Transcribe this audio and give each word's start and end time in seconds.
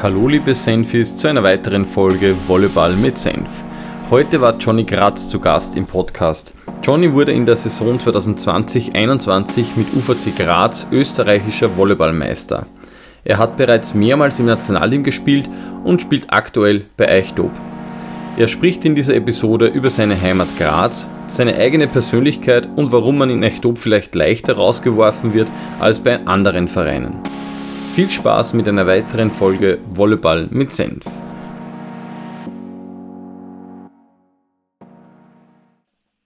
Hallo 0.00 0.28
liebe 0.28 0.54
Senfis 0.54 1.16
zu 1.16 1.26
einer 1.26 1.42
weiteren 1.42 1.84
Folge 1.84 2.36
Volleyball 2.46 2.94
mit 2.94 3.18
Senf. 3.18 3.48
Heute 4.10 4.40
war 4.40 4.56
Johnny 4.56 4.84
Graz 4.84 5.28
zu 5.28 5.40
Gast 5.40 5.76
im 5.76 5.86
Podcast. 5.86 6.54
Johnny 6.84 7.12
wurde 7.12 7.32
in 7.32 7.46
der 7.46 7.56
Saison 7.56 7.98
2020-21 7.98 9.70
mit 9.74 9.88
UVC 9.96 10.36
Graz 10.36 10.86
österreichischer 10.92 11.76
Volleyballmeister. 11.76 12.66
Er 13.24 13.38
hat 13.38 13.56
bereits 13.56 13.92
mehrmals 13.92 14.38
im 14.38 14.46
Nationalteam 14.46 15.02
gespielt 15.02 15.50
und 15.82 16.00
spielt 16.00 16.32
aktuell 16.32 16.84
bei 16.96 17.08
Eichdob. 17.08 17.50
Er 18.36 18.46
spricht 18.46 18.84
in 18.84 18.94
dieser 18.94 19.16
Episode 19.16 19.66
über 19.66 19.90
seine 19.90 20.20
Heimat 20.20 20.56
Graz, 20.56 21.08
seine 21.26 21.56
eigene 21.56 21.88
Persönlichkeit 21.88 22.68
und 22.76 22.92
warum 22.92 23.18
man 23.18 23.30
in 23.30 23.42
Eichdob 23.42 23.78
vielleicht 23.78 24.14
leichter 24.14 24.58
rausgeworfen 24.58 25.34
wird 25.34 25.50
als 25.80 25.98
bei 25.98 26.24
anderen 26.24 26.68
Vereinen. 26.68 27.18
Viel 27.98 28.08
Spaß 28.08 28.52
mit 28.52 28.68
einer 28.68 28.86
weiteren 28.86 29.28
Folge 29.28 29.80
Volleyball 29.90 30.46
mit 30.52 30.70
Senf. 30.70 31.04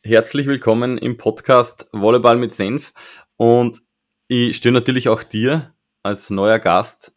Herzlich 0.02 0.46
willkommen 0.46 0.98
im 0.98 1.16
Podcast 1.16 1.88
Volleyball 1.92 2.36
mit 2.36 2.52
Senf 2.52 2.92
und 3.38 3.80
ich 4.28 4.58
stelle 4.58 4.74
natürlich 4.74 5.08
auch 5.08 5.22
dir 5.22 5.72
als 6.02 6.28
neuer 6.28 6.58
Gast 6.58 7.14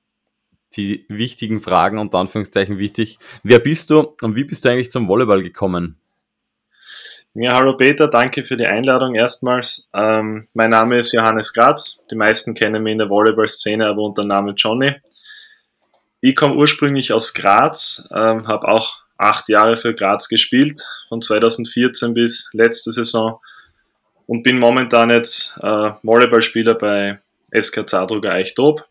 die 0.78 1.06
wichtigen 1.10 1.60
Fragen 1.60 1.98
und 1.98 2.16
Anführungszeichen 2.16 2.80
wichtig. 2.80 3.20
Wer 3.44 3.60
bist 3.60 3.90
du 3.90 4.16
und 4.22 4.38
wie 4.38 4.46
bist 4.46 4.64
du 4.64 4.70
eigentlich 4.70 4.90
zum 4.90 5.10
Volleyball 5.10 5.44
gekommen? 5.44 6.00
Ja, 7.38 7.56
hallo 7.56 7.76
Peter, 7.76 8.08
danke 8.08 8.46
für 8.46 8.56
die 8.56 8.66
Einladung 8.66 9.14
erstmals. 9.14 9.90
Ähm, 9.94 10.48
mein 10.54 10.70
Name 10.70 11.00
ist 11.00 11.12
Johannes 11.12 11.52
Graz. 11.52 12.08
Die 12.10 12.16
meisten 12.16 12.54
kennen 12.54 12.82
mich 12.82 12.94
in 12.94 13.00
der 13.00 13.10
Volleyball-Szene 13.10 13.86
aber 13.86 14.04
unter 14.04 14.22
dem 14.22 14.30
Namen 14.30 14.56
Johnny. 14.56 14.96
Ich 16.22 16.34
komme 16.38 16.56
ursprünglich 16.56 17.12
aus 17.12 17.34
Graz, 17.34 18.08
ähm, 18.16 18.48
habe 18.48 18.70
auch 18.70 19.02
acht 19.18 19.50
Jahre 19.50 19.76
für 19.76 19.94
Graz 19.94 20.30
gespielt, 20.30 20.82
von 21.10 21.22
2014 21.22 22.14
bis 22.14 22.52
letzte 22.54 22.94
Saison 22.94 23.42
und 24.28 24.44
bin 24.44 24.58
momentan 24.58 25.10
jetzt 25.10 25.58
äh, 25.62 25.92
Volleyballspieler 26.04 26.76
bei 26.76 27.20
SK 27.54 27.90
Zadruger 27.90 28.32
Eichdob. 28.32 28.88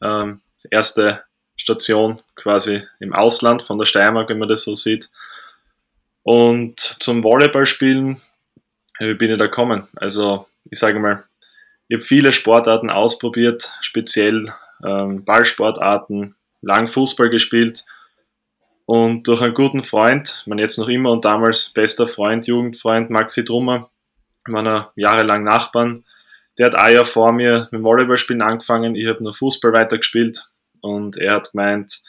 Ähm, 0.00 0.42
erste 0.70 1.24
Station 1.56 2.20
quasi 2.36 2.84
im 3.00 3.12
Ausland 3.12 3.64
von 3.64 3.78
der 3.78 3.84
Steiermark, 3.84 4.28
wenn 4.28 4.38
man 4.38 4.48
das 4.48 4.62
so 4.62 4.76
sieht. 4.76 5.10
Und 6.28 6.78
zum 7.00 7.24
Volleyballspielen, 7.24 8.20
wie 8.98 9.14
bin 9.14 9.30
ich 9.30 9.38
da 9.38 9.46
gekommen? 9.46 9.88
Also, 9.96 10.46
ich 10.70 10.78
sage 10.78 11.00
mal, 11.00 11.24
ich 11.88 11.96
habe 11.96 12.04
viele 12.04 12.34
Sportarten 12.34 12.90
ausprobiert, 12.90 13.72
speziell 13.80 14.52
ähm, 14.84 15.24
Ballsportarten, 15.24 16.36
lang 16.60 16.86
Fußball 16.86 17.30
gespielt. 17.30 17.86
Und 18.84 19.26
durch 19.26 19.40
einen 19.40 19.54
guten 19.54 19.82
Freund, 19.82 20.44
man 20.46 20.58
jetzt 20.58 20.76
noch 20.76 20.88
immer 20.88 21.12
und 21.12 21.24
damals 21.24 21.70
bester 21.70 22.06
Freund, 22.06 22.46
Jugendfreund 22.46 23.08
Maxi 23.08 23.42
Drummer, 23.42 23.88
meiner 24.46 24.92
jahrelang 24.96 25.44
Nachbarn, 25.44 26.04
der 26.58 26.66
hat 26.66 26.74
ein 26.74 26.94
Jahr 26.94 27.06
vor 27.06 27.32
mir 27.32 27.68
mit 27.70 27.82
Volleyballspielen 27.82 28.42
angefangen, 28.42 28.96
ich 28.96 29.08
habe 29.08 29.24
nur 29.24 29.32
Fußball 29.32 29.72
weitergespielt. 29.72 30.46
Und 30.82 31.16
er 31.16 31.36
hat 31.36 31.52
gemeint, 31.52 32.02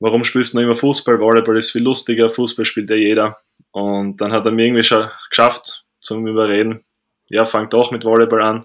warum 0.00 0.24
spielst 0.24 0.52
du 0.52 0.58
noch 0.58 0.64
immer 0.64 0.74
Fußball? 0.74 1.20
Volleyball 1.20 1.56
ist 1.56 1.72
viel 1.72 1.82
lustiger, 1.82 2.30
Fußball 2.30 2.64
spielt 2.64 2.90
ja 2.90 2.96
jeder. 2.96 3.36
Und 3.70 4.20
dann 4.20 4.32
hat 4.32 4.46
er 4.46 4.52
mir 4.52 4.66
irgendwie 4.66 4.84
schon 4.84 5.10
geschafft 5.28 5.84
zum 6.00 6.26
Überreden, 6.26 6.84
ja, 7.28 7.44
fang 7.44 7.68
doch 7.68 7.90
mit 7.90 8.04
Volleyball 8.04 8.42
an. 8.42 8.60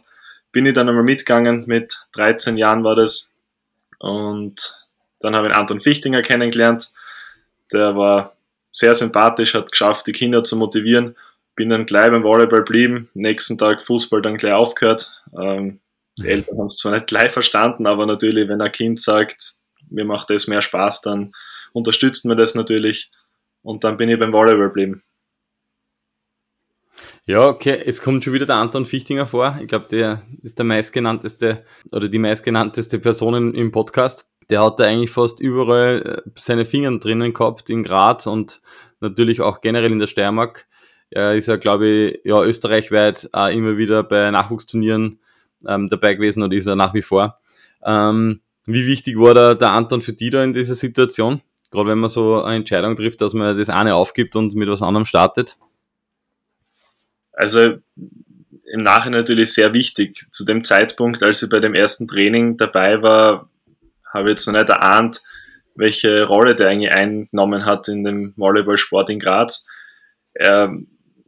Bin 0.52 0.66
ich 0.66 0.74
dann 0.74 0.90
einmal 0.90 1.04
mitgegangen, 1.04 1.64
mit 1.68 2.06
13 2.14 2.58
Jahren 2.58 2.84
war 2.84 2.96
das. 2.96 3.34
Und 4.00 4.86
dann 5.20 5.36
habe 5.36 5.48
ich 5.48 5.56
Anton 5.56 5.80
Fichtinger 5.80 6.22
kennengelernt. 6.22 6.92
Der 7.72 7.96
war 7.96 8.34
sehr 8.70 8.96
sympathisch, 8.96 9.54
hat 9.54 9.72
geschafft, 9.72 10.08
die 10.08 10.12
Kinder 10.12 10.44
zu 10.44 10.56
motivieren. 10.56 11.16
Bin 11.56 11.70
dann 11.70 11.86
gleich 11.86 12.12
beim 12.12 12.24
Volleyball 12.24 12.64
blieben. 12.64 13.10
Nächsten 13.14 13.58
Tag 13.58 13.82
Fußball 13.82 14.22
dann 14.22 14.38
gleich 14.38 14.54
aufgehört. 14.54 15.22
Ähm, 15.38 15.80
die 16.18 16.28
Eltern 16.28 16.58
haben 16.58 16.68
es 16.68 16.78
zwar 16.78 16.94
nicht 16.94 17.08
gleich 17.08 17.32
verstanden, 17.32 17.88
aber 17.88 18.06
natürlich, 18.06 18.48
wenn 18.48 18.62
ein 18.62 18.72
Kind 18.72 19.02
sagt, 19.02 19.61
mir 19.92 20.06
macht 20.06 20.30
das 20.30 20.48
mehr 20.48 20.62
Spaß, 20.62 21.02
dann 21.02 21.32
unterstützt 21.74 22.26
man 22.26 22.38
das 22.38 22.56
natürlich. 22.56 23.12
Und 23.62 23.84
dann 23.84 23.98
bin 23.98 24.10
ich 24.10 24.20
beim 24.20 24.34
Volleyball 24.34 24.68
geblieben. 24.68 25.04
Ja, 27.26 27.48
okay, 27.48 27.82
es 27.86 28.02
kommt 28.02 28.24
schon 28.24 28.34
wieder 28.34 28.48
der 28.48 28.56
Anton 28.56 28.86
Fichtinger 28.86 29.28
vor. 29.28 29.58
Ich 29.62 29.68
glaube, 29.68 29.88
der 29.88 30.24
ist 30.42 30.58
der 30.58 30.66
meistgenannteste 30.66 31.64
oder 31.92 32.10
die 32.10 32.18
meistgenannteste 32.18 33.00
Person 33.00 33.54
im 33.54 33.72
Podcast. 33.72 34.28
Der 34.50 34.64
hat 34.64 34.80
da 34.80 34.86
eigentlich 34.86 35.12
fast 35.12 35.40
überall 35.40 36.24
äh, 36.26 36.30
seine 36.36 36.66
Finger 36.66 36.98
drinnen 36.98 37.34
gehabt 37.34 37.70
in 37.70 37.84
Graz 37.84 38.26
und 38.26 38.62
natürlich 39.00 39.40
auch 39.42 39.62
generell 39.62 39.92
in 39.92 40.00
der 40.00 40.08
Steiermark. 40.08 40.68
Er 41.10 41.36
ist 41.36 41.48
ja, 41.48 41.58
glaube 41.58 41.88
ich, 41.88 42.20
ja, 42.24 42.42
österreichweit 42.44 43.30
auch 43.34 43.50
immer 43.50 43.78
wieder 43.78 44.04
bei 44.04 44.32
Nachwuchsturnieren 44.32 45.20
ähm, 45.68 45.90
dabei 45.90 46.16
gewesen 46.16 46.42
und 46.42 46.54
ist 46.54 46.68
er 46.68 46.76
nach 46.76 46.94
wie 46.94 47.02
vor. 47.02 47.40
Ähm, 47.84 48.42
wie 48.66 48.86
wichtig 48.88 49.18
war 49.18 49.34
da 49.34 49.56
der 49.56 49.70
Anton 49.70 50.02
für 50.02 50.14
dich 50.14 50.32
da 50.32 50.44
in 50.44 50.54
dieser 50.54 50.76
Situation? 50.76 51.42
Gerade 51.72 51.90
wenn 51.90 52.00
man 52.00 52.10
so 52.10 52.44
eine 52.44 52.58
Entscheidung 52.58 52.96
trifft, 52.96 53.22
dass 53.22 53.34
man 53.34 53.58
das 53.58 53.70
eine 53.70 53.96
aufgibt 53.96 54.36
und 54.36 54.54
mit 54.56 54.70
was 54.70 54.82
anderem 54.82 55.06
startet? 55.06 55.58
Also 57.32 57.78
im 58.74 58.84
Nachhinein 58.84 59.22
natürlich 59.22 59.54
sehr 59.54 59.74
wichtig. 59.74 60.28
Zu 60.32 60.46
dem 60.46 60.64
Zeitpunkt, 60.64 61.24
als 61.24 61.42
ich 61.42 61.50
bei 61.50 61.60
dem 61.60 61.74
ersten 61.74 62.08
Training 62.08 62.58
dabei 62.58 63.02
war, 63.02 63.50
habe 64.14 64.30
ich 64.30 64.38
jetzt 64.38 64.48
noch 64.48 64.54
nicht 64.54 64.70
erahnt, 64.70 65.22
welche 65.76 66.24
Rolle 66.24 66.56
der 66.56 66.70
eigentlich 66.70 66.92
eingenommen 66.92 67.66
hat 67.66 67.88
in 67.88 68.04
dem 68.04 68.34
Volleyballsport 68.36 69.10
in 69.10 69.20
Graz. 69.20 69.66
Er, 70.34 70.74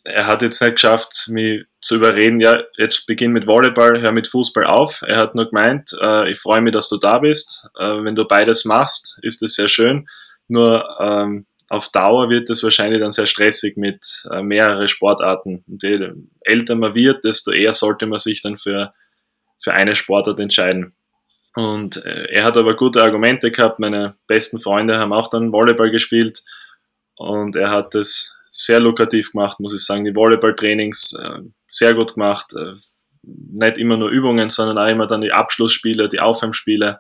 er 0.03 0.27
hat 0.27 0.41
jetzt 0.41 0.61
nicht 0.61 0.75
geschafft, 0.75 1.29
mich 1.29 1.65
zu 1.83 1.95
überreden, 1.95 2.39
ja, 2.39 2.63
jetzt 2.77 3.05
beginn 3.07 3.33
mit 3.33 3.45
Volleyball, 3.45 4.01
hör 4.01 4.13
mit 4.13 4.27
Fußball 4.27 4.65
auf. 4.65 5.03
Er 5.05 5.17
hat 5.17 5.35
nur 5.35 5.49
gemeint, 5.49 5.91
äh, 6.01 6.31
ich 6.31 6.39
freue 6.39 6.61
mich, 6.61 6.71
dass 6.71 6.87
du 6.87 6.97
da 6.97 7.19
bist. 7.19 7.67
Äh, 7.77 8.03
wenn 8.03 8.15
du 8.15 8.25
beides 8.25 8.63
machst, 8.63 9.19
ist 9.21 9.43
es 9.43 9.55
sehr 9.55 9.67
schön. 9.67 10.07
Nur 10.47 10.87
ähm, 11.01 11.45
auf 11.67 11.89
Dauer 11.89 12.29
wird 12.29 12.49
es 12.49 12.63
wahrscheinlich 12.63 13.01
dann 13.01 13.11
sehr 13.11 13.25
stressig 13.25 13.75
mit 13.75 13.99
äh, 14.31 14.41
mehreren 14.41 14.87
Sportarten. 14.87 15.65
Und 15.67 15.83
je 15.83 16.13
älter 16.41 16.75
man 16.75 16.95
wird, 16.95 17.25
desto 17.25 17.51
eher 17.51 17.73
sollte 17.73 18.05
man 18.05 18.19
sich 18.19 18.41
dann 18.41 18.57
für, 18.57 18.93
für 19.59 19.73
eine 19.73 19.95
Sportart 19.95 20.39
entscheiden. 20.39 20.95
Und 21.53 21.97
äh, 22.05 22.27
er 22.31 22.45
hat 22.45 22.55
aber 22.55 22.77
gute 22.77 23.03
Argumente 23.03 23.51
gehabt. 23.51 23.79
Meine 23.79 24.15
besten 24.27 24.59
Freunde 24.59 24.99
haben 24.99 25.11
auch 25.11 25.29
dann 25.29 25.51
Volleyball 25.51 25.91
gespielt. 25.91 26.43
Und 27.15 27.57
er 27.57 27.71
hat 27.71 27.93
es 27.93 28.37
sehr 28.47 28.79
lukrativ 28.79 29.33
gemacht, 29.33 29.59
muss 29.59 29.73
ich 29.73 29.83
sagen. 29.83 30.05
Die 30.05 30.15
Volleyballtrainings 30.15 31.19
äh, 31.21 31.41
sehr 31.73 31.93
gut 31.93 32.13
gemacht. 32.15 32.53
Äh, 32.55 32.73
nicht 33.23 33.77
immer 33.77 33.97
nur 33.97 34.09
Übungen, 34.09 34.49
sondern 34.49 34.77
auch 34.77 34.91
immer 34.91 35.07
dann 35.07 35.21
die 35.21 35.31
Abschlussspiele, 35.31 36.09
die 36.09 36.19
Aufwärmspiele. 36.19 36.99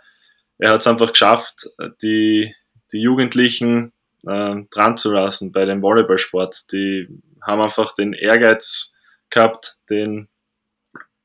Er 0.57 0.69
hat 0.69 0.81
es 0.81 0.87
einfach 0.87 1.11
geschafft, 1.11 1.69
die, 2.01 2.55
die 2.93 3.01
Jugendlichen 3.01 3.91
äh, 4.25 4.55
dran 4.71 4.97
zu 4.97 5.11
lassen 5.11 5.51
bei 5.51 5.65
dem 5.65 5.81
Volleyballsport. 5.81 6.71
Die 6.71 7.07
haben 7.41 7.61
einfach 7.61 7.93
den 7.95 8.13
Ehrgeiz 8.13 8.95
gehabt, 9.29 9.77
den 9.89 10.29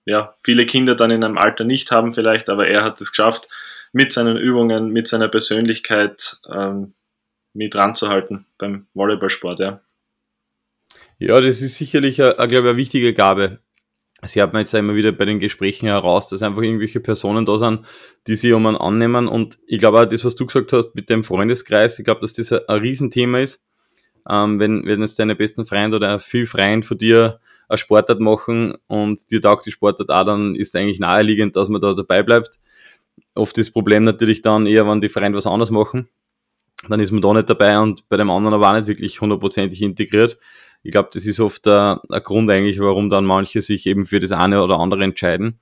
ja, 0.05 0.35
viele 0.43 0.67
Kinder 0.67 0.95
dann 0.95 1.11
in 1.11 1.23
einem 1.23 1.39
Alter 1.39 1.65
nicht 1.65 1.91
haben 1.91 2.15
vielleicht, 2.15 2.49
aber 2.49 2.67
er 2.67 2.83
hat 2.83 3.01
es 3.01 3.13
geschafft, 3.13 3.49
mit 3.93 4.11
seinen 4.13 4.37
Übungen, 4.37 4.91
mit 4.91 5.07
seiner 5.07 5.29
Persönlichkeit 5.29 6.39
ähm, 6.51 6.95
mit 7.53 7.77
ranzuhalten 7.77 8.47
beim 8.59 8.87
Volleyballsport, 8.95 9.61
ja. 9.61 9.81
Ja, 11.21 11.41
das 11.41 11.63
ist 11.63 11.75
sicherlich, 11.75 12.23
eine, 12.23 12.35
glaube 12.35 12.55
ich, 12.55 12.61
eine 12.61 12.77
wichtige 12.77 13.13
Gabe. 13.13 13.59
Sie 14.25 14.41
hat 14.41 14.53
man 14.53 14.61
jetzt 14.61 14.75
immer 14.75 14.95
wieder 14.95 15.11
bei 15.11 15.25
den 15.25 15.41
Gesprächen 15.41 15.87
heraus, 15.87 16.29
dass 16.29 16.43
einfach 16.43 16.63
irgendwelche 16.63 17.01
Personen 17.01 17.45
da 17.45 17.59
sind, 17.59 17.85
die 18.27 18.37
sich 18.37 18.53
um 18.53 18.67
einen 18.67 18.77
annehmen. 18.77 19.27
Und 19.27 19.59
ich 19.67 19.81
glaube 19.81 20.01
auch 20.01 20.07
das, 20.07 20.25
was 20.25 20.37
du 20.37 20.47
gesagt 20.47 20.73
hast 20.73 20.95
mit 20.95 21.11
dem 21.11 21.25
Freundeskreis, 21.25 21.99
ich 21.99 22.05
glaube, 22.05 22.21
dass 22.21 22.35
das 22.35 22.53
ein 22.53 22.81
Riesenthema 22.81 23.41
ist. 23.41 23.65
Ähm, 24.29 24.61
wenn, 24.61 24.87
wenn 24.87 25.01
jetzt 25.01 25.19
deine 25.19 25.35
besten 25.35 25.67
Freunde 25.67 25.97
oder 25.97 26.21
viel 26.21 26.47
Freund 26.47 26.85
von 26.85 26.99
dir 26.99 27.41
eine 27.69 27.79
Sportart 27.79 28.21
machen 28.21 28.77
und 28.87 29.31
dir 29.31 29.43
taugt 29.43 29.67
die 29.67 29.73
Sportart 29.73 30.11
auch, 30.11 30.25
dann 30.25 30.55
ist 30.55 30.75
eigentlich 30.77 31.01
naheliegend, 31.01 31.57
dass 31.57 31.69
man 31.69 31.81
da 31.81 31.95
dabei 31.95 32.23
bleibt. 32.23 32.61
Oft 33.35 33.59
das 33.59 33.71
Problem 33.71 34.05
natürlich 34.05 34.43
dann 34.43 34.67
eher, 34.67 34.87
wenn 34.87 35.01
die 35.01 35.09
Freunde 35.09 35.37
was 35.37 35.47
anderes 35.47 35.71
machen. 35.71 36.09
Dann 36.89 37.01
ist 37.01 37.11
man 37.11 37.23
da 37.23 37.33
nicht 37.33 37.51
dabei 37.51 37.79
und 37.81 38.09
bei 38.09 38.17
dem 38.17 38.31
anderen 38.31 38.55
aber 38.55 38.71
auch 38.71 38.77
nicht 38.77 38.87
wirklich 38.87 39.21
hundertprozentig 39.21 39.83
integriert 39.83 40.39
ich 40.89 40.93
glaube, 40.93 41.11
das 41.13 41.27
ist 41.27 41.39
oft 41.39 41.67
der, 41.67 42.01
der 42.11 42.23
Grund 42.23 42.51
eigentlich, 42.51 42.81
warum 42.81 43.11
dann 43.11 43.27
manche 43.27 43.61
sich 43.61 43.85
eben 43.85 44.07
für 44.07 44.21
das 44.21 44.33
eine 44.33 44.63
oder 44.63 44.81
andere 44.81 45.05
entscheiden. 45.05 45.61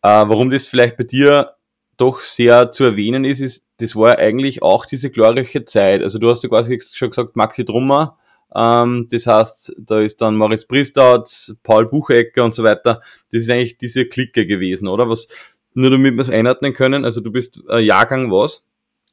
Äh, 0.00 0.08
warum 0.08 0.48
das 0.48 0.66
vielleicht 0.66 0.96
bei 0.96 1.04
dir 1.04 1.56
doch 1.98 2.20
sehr 2.20 2.72
zu 2.72 2.84
erwähnen 2.84 3.26
ist, 3.26 3.40
ist, 3.40 3.68
das 3.80 3.94
war 3.96 4.18
eigentlich 4.18 4.62
auch 4.62 4.86
diese 4.86 5.10
glorreiche 5.10 5.66
Zeit. 5.66 6.02
Also 6.02 6.18
du 6.18 6.30
hast 6.30 6.42
ja 6.42 6.48
quasi 6.48 6.80
schon 6.90 7.10
gesagt, 7.10 7.36
Maxi 7.36 7.66
Drummer, 7.66 8.16
ähm, 8.54 9.06
das 9.10 9.26
heißt, 9.26 9.76
da 9.76 10.00
ist 10.00 10.22
dann 10.22 10.38
Moritz 10.38 10.64
Pristaut, 10.64 11.28
Paul 11.62 11.86
Buchecker 11.86 12.42
und 12.42 12.54
so 12.54 12.64
weiter. 12.64 13.02
Das 13.30 13.42
ist 13.42 13.50
eigentlich 13.50 13.76
diese 13.76 14.06
Clique 14.06 14.46
gewesen, 14.46 14.88
oder? 14.88 15.10
Was, 15.10 15.28
nur 15.74 15.90
damit 15.90 16.14
wir 16.14 16.22
es 16.22 16.30
einordnen 16.30 16.72
können, 16.72 17.04
also 17.04 17.20
du 17.20 17.30
bist 17.30 17.60
äh, 17.68 17.80
Jahrgang 17.80 18.30
was? 18.30 18.64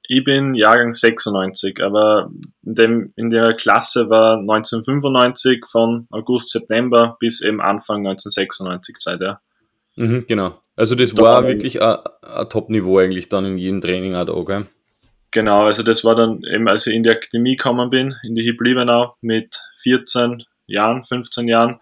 Ich 0.07 0.23
bin 0.23 0.53
Jahrgang 0.53 0.91
96, 0.91 1.81
aber 1.81 2.29
in, 2.65 2.75
dem, 2.75 3.13
in 3.15 3.29
der 3.29 3.53
Klasse 3.53 4.09
war 4.09 4.37
1995 4.37 5.65
von 5.65 6.07
August, 6.11 6.49
September 6.49 7.15
bis 7.19 7.41
eben 7.41 7.61
Anfang 7.61 8.05
1996 8.05 8.97
Zeit, 8.97 9.21
ja. 9.21 9.39
Mhm, 9.95 10.25
genau. 10.27 10.59
Also 10.75 10.95
das 10.95 11.13
da 11.13 11.21
war 11.21 11.47
wirklich 11.47 11.81
ein, 11.81 11.99
Top-Niveau 12.49 12.97
eigentlich 12.97 13.29
dann 13.29 13.45
in 13.45 13.57
jedem 13.57 13.81
Training 13.81 14.15
auch 14.15 14.25
da, 14.25 14.33
okay? 14.33 14.65
Genau, 15.31 15.65
also 15.65 15.83
das 15.83 16.03
war 16.03 16.15
dann 16.15 16.43
eben, 16.43 16.67
als 16.67 16.85
ich 16.85 16.95
in 16.95 17.03
die 17.03 17.09
Akademie 17.09 17.55
gekommen 17.55 17.89
bin, 17.89 18.15
in 18.23 18.35
die 18.35 18.43
HIP 18.43 18.61
Liebenau 18.61 19.15
mit 19.21 19.59
14 19.81 20.43
Jahren, 20.67 21.03
15 21.03 21.47
Jahren. 21.47 21.79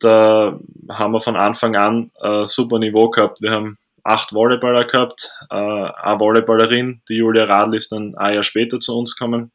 Da 0.00 0.58
haben 0.90 1.12
wir 1.12 1.20
von 1.20 1.36
Anfang 1.36 1.76
an 1.76 2.10
ein 2.20 2.46
super 2.46 2.78
Niveau 2.78 3.10
gehabt. 3.10 3.42
Wir 3.42 3.50
haben 3.50 3.76
acht 4.08 4.32
Volleyballer 4.32 4.84
gehabt, 4.84 5.32
äh, 5.50 5.54
eine 5.54 6.18
Volleyballerin, 6.18 7.02
die 7.08 7.16
Julia 7.16 7.44
Radl 7.44 7.76
ist 7.76 7.92
dann 7.92 8.14
ein 8.16 8.34
Jahr 8.34 8.42
später 8.42 8.80
zu 8.80 8.96
uns 8.96 9.14
gekommen. 9.14 9.52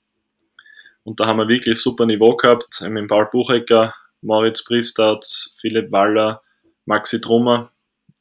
Und 1.03 1.19
da 1.19 1.25
haben 1.25 1.37
wir 1.37 1.47
wirklich 1.47 1.81
super 1.81 2.05
Niveau 2.05 2.35
gehabt, 2.35 2.81
mit 2.81 3.07
Paul 3.07 3.27
Buchecker, 3.31 3.93
Moritz 4.21 4.63
Priestaut, 4.63 5.25
Philipp 5.59 5.91
Waller, 5.91 6.41
Maxi 6.85 7.19
Trummer 7.19 7.71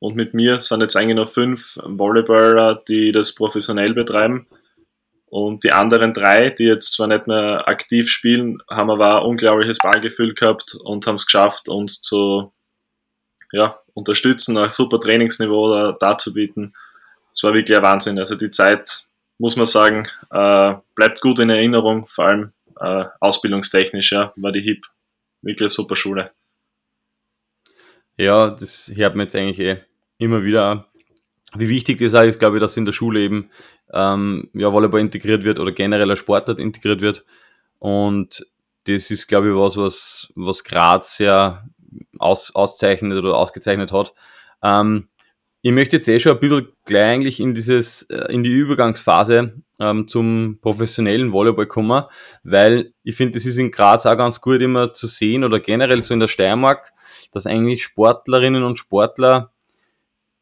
und 0.01 0.17
mit 0.17 0.35
mir 0.35 0.59
sind 0.59 0.81
jetzt 0.81 0.97
eigentlich 0.97 1.17
noch 1.17 1.29
fünf 1.29 1.79
Volleyballer, 1.85 2.83
die 2.89 3.13
das 3.13 3.35
professionell 3.35 3.95
betreiben. 3.95 4.49
Und 5.27 5.65
die 5.65 5.73
anderen 5.73 6.13
drei, 6.13 6.51
die 6.51 6.65
jetzt 6.65 6.95
zwar 6.95 7.07
nicht 7.07 7.27
mehr 7.27 7.69
aktiv 7.69 8.09
spielen, 8.09 8.59
haben 8.69 8.91
aber 8.91 9.19
ein 9.21 9.27
unglaubliches 9.27 9.79
Ballgefühl 9.79 10.35
gehabt 10.35 10.75
und 10.83 11.07
haben 11.07 11.15
es 11.15 11.27
geschafft, 11.27 11.69
uns 11.69 12.01
zu 12.01 12.53
ja, 13.53 13.79
unterstützen, 13.95 14.57
ein 14.59 14.71
super 14.71 14.99
Trainingsniveau 14.99 15.73
da, 15.73 15.93
da 15.93 16.19
zu 16.19 16.33
bieten. 16.33 16.75
Es 17.33 17.43
war 17.43 17.55
wirklich 17.55 17.77
ein 17.77 17.83
Wahnsinn. 17.83 18.19
Also 18.19 18.35
die 18.35 18.51
Zeit, 18.51 19.07
muss 19.39 19.57
man 19.57 19.67
sagen, 19.67 20.09
äh, 20.31 20.75
bleibt 20.95 21.21
gut 21.21 21.39
in 21.39 21.51
Erinnerung, 21.51 22.07
vor 22.07 22.27
allem 22.27 22.53
äh, 22.81 23.05
ausbildungstechnisch, 23.21 24.13
ja, 24.13 24.33
war 24.37 24.53
die 24.53 24.61
HIP 24.61 24.87
wirklich 25.43 25.63
eine 25.63 25.69
super 25.69 25.97
Schule. 25.97 26.31
Ja, 28.17 28.51
das 28.51 28.91
hört 28.95 29.15
man 29.15 29.27
jetzt 29.27 29.37
eigentlich 29.37 29.59
eh 29.59 29.79
immer 30.19 30.45
wieder. 30.45 30.87
Wie 31.55 31.69
wichtig 31.69 31.99
das 31.99 32.15
auch 32.15 32.23
ist, 32.23 32.39
glaube 32.39 32.57
ich, 32.57 32.61
dass 32.61 32.77
in 32.77 32.85
der 32.85 32.93
Schule 32.93 33.21
eben 33.21 33.51
ähm, 33.93 34.49
ja, 34.55 34.73
Volleyball 34.73 35.01
integriert 35.01 35.45
wird 35.45 35.59
oder 35.59 35.73
generell 35.73 36.11
ein 36.11 36.17
Sportart 36.17 36.59
integriert 36.59 37.01
wird. 37.01 37.25
Und 37.79 38.47
das 38.85 39.11
ist, 39.11 39.27
glaube 39.29 39.51
ich, 39.51 39.57
was, 39.57 39.77
was, 39.77 40.33
was 40.35 40.65
Graz 40.65 41.17
sehr 41.17 41.65
aus, 42.19 42.55
auszeichnet 42.55 43.19
oder 43.19 43.37
ausgezeichnet 43.37 43.93
hat. 43.93 44.15
Ähm, 44.63 45.09
ich 45.65 45.71
möchte 45.71 45.97
jetzt 45.97 46.09
eh 46.09 46.19
schon 46.19 46.33
ein 46.33 46.41
bisschen 46.41 46.69
gleich 46.85 47.15
eigentlich 47.15 47.41
in 47.41 47.55
dieses, 47.55 48.03
äh, 48.11 48.33
in 48.33 48.43
die 48.43 48.51
Übergangsphase 48.51 49.55
ähm, 49.79 50.09
zum 50.09 50.59
professionellen 50.61 51.33
Volleyball 51.33 51.67
kommen, 51.67 52.05
weil 52.43 52.93
ich 53.05 53.17
finde, 53.17 53.39
das 53.39 53.47
ist 53.47 53.59
in 53.59 53.71
Graz 53.71 54.05
auch 54.05 54.17
ganz 54.17 54.41
gut 54.41 54.61
immer 54.61 54.93
zu 54.93 55.07
sehen 55.07 55.45
oder 55.45 55.61
generell 55.61 56.03
so 56.03 56.15
in 56.15 56.21
der 56.21 56.27
Steiermark, 56.27 56.93
dass 57.33 57.47
eigentlich 57.47 57.85
Sportlerinnen 57.85 58.65
und 58.65 58.79
Sportler 58.79 59.53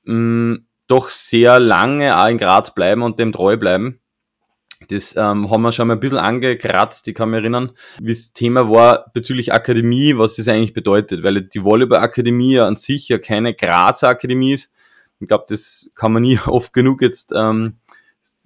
mh, 0.04 0.14
mm, 0.14 0.66
doch 0.86 1.10
sehr 1.10 1.60
lange 1.60 2.18
auch 2.18 2.28
in 2.28 2.38
Graz 2.38 2.74
bleiben 2.74 3.02
und 3.02 3.18
dem 3.18 3.30
treu 3.30 3.56
bleiben. 3.56 4.00
Das 4.88 5.14
ähm, 5.14 5.50
haben 5.50 5.62
wir 5.62 5.72
schon 5.72 5.88
mal 5.88 5.94
ein 5.94 6.00
bisschen 6.00 6.18
angekratzt, 6.18 7.06
ich 7.06 7.14
kann 7.14 7.30
mich 7.30 7.40
erinnern, 7.40 7.72
wie 8.00 8.12
das 8.12 8.32
Thema 8.32 8.68
war 8.70 9.10
bezüglich 9.12 9.52
Akademie, 9.52 10.16
was 10.16 10.36
das 10.36 10.48
eigentlich 10.48 10.72
bedeutet, 10.72 11.22
weil 11.22 11.42
die 11.42 11.62
Volleyball-Akademie 11.62 12.54
ja 12.54 12.66
an 12.66 12.76
sich 12.76 13.08
ja 13.08 13.18
keine 13.18 13.54
Grazer 13.54 14.08
Akademie 14.08 14.54
ist. 14.54 14.72
Ich 15.20 15.28
glaube, 15.28 15.44
das 15.48 15.90
kann 15.94 16.12
man 16.12 16.22
nie 16.22 16.38
oft 16.46 16.72
genug 16.72 17.02
jetzt 17.02 17.32
ähm, 17.36 17.74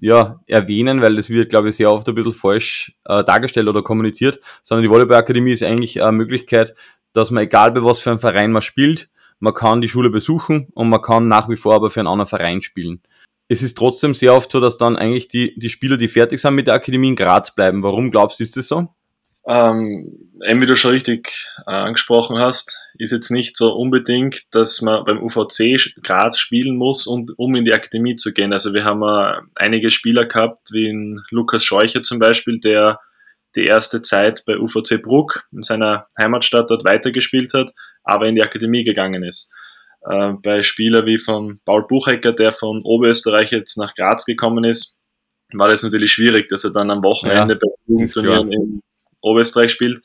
ja, 0.00 0.40
erwähnen, 0.46 1.00
weil 1.00 1.16
das 1.16 1.30
wird, 1.30 1.50
glaube 1.50 1.68
ich, 1.68 1.76
sehr 1.76 1.92
oft 1.92 2.08
ein 2.08 2.16
bisschen 2.16 2.32
falsch 2.32 2.96
äh, 3.04 3.22
dargestellt 3.22 3.68
oder 3.68 3.82
kommuniziert, 3.82 4.40
sondern 4.64 4.82
die 4.82 4.90
Volleyball-Akademie 4.90 5.52
ist 5.52 5.62
eigentlich 5.62 6.02
eine 6.02 6.12
Möglichkeit, 6.12 6.74
dass 7.12 7.30
man, 7.30 7.44
egal 7.44 7.70
bei 7.70 7.84
was 7.84 8.00
für 8.00 8.10
einem 8.10 8.18
Verein 8.18 8.50
man 8.50 8.62
spielt, 8.62 9.08
man 9.38 9.54
kann 9.54 9.80
die 9.80 9.88
Schule 9.88 10.10
besuchen 10.10 10.68
und 10.74 10.88
man 10.88 11.00
kann 11.00 11.28
nach 11.28 11.48
wie 11.48 11.56
vor 11.56 11.74
aber 11.74 11.90
für 11.90 12.00
einen 12.00 12.08
anderen 12.08 12.28
Verein 12.28 12.60
spielen 12.60 13.02
es 13.48 13.62
ist 13.62 13.76
trotzdem 13.76 14.14
sehr 14.14 14.34
oft 14.34 14.50
so, 14.50 14.60
dass 14.60 14.78
dann 14.78 14.96
eigentlich 14.96 15.28
die, 15.28 15.58
die 15.58 15.68
Spieler, 15.68 15.96
die 15.96 16.08
fertig 16.08 16.40
sind 16.40 16.54
mit 16.54 16.66
der 16.66 16.74
Akademie 16.74 17.08
in 17.08 17.16
Graz 17.16 17.54
bleiben. 17.54 17.82
Warum 17.82 18.10
glaubst 18.10 18.40
du, 18.40 18.44
ist 18.44 18.56
das 18.56 18.68
so? 18.68 18.88
Ähm, 19.46 20.30
eben 20.46 20.62
wie 20.62 20.66
du 20.66 20.74
schon 20.74 20.92
richtig 20.92 21.50
äh, 21.66 21.72
angesprochen 21.72 22.38
hast, 22.38 22.78
ist 22.98 23.12
jetzt 23.12 23.30
nicht 23.30 23.58
so 23.58 23.74
unbedingt, 23.74 24.54
dass 24.54 24.80
man 24.80 25.04
beim 25.04 25.22
UVC 25.22 25.94
Graz 26.02 26.38
spielen 26.38 26.76
muss, 26.76 27.06
und, 27.06 27.32
um 27.36 27.54
in 27.54 27.64
die 27.64 27.74
Akademie 27.74 28.16
zu 28.16 28.32
gehen. 28.32 28.54
Also 28.54 28.72
wir 28.72 28.84
haben 28.84 29.02
äh, 29.02 29.42
einige 29.54 29.90
Spieler 29.90 30.24
gehabt, 30.24 30.70
wie 30.72 30.88
in 30.88 31.22
Lukas 31.30 31.62
Scheucher 31.62 32.02
zum 32.02 32.18
Beispiel, 32.18 32.58
der 32.58 33.00
die 33.54 33.64
erste 33.64 34.00
Zeit 34.00 34.44
bei 34.46 34.58
UVC 34.58 35.02
Bruck 35.02 35.46
in 35.52 35.62
seiner 35.62 36.06
Heimatstadt 36.18 36.70
dort 36.70 36.84
weitergespielt 36.84 37.52
hat, 37.52 37.70
aber 38.02 38.26
in 38.26 38.34
die 38.34 38.42
Akademie 38.42 38.82
gegangen 38.82 39.22
ist. 39.22 39.52
Äh, 40.06 40.32
bei 40.42 40.62
Spieler 40.62 41.06
wie 41.06 41.18
von 41.18 41.60
Paul 41.64 41.86
Buchecker, 41.86 42.32
der 42.32 42.52
von 42.52 42.82
Oberösterreich 42.82 43.50
jetzt 43.52 43.78
nach 43.78 43.94
Graz 43.94 44.24
gekommen 44.24 44.64
ist, 44.64 45.00
war 45.52 45.68
das 45.68 45.82
natürlich 45.82 46.12
schwierig, 46.12 46.48
dass 46.48 46.64
er 46.64 46.72
dann 46.72 46.90
am 46.90 47.02
Wochenende 47.04 47.54
ja, 47.54 47.58
bei 47.60 47.68
Jugendturnieren 47.86 48.52
in 48.52 48.82
Oberösterreich 49.20 49.70
spielt. 49.70 50.02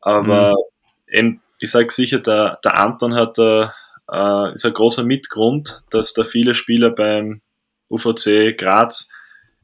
Aber 0.00 0.50
mhm. 0.50 1.18
eben, 1.18 1.42
ich 1.60 1.70
sage 1.70 1.92
sicher, 1.92 2.18
der, 2.18 2.58
der 2.64 2.78
Anton 2.78 3.14
hat 3.14 3.38
äh, 3.38 3.66
äh, 4.10 4.52
ist 4.52 4.64
ein 4.64 4.72
großer 4.72 5.04
Mitgrund, 5.04 5.82
dass 5.90 6.12
da 6.14 6.24
viele 6.24 6.54
Spieler 6.54 6.90
beim 6.90 7.40
UVC 7.90 8.56
Graz 8.56 9.10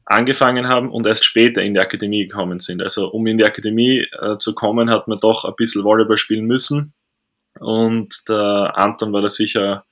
angefangen 0.05 0.67
haben 0.67 0.91
und 0.91 1.07
erst 1.07 1.23
später 1.23 1.61
in 1.61 1.73
die 1.73 1.79
Akademie 1.79 2.27
gekommen 2.27 2.59
sind. 2.59 2.81
Also 2.81 3.09
um 3.09 3.25
in 3.25 3.37
die 3.37 3.45
Akademie 3.45 4.05
äh, 4.21 4.37
zu 4.37 4.53
kommen, 4.53 4.89
hat 4.89 5.07
man 5.07 5.17
doch 5.17 5.45
ein 5.45 5.55
bisschen 5.55 5.83
Volleyball 5.83 6.17
spielen 6.17 6.45
müssen 6.45 6.93
und 7.63 8.27
der 8.29 8.73
Anton 8.75 9.13
war 9.13 9.21
da 9.21 9.29
sicher 9.29 9.85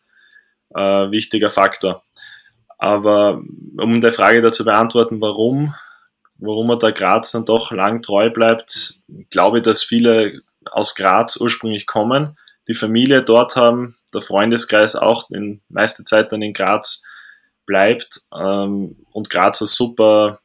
äh, 0.76 1.12
wichtiger 1.12 1.50
Faktor. 1.50 2.04
Aber 2.78 3.42
um 3.78 4.02
die 4.02 4.12
Frage 4.12 4.42
dazu 4.42 4.66
beantworten, 4.66 5.22
warum, 5.22 5.74
warum 6.38 6.72
er 6.72 6.78
da 6.78 6.92
Graz 6.92 7.32
dann 7.32 7.46
doch 7.46 7.72
lang 7.72 8.02
treu 8.02 8.30
bleibt, 8.30 9.00
glaube 9.30 9.60
ich, 9.60 9.64
dass 9.64 9.84
viele 9.84 10.42
aus 10.70 10.96
Graz 10.96 11.38
ursprünglich 11.38 11.86
kommen, 11.86 12.38
die 12.68 12.74
Familie 12.74 13.24
dort 13.24 13.56
haben, 13.56 13.98
der 14.14 14.22
Freundeskreis 14.22 14.96
auch 14.96 15.30
in 15.30 15.62
meiste 15.70 16.04
Zeit 16.04 16.32
dann 16.32 16.42
in 16.42 16.54
Graz 16.54 17.04
bleibt 17.66 18.22
ähm, 18.34 19.06
und 19.12 19.30
Graz 19.30 19.62
ein 19.62 19.68
super 19.68 20.41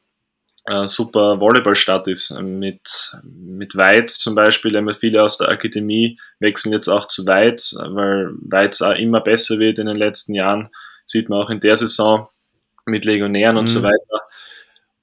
äh, 0.67 0.85
super 0.85 1.39
Volleyballstadt 1.39 2.07
ist. 2.07 2.39
Mit, 2.41 3.15
mit 3.23 3.75
Weiz 3.75 4.19
zum 4.19 4.35
Beispiel, 4.35 4.75
immer 4.75 4.93
viele 4.93 5.23
aus 5.23 5.37
der 5.37 5.49
Akademie 5.49 6.19
wechseln 6.39 6.73
jetzt 6.73 6.89
auch 6.89 7.07
zu 7.07 7.25
Weiz, 7.25 7.75
weil 7.79 8.31
Weiz 8.41 8.81
auch 8.81 8.95
immer 8.95 9.21
besser 9.21 9.59
wird 9.59 9.79
in 9.79 9.87
den 9.87 9.97
letzten 9.97 10.33
Jahren. 10.33 10.69
Sieht 11.05 11.29
man 11.29 11.41
auch 11.41 11.49
in 11.49 11.61
der 11.61 11.77
Saison 11.77 12.27
mit 12.85 13.05
Legionären 13.05 13.55
mhm. 13.55 13.59
und 13.59 13.67
so 13.67 13.79
mhm. 13.79 13.83
weiter. 13.85 14.23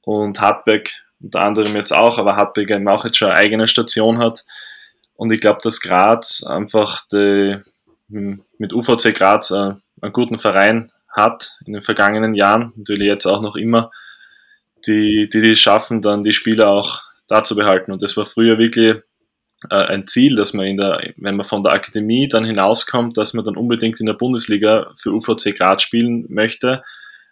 Und 0.02 0.40
Hartberg 0.40 0.90
unter 1.23 1.40
anderem 1.40 1.75
jetzt 1.75 1.92
auch, 1.92 2.18
aber 2.18 2.37
Hartberg 2.37 2.71
eben 2.71 2.87
auch 2.88 3.06
jetzt 3.06 3.16
schon 3.16 3.30
eine 3.30 3.38
eigene 3.38 3.66
Station 3.66 4.18
hat. 4.18 4.44
Und 5.16 5.33
ich 5.33 5.40
glaube, 5.40 5.61
dass 5.62 5.80
Graz 5.80 6.44
einfach 6.47 7.06
die, 7.11 7.56
hm, 8.11 8.44
mit 8.59 8.75
UVC 8.75 9.14
Graz 9.14 9.50
einen 9.50 9.80
guten 10.12 10.38
Verein 10.38 10.92
hat 11.09 11.59
in 11.64 11.73
den 11.73 11.80
vergangenen 11.80 12.35
Jahren, 12.35 12.75
natürlich 12.76 13.06
jetzt 13.06 13.25
auch 13.25 13.40
noch 13.40 13.56
immer 13.56 13.90
die, 14.87 15.29
die, 15.33 15.41
die 15.41 15.57
schaffen, 15.57 16.03
dann 16.03 16.23
die 16.23 16.33
Spieler 16.33 16.69
auch 16.69 17.03
da 17.29 17.43
zu 17.43 17.57
behalten. 17.57 17.93
Und 17.93 18.03
das 18.03 18.17
war 18.17 18.25
früher 18.25 18.59
wirklich 18.59 18.97
äh, 19.71 19.75
ein 19.75 20.07
Ziel, 20.07 20.37
dass 20.37 20.53
man 20.53 20.67
in 20.67 20.76
der, 20.76 21.12
wenn 21.17 21.37
man 21.37 21.45
von 21.45 21.62
der 21.62 21.73
Akademie 21.73 22.29
dann 22.29 22.45
hinauskommt, 22.45 23.17
dass 23.17 23.35
man 23.35 23.45
dann 23.45 23.57
unbedingt 23.57 24.00
in 24.00 24.07
der 24.07 24.14
Bundesliga 24.14 24.93
für 24.99 25.12
UVC 25.12 25.57
Graz 25.57 25.83
spielen 25.83 26.26
möchte, 26.29 26.83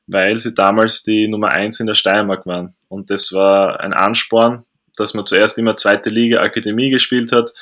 weil 0.07 0.39
sie 0.39 0.55
damals 0.55 1.03
die 1.03 1.29
Nummer 1.29 1.55
eins 1.55 1.81
in 1.81 1.87
der 1.87 1.95
Steiermark 1.95 2.47
waren. 2.47 2.75
Und 2.89 3.11
das 3.11 3.33
war 3.33 3.81
ein 3.81 3.93
Ansporn, 3.93 4.65
dass 4.97 5.15
man 5.15 5.27
zuerst 5.27 5.59
immer 5.59 5.77
zweite 5.77 6.11
Liga 6.11 6.41
Akademie 6.41 6.91
gespielt 6.91 7.33
hat. 7.33 7.53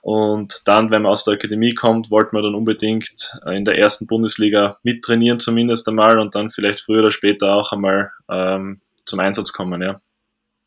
Und 0.00 0.62
dann, 0.64 0.90
wenn 0.90 1.02
man 1.02 1.12
aus 1.12 1.24
der 1.24 1.34
Akademie 1.34 1.74
kommt, 1.74 2.10
wollte 2.10 2.30
man 2.32 2.42
dann 2.42 2.54
unbedingt 2.54 3.36
in 3.46 3.64
der 3.64 3.78
ersten 3.78 4.06
Bundesliga 4.06 4.78
mittrainieren, 4.82 5.40
zumindest 5.40 5.88
einmal, 5.88 6.18
und 6.18 6.34
dann 6.34 6.50
vielleicht 6.50 6.80
früher 6.80 7.00
oder 7.00 7.10
später 7.10 7.54
auch 7.54 7.72
einmal 7.72 8.12
ähm, 8.30 8.80
zum 9.08 9.20
Einsatz 9.20 9.52
kommen, 9.52 9.82
ja. 9.82 10.00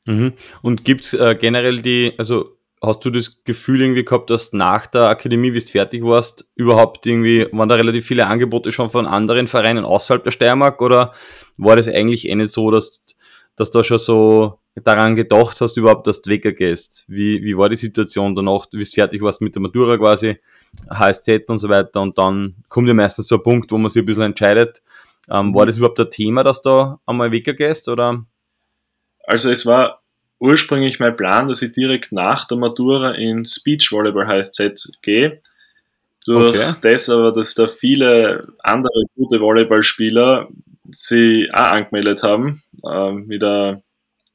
Mhm. 0.05 0.33
Und 0.61 0.83
gibt's 0.83 1.13
äh, 1.13 1.35
generell 1.39 1.81
die, 1.81 2.13
also 2.17 2.57
hast 2.81 3.05
du 3.05 3.11
das 3.11 3.43
Gefühl 3.43 3.81
irgendwie 3.81 4.03
gehabt, 4.03 4.29
dass 4.29 4.53
nach 4.53 4.87
der 4.87 5.07
Akademie, 5.07 5.53
wie 5.53 5.59
du 5.59 5.67
fertig 5.67 6.03
warst, 6.03 6.49
überhaupt 6.55 7.05
irgendwie, 7.05 7.47
waren 7.51 7.69
da 7.69 7.75
relativ 7.75 8.07
viele 8.07 8.25
Angebote 8.25 8.71
schon 8.71 8.89
von 8.89 9.05
anderen 9.05 9.47
Vereinen 9.47 9.85
außerhalb 9.85 10.23
der 10.23 10.31
Steiermark 10.31 10.81
oder 10.81 11.13
war 11.57 11.75
das 11.75 11.87
eigentlich 11.87 12.27
eh 12.27 12.35
nicht 12.35 12.51
so, 12.51 12.71
dass, 12.71 13.03
dass 13.55 13.69
du 13.69 13.83
schon 13.83 13.99
so 13.99 14.59
daran 14.75 15.15
gedacht 15.15 15.61
hast, 15.61 15.77
überhaupt, 15.77 16.07
dass 16.07 16.23
du 16.23 16.31
weggehst? 16.31 17.05
Wie, 17.07 17.43
wie 17.43 17.55
war 17.55 17.69
die 17.69 17.75
Situation 17.75 18.35
danach, 18.35 18.65
wie 18.71 18.79
du 18.79 18.85
fertig 18.85 19.21
warst 19.21 19.41
mit 19.41 19.53
der 19.53 19.61
Matura 19.61 19.97
quasi, 19.97 20.37
HSZ 20.89 21.49
und 21.49 21.59
so 21.59 21.69
weiter 21.69 22.01
und 22.01 22.17
dann 22.17 22.55
kommt 22.69 22.87
ja 22.87 22.93
meistens 22.93 23.27
so 23.27 23.35
ein 23.35 23.43
Punkt, 23.43 23.71
wo 23.71 23.77
man 23.77 23.89
sich 23.89 24.01
ein 24.01 24.05
bisschen 24.05 24.23
entscheidet, 24.23 24.81
ähm, 25.29 25.53
war 25.53 25.65
das 25.65 25.77
überhaupt 25.77 25.99
ein 25.99 26.09
Thema, 26.09 26.43
dass 26.43 26.61
du 26.61 26.97
einmal 27.05 27.31
weggehst 27.31 27.89
oder? 27.89 28.25
Also 29.25 29.49
es 29.49 29.65
war 29.65 30.01
ursprünglich 30.39 30.99
mein 30.99 31.15
Plan, 31.15 31.47
dass 31.47 31.61
ich 31.61 31.71
direkt 31.71 32.11
nach 32.11 32.45
der 32.45 32.57
Matura 32.57 33.11
in 33.11 33.45
Speech 33.45 33.91
Volleyball 33.91 34.27
HSZ 34.27 34.91
gehe. 35.01 35.41
Durch 36.25 36.57
okay. 36.57 36.73
das 36.81 37.09
aber, 37.09 37.31
dass 37.31 37.55
da 37.55 37.67
viele 37.67 38.47
andere 38.63 39.03
gute 39.15 39.39
Volleyballspieler 39.39 40.49
sie 40.91 41.49
auch 41.53 41.71
angemeldet 41.71 42.23
haben, 42.23 42.61
ähm, 42.87 43.29
wie 43.29 43.39
der 43.39 43.81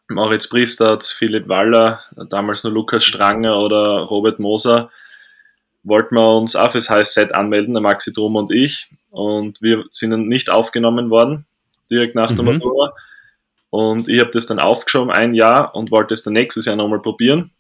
Moritz 0.09 0.49
Priestatz, 0.49 1.11
Philipp 1.11 1.49
Waller, 1.49 2.01
damals 2.31 2.65
nur 2.65 2.73
Lukas 2.73 3.05
Stranger 3.05 3.59
oder 3.59 4.05
Robert 4.05 4.39
Moser, 4.39 4.91
wollten 5.83 6.17
wir 6.17 6.37
uns 6.37 6.57
auch 6.57 6.73
fürs 6.73 6.91
HSZ 6.91 7.33
anmelden, 7.33 7.75
der 7.75 7.83
Maxi 7.83 8.13
Drum 8.13 8.37
und 8.37 8.53
ich. 8.53 8.91
Und 9.11 9.63
wir 9.63 9.85
sind 9.93 10.11
dann 10.11 10.29
nicht 10.29 10.51
aufgenommen 10.51 11.11
worden, 11.11 11.47
direkt 11.91 12.15
nach 12.15 12.33
der 12.33 12.43
mhm. 12.43 12.59
Matura. 12.59 12.93
Und 13.71 14.09
ich 14.09 14.21
habe 14.21 14.31
das 14.31 14.47
dann 14.47 14.59
aufgeschoben 14.59 15.11
ein 15.11 15.35
Jahr 15.35 15.75
und 15.75 15.91
wollte 15.91 16.15
es 16.15 16.23
dann 16.23 16.35
nächstes 16.35 16.67
Jahr 16.67 16.77
nochmal 16.77 17.03
probieren. 17.03 17.53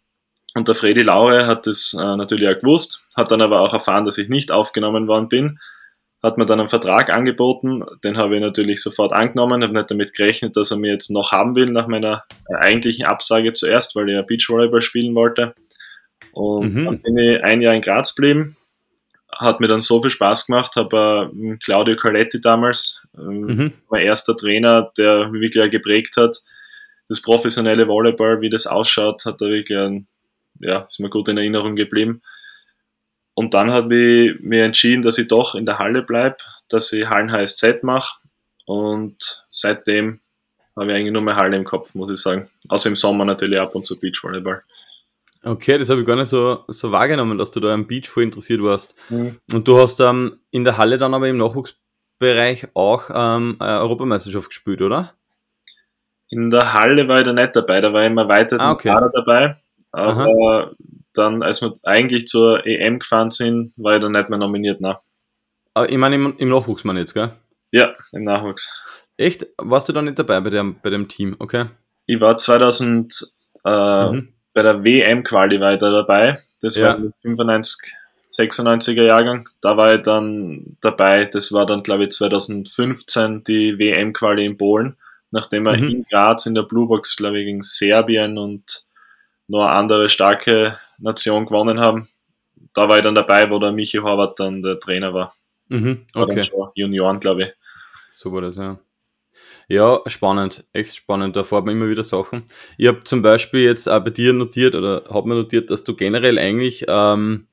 Und 0.55 0.69
der 0.69 0.75
Freddy 0.75 1.03
Laure 1.03 1.47
hat 1.47 1.67
das 1.67 1.95
äh, 1.99 2.17
natürlich 2.17 2.49
auch 2.49 2.61
gewusst, 2.61 3.07
hat 3.15 3.31
dann 3.31 3.43
aber 3.43 3.61
auch 3.61 3.75
erfahren, 3.75 4.07
dass 4.07 4.17
ich 4.17 4.29
nicht 4.29 4.51
aufgenommen 4.51 5.07
worden 5.07 5.29
bin, 5.29 5.59
hat 6.23 6.39
mir 6.39 6.47
dann 6.47 6.61
einen 6.61 6.69
Vertrag 6.69 7.15
angeboten, 7.15 7.85
den 8.03 8.17
habe 8.17 8.37
ich 8.37 8.41
natürlich 8.41 8.83
sofort 8.83 9.13
angenommen, 9.13 9.63
habe 9.63 9.75
nicht 9.75 9.91
damit 9.91 10.15
gerechnet, 10.15 10.57
dass 10.57 10.71
er 10.71 10.79
mir 10.79 10.93
jetzt 10.93 11.11
noch 11.11 11.33
haben 11.33 11.55
will 11.57 11.71
nach 11.71 11.89
meiner 11.89 12.25
äh, 12.49 12.55
eigentlichen 12.57 13.05
Absage 13.05 13.53
zuerst, 13.53 13.95
weil 13.97 14.09
ich 14.09 14.15
ja 14.15 14.23
Beachvolleyball 14.23 14.81
spielen 14.81 15.15
wollte. 15.15 15.55
Und 16.33 16.75
mhm. 16.75 16.85
dann 16.85 17.03
bin 17.03 17.19
ich 17.19 17.45
ein 17.45 17.61
Jahr 17.61 17.75
in 17.75 17.83
Graz 17.83 18.15
geblieben, 18.15 18.57
hat 19.39 19.61
mir 19.61 19.69
dann 19.69 19.81
so 19.81 20.01
viel 20.01 20.11
Spaß 20.11 20.47
gemacht, 20.47 20.77
habe 20.77 21.31
äh, 21.35 21.57
Claudio 21.57 21.97
Carletti 21.97 22.41
damals, 22.41 23.07
äh, 23.17 23.21
mhm. 23.21 23.73
mein 23.91 24.03
erster 24.03 24.37
Trainer, 24.37 24.93
der 24.97 25.29
mich 25.29 25.43
wirklich 25.43 25.71
geprägt 25.71 26.17
hat. 26.17 26.43
Das 27.09 27.23
professionelle 27.23 27.87
Volleyball, 27.87 28.41
wie 28.41 28.51
das 28.51 28.67
ausschaut, 28.67 29.25
hat 29.25 29.41
er 29.41 29.49
wirklich, 29.49 29.79
ein, 29.79 30.09
ja, 30.61 30.81
ist 30.89 31.01
mir 31.01 31.11
gut 31.11 31.29
in 31.29 31.39
Erinnerung 31.39 31.77
geblieben. 31.77 32.23
Und 33.35 33.55
dann 33.55 33.71
habe 33.71 33.95
ich 33.95 34.41
mir 34.41 34.65
entschieden, 34.65 35.03
dass 35.03 35.19
ich 35.19 35.29
doch 35.29 35.55
in 35.55 35.67
der 35.67 35.79
Halle 35.79 36.03
bleibe, 36.03 36.39
dass 36.69 36.93
ich 36.93 37.09
Hallen 37.09 37.31
HSZ 37.31 37.83
mache. 37.83 38.19
Und 38.65 39.45
seitdem 39.51 40.21
habe 40.75 40.91
ich 40.91 40.97
eigentlich 40.97 41.13
nur 41.13 41.23
mehr 41.23 41.37
Halle 41.37 41.57
im 41.57 41.65
Kopf, 41.65 41.95
muss 41.95 42.11
ich 42.11 42.17
sagen. 42.17 42.49
Außer 42.69 42.89
im 42.89 42.97
Sommer 42.97 43.25
natürlich 43.25 43.61
ab 43.61 43.75
und 43.75 43.87
zu 43.87 44.01
Beachvolleyball. 44.01 44.63
Okay, 45.47 45.79
das 45.79 45.91
habe 45.91 46.01
ich 46.01 46.07
gar 46.07 46.17
nicht 46.17 46.29
so, 46.29 46.65
so 46.67 46.91
wahrgenommen, 46.91 47.39
dass 47.39 47.53
du 47.53 47.61
da 47.61 47.73
am 47.73 47.87
Beach 47.87 48.09
voll 48.09 48.25
interessiert 48.25 48.61
warst. 48.65 48.97
Mhm. 49.11 49.39
Und 49.53 49.69
du 49.69 49.79
hast 49.79 50.01
ähm, 50.01 50.41
in 50.51 50.65
der 50.65 50.77
Halle 50.77 50.99
dann 50.99 51.15
aber 51.15 51.29
im 51.29 51.37
Nachwuchsbereich 51.37 52.67
auch 52.75 53.11
ähm, 53.15 53.55
eine 53.61 53.79
Europameisterschaft 53.79 54.49
gespielt, 54.49 54.83
oder? 54.83 55.13
In 56.31 56.51
der 56.51 56.73
Halle 56.73 57.07
war 57.07 57.21
ich 57.21 57.27
da 57.27 57.33
nicht 57.33 57.55
dabei, 57.55 57.81
da 57.81 57.93
war 57.93 58.03
ich 58.03 58.09
immer 58.09 58.29
weiter 58.29 58.57
ah, 58.59 58.73
okay. 58.73 58.93
dabei. 59.15 59.55
Aber 59.93 60.25
Aha. 60.25 60.71
dann, 61.13 61.45
als 61.45 61.63
wir 61.63 61.75
eigentlich 61.85 62.27
zur 62.27 62.67
EM 62.67 62.99
gefahren 62.99 63.31
sind, 63.31 63.73
war 63.77 63.95
ich 63.95 64.01
da 64.01 64.09
nicht 64.09 64.29
mehr 64.29 64.41
nominiert, 64.41 64.81
ne? 64.81 64.99
Ich 65.87 65.97
meine 65.97 66.17
im, 66.17 66.37
im 66.39 66.49
Nachwuchs, 66.49 66.83
man 66.83 66.97
jetzt, 66.97 67.15
gell? 67.15 67.31
Ja, 67.71 67.95
im 68.11 68.25
Nachwuchs. 68.25 68.83
Echt? 69.17 69.47
Warst 69.59 69.89
du 69.89 69.93
da 69.93 70.03
nicht 70.03 70.19
dabei 70.19 70.41
bei 70.41 70.51
dem, 70.51 70.81
bei 70.83 70.91
dem 70.91 71.07
Team, 71.07 71.37
okay? 71.39 71.67
Ich 72.07 72.21
war 72.21 72.37
2000, 72.37 73.33
äh, 73.65 74.11
mhm 74.11 74.33
bei 74.57 74.63
der 74.63 74.83
WM-Quali 74.83 75.61
war 75.61 75.75
ich 75.75 75.79
da 75.81 75.91
dabei. 75.91 76.39
Das 76.63 76.77
ja. 76.77 76.89
war 76.89 77.13
95, 77.21 77.93
96er 78.31 79.03
Jahrgang. 79.03 79.47
Da 79.61 79.77
war 79.77 79.95
ich 79.95 80.01
dann 80.01 80.79
dabei. 80.81 81.27
Das 81.27 81.53
war 81.53 81.67
dann, 81.67 81.83
glaube 81.83 82.05
ich, 82.05 82.11
2015 82.13 83.45
die 83.45 83.79
WM-Quali 83.79 84.47
in 84.47 84.57
Polen, 84.57 84.97
nachdem 85.31 85.65
wir 85.65 85.77
mhm. 85.77 85.91
in 85.91 86.05
Graz 86.05 86.47
in 86.47 86.55
der 86.55 86.63
Bluebox, 86.63 87.17
glaube 87.17 87.39
ich, 87.39 87.45
gegen 87.45 87.61
Serbien 87.61 88.39
und 88.39 88.87
noch 89.47 89.67
eine 89.67 89.77
andere 89.77 90.09
starke 90.09 90.79
Nation 90.97 91.45
gewonnen 91.45 91.79
haben. 91.79 92.09
Da 92.75 92.89
war 92.89 92.97
ich 92.97 93.03
dann 93.03 93.15
dabei, 93.15 93.51
wo 93.51 93.59
der 93.59 93.73
Michi 93.73 93.99
Horvath 93.99 94.41
dann 94.41 94.63
der 94.63 94.81
Trainer 94.81 95.13
war. 95.13 95.35
Mhm. 95.69 96.07
Okay. 96.15 96.41
War 96.57 96.73
Junioren, 96.75 97.21
glaube 97.21 97.43
ich. 97.43 97.53
So 98.11 98.33
war 98.33 98.41
das, 98.41 98.57
ja. 98.57 98.79
Ja, 99.69 100.01
spannend, 100.07 100.65
echt 100.73 100.95
spannend. 100.95 101.35
Da 101.35 101.43
fährt 101.43 101.65
man 101.65 101.75
immer 101.75 101.89
wieder 101.89 102.05
Sachen. 102.05 102.45
Ich 102.79 102.87
habe 102.87 103.03
zum 103.03 103.23
Beispiel 103.23 103.61
jetzt 103.61 103.89
auch 103.89 104.05
bei 104.05 104.11
dir 104.11 104.33
notiert 104.33 104.77
oder 104.77 105.05
habe 105.11 105.29
mir 105.29 105.35
notiert, 105.35 105.71
dass 105.71 105.83
du 105.83 105.97
generell 105.97 106.39
eigentlich, 106.39 106.85
ähm, 106.87 107.49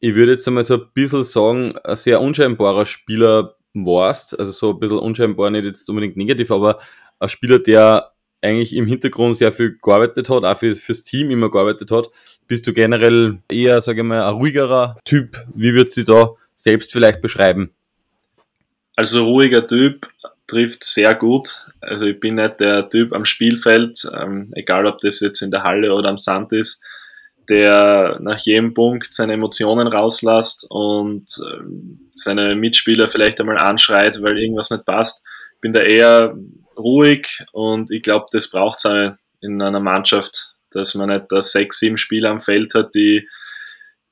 ich 0.00 0.14
würde 0.14 0.32
jetzt 0.32 0.48
einmal 0.48 0.64
so 0.64 0.74
ein 0.74 0.88
bisschen 0.94 1.24
sagen, 1.24 1.76
ein 1.84 1.96
sehr 1.96 2.22
unscheinbarer 2.22 2.86
Spieler 2.86 3.56
warst. 3.74 4.38
Also 4.38 4.52
so 4.52 4.70
ein 4.70 4.78
bisschen 4.78 4.98
unscheinbar, 4.98 5.50
nicht 5.50 5.66
jetzt 5.66 5.88
unbedingt 5.90 6.16
negativ, 6.16 6.50
aber 6.50 6.78
ein 7.18 7.28
Spieler, 7.28 7.58
der 7.58 8.12
eigentlich 8.40 8.74
im 8.74 8.86
Hintergrund 8.86 9.36
sehr 9.36 9.52
viel 9.52 9.78
gearbeitet 9.82 10.28
hat, 10.30 10.44
auch 10.44 10.56
für, 10.56 10.74
fürs 10.74 11.02
Team 11.02 11.30
immer 11.30 11.50
gearbeitet 11.50 11.90
hat. 11.90 12.10
Bist 12.46 12.66
du 12.66 12.72
generell 12.72 13.42
eher, 13.50 13.80
sage 13.80 14.00
ich 14.00 14.06
mal, 14.06 14.22
ein 14.22 14.34
ruhigerer 14.34 14.96
Typ? 15.04 15.36
Wie 15.54 15.74
würdest 15.74 15.96
du 15.96 16.04
da 16.04 16.30
selbst 16.54 16.92
vielleicht 16.92 17.20
beschreiben? 17.20 17.72
Also 18.96 19.24
ruhiger 19.24 19.66
Typ, 19.66 20.08
trifft 20.46 20.84
sehr 20.84 21.14
gut. 21.14 21.66
Also 21.80 22.06
ich 22.06 22.20
bin 22.20 22.36
nicht 22.36 22.60
der 22.60 22.88
Typ 22.88 23.12
am 23.12 23.24
Spielfeld, 23.24 23.98
ähm, 24.14 24.50
egal 24.54 24.86
ob 24.86 25.00
das 25.00 25.20
jetzt 25.20 25.42
in 25.42 25.50
der 25.50 25.62
Halle 25.62 25.94
oder 25.94 26.08
am 26.08 26.18
Sand 26.18 26.52
ist, 26.52 26.82
der 27.48 28.18
nach 28.20 28.38
jedem 28.38 28.74
Punkt 28.74 29.12
seine 29.12 29.34
Emotionen 29.34 29.86
rauslässt 29.86 30.66
und 30.70 31.24
ähm, 31.50 32.10
seine 32.10 32.56
Mitspieler 32.56 33.08
vielleicht 33.08 33.40
einmal 33.40 33.58
anschreit, 33.58 34.22
weil 34.22 34.38
irgendwas 34.38 34.70
nicht 34.70 34.84
passt. 34.84 35.24
Ich 35.54 35.60
bin 35.60 35.72
da 35.72 35.80
eher 35.80 36.34
ruhig 36.76 37.44
und 37.52 37.90
ich 37.90 38.02
glaube, 38.02 38.26
das 38.30 38.50
braucht 38.50 38.84
es 38.84 39.14
in 39.40 39.60
einer 39.60 39.80
Mannschaft, 39.80 40.54
dass 40.70 40.94
man 40.94 41.08
nicht 41.08 41.26
da 41.28 41.40
sechs, 41.40 41.78
sieben 41.78 41.96
Spieler 41.96 42.30
am 42.30 42.40
Feld 42.40 42.74
hat, 42.74 42.94
die 42.94 43.28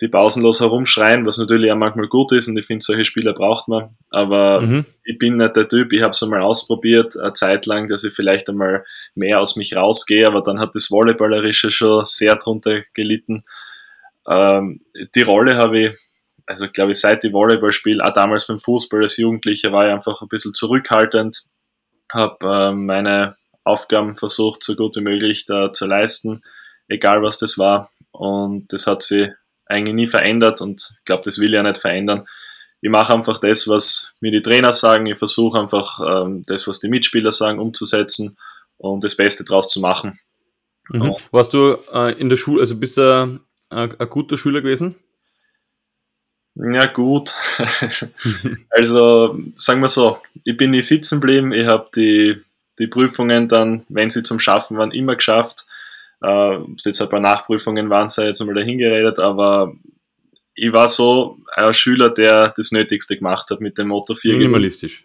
die 0.01 0.09
pausenlos 0.09 0.61
herumschreien, 0.61 1.27
was 1.27 1.39
natürlich 1.39 1.71
auch 1.71 1.77
manchmal 1.77 2.09
gut 2.09 2.33
ist 2.33 2.49
und 2.49 2.57
ich 2.59 2.67
finde, 2.67 2.85
solche 2.85 3.05
Spieler 3.05 3.35
braucht 3.35 3.69
man. 3.69 3.97
Aber 4.11 4.61
mhm. 4.61 4.85
ich 5.05 5.19
bin 5.19 5.37
nicht 5.37 5.55
der 5.55 5.69
Typ, 5.69 5.93
ich 5.93 6.03
habe 6.03 6.11
es 6.11 6.23
einmal 6.23 6.41
ausprobiert, 6.41 7.17
eine 7.19 7.33
Zeit 7.35 7.67
lang, 7.67 7.89
dass 7.89 8.03
ich 8.03 8.13
vielleicht 8.13 8.49
einmal 8.49 8.85
mehr 9.15 9.41
aus 9.41 9.57
mich 9.57 9.77
rausgehe, 9.77 10.27
aber 10.27 10.43
dann 10.43 10.59
hat 10.59 10.75
das 10.75 10.91
Volleyballerische 10.91 11.71
schon 11.71 12.05
sehr 12.05 12.37
drunter 12.37 12.83
gelitten. 12.95 13.45
Ähm, 14.29 14.81
die 15.15 15.23
Rolle 15.23 15.57
habe 15.57 15.79
ich, 15.81 15.99
also 16.47 16.67
glaube 16.69 16.93
ich, 16.93 17.01
seit 17.01 17.23
ich 17.25 17.33
Volleyball 17.33 17.73
spiele, 17.73 18.05
auch 18.05 18.13
damals 18.13 18.47
beim 18.47 18.59
Fußball 18.59 19.03
als 19.03 19.17
Jugendlicher 19.17 19.73
war 19.73 19.87
ich 19.87 19.93
einfach 19.93 20.21
ein 20.21 20.29
bisschen 20.29 20.55
zurückhaltend, 20.55 21.45
habe 22.11 22.37
äh, 22.47 22.73
meine 22.73 23.37
Aufgaben 23.65 24.17
versucht, 24.17 24.65
so 24.65 24.75
gut 24.75 24.97
wie 24.97 25.03
möglich 25.03 25.47
da 25.47 25.73
zu 25.73 25.87
leisten, 25.87 26.43
egal 26.89 27.23
was 27.23 27.39
das 27.39 27.59
war. 27.59 27.91
Und 28.11 28.73
das 28.73 28.87
hat 28.87 29.03
sich 29.03 29.29
eigentlich 29.67 29.95
nie 29.95 30.07
verändert 30.07 30.61
und 30.61 30.97
ich 30.99 31.05
glaube, 31.05 31.23
das 31.25 31.39
will 31.39 31.49
ich 31.49 31.55
ja 31.55 31.63
nicht 31.63 31.79
verändern. 31.79 32.27
Ich 32.81 32.91
mache 32.91 33.15
einfach 33.15 33.39
das, 33.39 33.69
was 33.69 34.13
mir 34.21 34.33
die 34.33 34.43
Trainer 34.43 34.73
sagen. 34.73 35.07
Ich 35.07 35.17
versuche 35.17 35.59
einfach 35.59 36.01
ähm, 36.01 36.43
das, 36.47 36.67
was 36.67 36.81
die 36.81 36.89
Mitspieler 36.89 37.31
sagen, 37.31 37.61
umzusetzen 37.61 38.37
und 38.77 39.05
das 39.05 39.17
Beste 39.17 39.45
draus 39.45 39.69
zu 39.69 39.81
machen. 39.81 40.19
Mhm. 40.89 41.15
Warst 41.31 41.55
du 41.55 41.79
äh, 41.93 42.19
in 42.19 42.29
der 42.29 42.37
Schule, 42.37 42.61
also 42.61 42.77
bist 42.77 42.97
du 42.97 43.41
äh, 43.71 43.89
ein 43.99 44.11
guter 44.11 44.37
Schüler 44.37 44.61
gewesen? 44.61 44.97
Ja, 46.55 46.87
gut. 46.87 47.33
also 48.71 49.39
sagen 49.55 49.81
wir 49.81 49.89
so, 49.89 50.19
ich 50.45 50.57
bin 50.57 50.71
nie 50.71 50.83
sitzen 50.83 51.21
geblieben. 51.21 51.53
Ich 51.53 51.67
habe 51.67 51.89
die, 51.95 52.43
die 52.79 52.89
Prüfungen 52.89 53.49
dann, 53.49 53.87
wenn 53.89 54.11
sie 54.11 54.23
zum 54.23 54.39
Schaffen 54.39 54.77
waren, 54.77 54.91
immer 54.91 55.17
geschafft. 55.17 55.67
Äh, 56.23 56.59
jetzt 56.85 57.03
ein 57.03 57.09
paar 57.09 57.21
Nachprüfungen 57.21 57.91
waren, 57.91 58.09
sei 58.09 58.27
jetzt 58.27 58.41
einmal 58.41 58.57
dahingeredet, 58.57 59.19
aber 59.19 59.75
ich 60.55 60.73
war 60.73 60.89
so 60.89 61.39
ein 61.57 61.73
Schüler, 61.73 62.11
der 62.11 62.53
das 62.57 62.73
Nötigste 62.73 63.17
gemacht 63.17 63.51
hat 63.51 63.61
mit 63.61 63.79
dem 63.79 63.89
Motto 63.89 64.15
4. 64.15 64.37
Minimalistisch. 64.37 65.05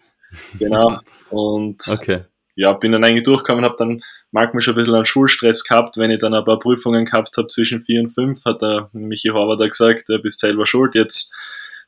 Genau. 0.58 1.00
Und 1.30 1.88
okay. 1.88 2.24
ja, 2.54 2.72
bin 2.72 2.92
dann 2.92 3.04
eigentlich 3.04 3.24
durchgekommen, 3.24 3.64
habe 3.64 3.76
dann 3.78 4.02
manchmal 4.30 4.62
schon 4.62 4.74
ein 4.74 4.78
bisschen 4.78 4.94
an 4.94 5.06
Schulstress 5.06 5.64
gehabt, 5.64 5.96
wenn 5.96 6.10
ich 6.10 6.18
dann 6.18 6.34
ein 6.34 6.44
paar 6.44 6.58
Prüfungen 6.58 7.04
gehabt 7.04 7.36
habe 7.36 7.48
zwischen 7.48 7.80
4 7.80 8.02
und 8.02 8.08
5, 8.10 8.44
hat 8.44 8.62
der 8.62 8.90
Michi 8.92 9.28
Horvath 9.28 9.68
gesagt, 9.68 10.08
du 10.08 10.18
bist 10.18 10.40
selber 10.40 10.66
schuld, 10.66 10.94
jetzt 10.94 11.34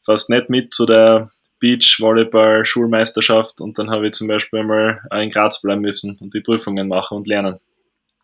fast 0.05 0.31
nicht 0.31 0.49
mit 0.49 0.73
zu 0.73 0.87
der 0.87 1.29
Beach 1.59 1.99
Volleyball 2.01 2.65
Schulmeisterschaft 2.65 3.61
und 3.61 3.79
dann 3.79 3.91
habe 3.91 4.07
ich 4.07 4.15
zum 4.15 4.29
Beispiel 4.29 4.61
einmal 4.61 5.01
in 5.13 5.31
Graz 5.31 5.61
bleiben 5.61 5.83
müssen 5.83 6.17
und 6.21 6.33
die 6.33 6.41
Prüfungen 6.41 6.89
machen 6.89 7.19
und 7.19 7.29
lernen. 7.29 7.59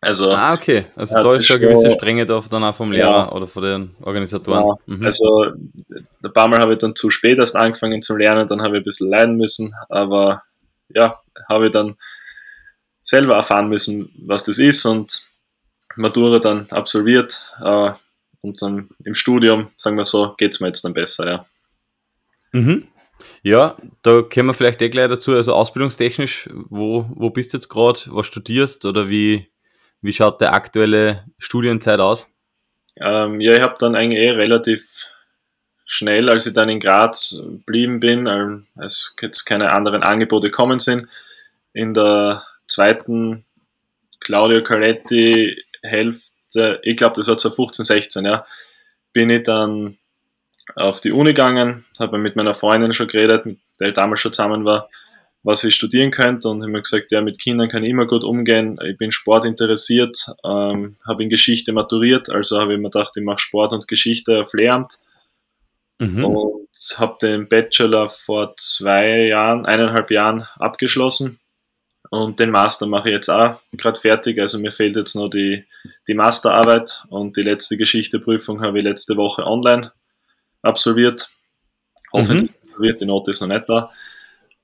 Also, 0.01 0.31
ah, 0.31 0.55
okay. 0.55 0.87
Also 0.95 1.17
da 1.17 1.35
ist 1.35 1.47
schon 1.47 1.57
eine 1.57 1.69
gewisse 1.69 1.91
Strenge 1.91 2.27
da 2.27 2.43
dann 2.51 2.65
auch 2.65 2.77
vom 2.77 2.93
Lehrer 2.93 3.11
ja, 3.11 3.33
oder 3.33 3.47
von 3.47 3.63
den 3.63 3.97
Organisatoren. 4.03 4.65
Ja, 4.65 4.75
mhm. 4.87 5.05
Also 5.05 5.45
ein 5.45 6.33
paar 6.33 6.49
Mal 6.49 6.61
habe 6.61 6.75
ich 6.75 6.79
dann 6.79 6.95
zu 6.95 7.11
spät 7.11 7.39
erst 7.39 7.57
angefangen 7.57 8.03
zu 8.03 8.17
lernen, 8.17 8.47
dann 8.47 8.63
habe 8.63 8.77
ich 8.77 8.83
ein 8.83 8.85
bisschen 8.85 9.11
leiden 9.11 9.37
müssen, 9.37 9.75
aber 9.89 10.43
ja, 10.91 11.19
habe 11.49 11.67
ich 11.67 11.73
dann 11.73 11.97
selber 13.01 13.35
erfahren 13.35 13.69
müssen, 13.69 14.13
was 14.27 14.45
das 14.45 14.59
ist 14.59 14.85
und 14.85 15.23
Matura 15.97 16.39
dann 16.39 16.69
absolviert 16.71 17.47
äh, 17.63 17.91
und 18.43 18.61
dann 18.61 18.91
im 19.05 19.15
Studium, 19.15 19.69
sagen 19.77 19.97
wir 19.97 20.05
so, 20.05 20.35
geht 20.37 20.53
es 20.53 20.61
mir 20.61 20.69
jetzt 20.69 20.85
dann 20.85 20.95
besser, 20.95 21.27
ja. 21.27 21.45
Mhm. 22.53 22.87
Ja, 23.43 23.77
da 24.03 24.23
kommen 24.23 24.49
wir 24.49 24.55
vielleicht 24.55 24.83
eh 24.83 24.91
gleich 24.91 25.09
dazu. 25.09 25.33
Also 25.33 25.55
ausbildungstechnisch, 25.55 26.51
wo, 26.69 27.07
wo 27.15 27.31
bist 27.31 27.53
du 27.53 27.57
jetzt 27.57 27.69
gerade? 27.69 28.01
Was 28.09 28.27
studierst 28.27 28.85
oder 28.85 29.09
wie, 29.09 29.49
wie 30.03 30.13
schaut 30.13 30.41
der 30.41 30.55
aktuelle 30.55 31.25
Studienzeit 31.39 32.01
aus? 32.01 32.27
Ähm, 33.01 33.41
ja, 33.41 33.55
ich 33.55 33.63
habe 33.63 33.75
dann 33.79 33.95
eigentlich 33.95 34.21
eh 34.23 34.31
relativ 34.31 35.09
schnell, 35.85 36.29
als 36.29 36.47
ich 36.47 36.55
dann 36.55 36.69
in 36.69 36.81
Graz 36.81 37.41
geblieben 37.41 38.01
bin, 38.01 38.67
als 38.77 39.15
jetzt 39.21 39.45
keine 39.45 39.73
anderen 39.73 40.03
Angebote 40.03 40.51
kommen 40.51 40.81
sind, 40.81 41.09
in 41.73 41.95
der 41.95 42.43
zweiten 42.67 43.45
Claudio 44.21 44.63
Caletti 44.63 45.63
Hälfte, 45.83 46.81
ich 46.83 46.97
glaube, 46.97 47.15
das 47.17 47.29
war 47.29 47.37
2015, 47.37 47.85
16, 47.85 48.25
ja, 48.25 48.45
bin 49.13 49.31
ich 49.31 49.45
dann 49.45 49.99
auf 50.75 51.01
die 51.01 51.13
Uni 51.13 51.31
gegangen, 51.31 51.85
habe 52.01 52.19
mit 52.19 52.35
meiner 52.35 52.55
Freundin 52.55 52.93
schon 52.93 53.07
geredet, 53.07 53.47
mit 53.47 53.59
der 53.79 53.89
ich 53.89 53.95
damals 53.95 54.21
schon 54.21 54.33
zusammen 54.33 54.65
war, 54.65 54.89
was 55.47 55.63
ich 55.63 55.77
studieren 55.77 56.11
könnte 56.11 56.49
und 56.49 56.61
habe 56.61 56.73
mir 56.73 56.83
gesagt, 56.83 57.13
ja, 57.13 57.21
mit 57.21 57.39
Kindern 57.39 57.69
kann 57.69 57.85
ich 57.85 57.91
immer 57.91 58.09
gut 58.09 58.25
umgehen. 58.25 58.81
Ich 58.85 58.99
bin 58.99 59.13
Sport 59.13 59.45
interessiert, 59.45 60.27
ähm, 60.45 60.97
habe 61.07 61.23
in 61.23 61.29
Geschichte 61.29 61.73
maturiert, 61.73 62.29
also 62.29 62.61
habe 62.61 62.75
ich 62.75 62.81
mir 62.81 62.91
gedacht, 62.91 63.13
ich 63.17 63.23
mache 63.23 63.39
Sport 63.39 63.73
und 63.73 63.87
Geschichte 63.87 64.41
auf 64.41 64.53
Lehramt 64.55 64.99
mhm. 66.01 66.25
und 66.25 66.69
habe 66.97 67.17
den 67.23 67.49
Bachelor 67.49 68.09
vor 68.09 68.55
zwei 68.57 69.27
Jahren, 69.29 69.67
eineinhalb 69.67 70.11
Jahren 70.11 70.49
abgeschlossen 70.57 71.39
und 72.11 72.41
den 72.41 72.51
Master 72.51 72.89
mache 72.89 73.11
ich 73.11 73.15
jetzt 73.15 73.29
auch 73.29 73.61
gerade 73.79 74.01
fertig. 74.01 74.41
Also 74.41 74.59
mir 74.59 74.73
fehlt 74.73 74.97
jetzt 74.97 75.15
noch 75.15 75.29
die, 75.29 75.65
die 76.09 76.15
Masterarbeit 76.15 77.05
und 77.09 77.37
die 77.37 77.43
letzte 77.43 77.77
Geschichteprüfung 77.77 78.63
habe 78.63 78.79
ich 78.79 78.85
letzte 78.85 79.17
Woche 79.17 79.47
online 79.47 79.93
absolviert. 80.63 81.29
Hoffentlich 82.13 82.51
mhm. 82.51 82.69
absolviert, 82.69 83.01
die 83.01 83.07
Note 83.07 83.31
ist 83.31 83.43
noch 83.43 83.49
nicht 83.49 83.69
da. 83.69 83.93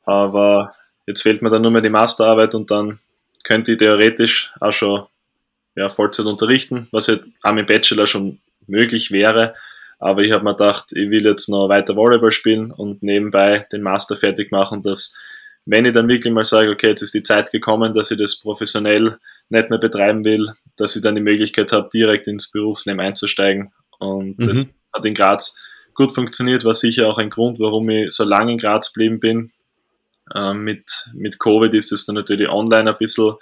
Aber 0.05 0.75
jetzt 1.07 1.23
fehlt 1.23 1.43
mir 1.43 1.51
dann 1.51 1.63
nur 1.63 1.71
mehr 1.71 1.83
die 1.83 1.89
Masterarbeit 1.89 2.55
und 2.55 2.71
dann 2.71 2.99
könnte 3.45 3.73
ich 3.73 3.79
theoretisch 3.79 4.53
auch 4.61 4.73
schon 4.73 5.07
ja, 5.75 5.89
Vollzeit 5.89 6.27
unterrichten, 6.27 6.89
was 6.93 7.07
ja 7.07 7.17
auch 7.43 7.57
im 7.57 7.67
Bachelor 7.67 8.07
schon 8.07 8.41
möglich 8.67 9.11
wäre. 9.11 9.55
Aber 9.99 10.23
ich 10.23 10.33
habe 10.33 10.45
mir 10.45 10.55
gedacht, 10.55 10.87
ich 10.93 11.11
will 11.11 11.25
jetzt 11.25 11.49
noch 11.49 11.69
weiter 11.69 11.97
Volleyball 11.97 12.33
spielen 12.33 12.73
und 12.73 13.03
nebenbei 13.03 13.67
den 13.73 13.83
Master 13.83 14.17
fertig 14.17 14.51
machen, 14.51 14.83
dass 14.83 15.15
wenn 15.65 15.85
ich 15.85 15.93
dann 15.93 16.09
wirklich 16.09 16.33
mal 16.33 16.45
sage, 16.45 16.71
okay, 16.71 16.89
jetzt 16.89 17.03
ist 17.03 17.15
die 17.15 17.23
Zeit 17.23 17.53
gekommen, 17.53 17.95
dass 17.95 18.11
ich 18.11 18.19
das 18.19 18.37
professionell 18.41 19.19
nicht 19.49 19.71
mehr 19.71 19.79
betreiben 19.79 20.25
will, 20.25 20.53
dass 20.77 20.97
ich 20.97 21.03
dann 21.03 21.15
die 21.15 21.21
Möglichkeit 21.21 21.71
habe, 21.73 21.89
direkt 21.93 22.27
ins 22.27 22.51
Berufsleben 22.51 23.01
einzusteigen. 23.01 23.73
Und 24.01 24.39
mhm. 24.39 24.49
das 24.49 24.67
hat 24.93 25.07
in 25.07 25.15
Graz 25.15 25.57
gut 25.95 26.13
funktioniert, 26.13 26.65
war 26.65 26.75
sicher 26.75 27.09
auch 27.09 27.19
ein 27.19 27.31
Grund, 27.31 27.61
warum 27.61 27.89
ich 27.91 28.11
so 28.11 28.25
lange 28.25 28.53
in 28.53 28.59
Graz 28.59 28.93
geblieben 28.93 29.21
bin. 29.21 29.51
Ähm, 30.35 30.65
mit, 30.65 31.11
mit 31.15 31.39
Covid 31.39 31.73
ist 31.75 31.93
es 31.93 32.07
dann 32.07 32.15
natürlich 32.15 32.49
online 32.49 32.91
ein 32.91 32.97
bisschen 32.99 33.35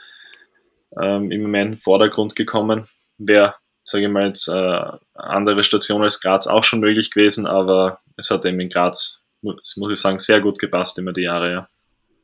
ähm, 1.00 1.30
im 1.30 1.42
Moment 1.42 1.80
Vordergrund 1.80 2.36
gekommen. 2.36 2.86
Wäre, 3.18 3.54
sage 3.84 4.04
ich 4.04 4.10
mal, 4.10 4.26
jetzt 4.26 4.48
äh, 4.48 4.82
andere 5.14 5.62
Station 5.62 6.02
als 6.02 6.20
Graz 6.20 6.46
auch 6.46 6.64
schon 6.64 6.80
möglich 6.80 7.10
gewesen, 7.10 7.46
aber 7.46 8.00
es 8.16 8.30
hat 8.30 8.44
eben 8.44 8.60
in 8.60 8.68
Graz, 8.68 9.22
muss 9.42 9.76
ich 9.90 10.00
sagen, 10.00 10.18
sehr 10.18 10.40
gut 10.40 10.58
gepasst 10.58 10.98
immer 10.98 11.12
die 11.12 11.22
Jahre, 11.22 11.52
ja. 11.52 11.68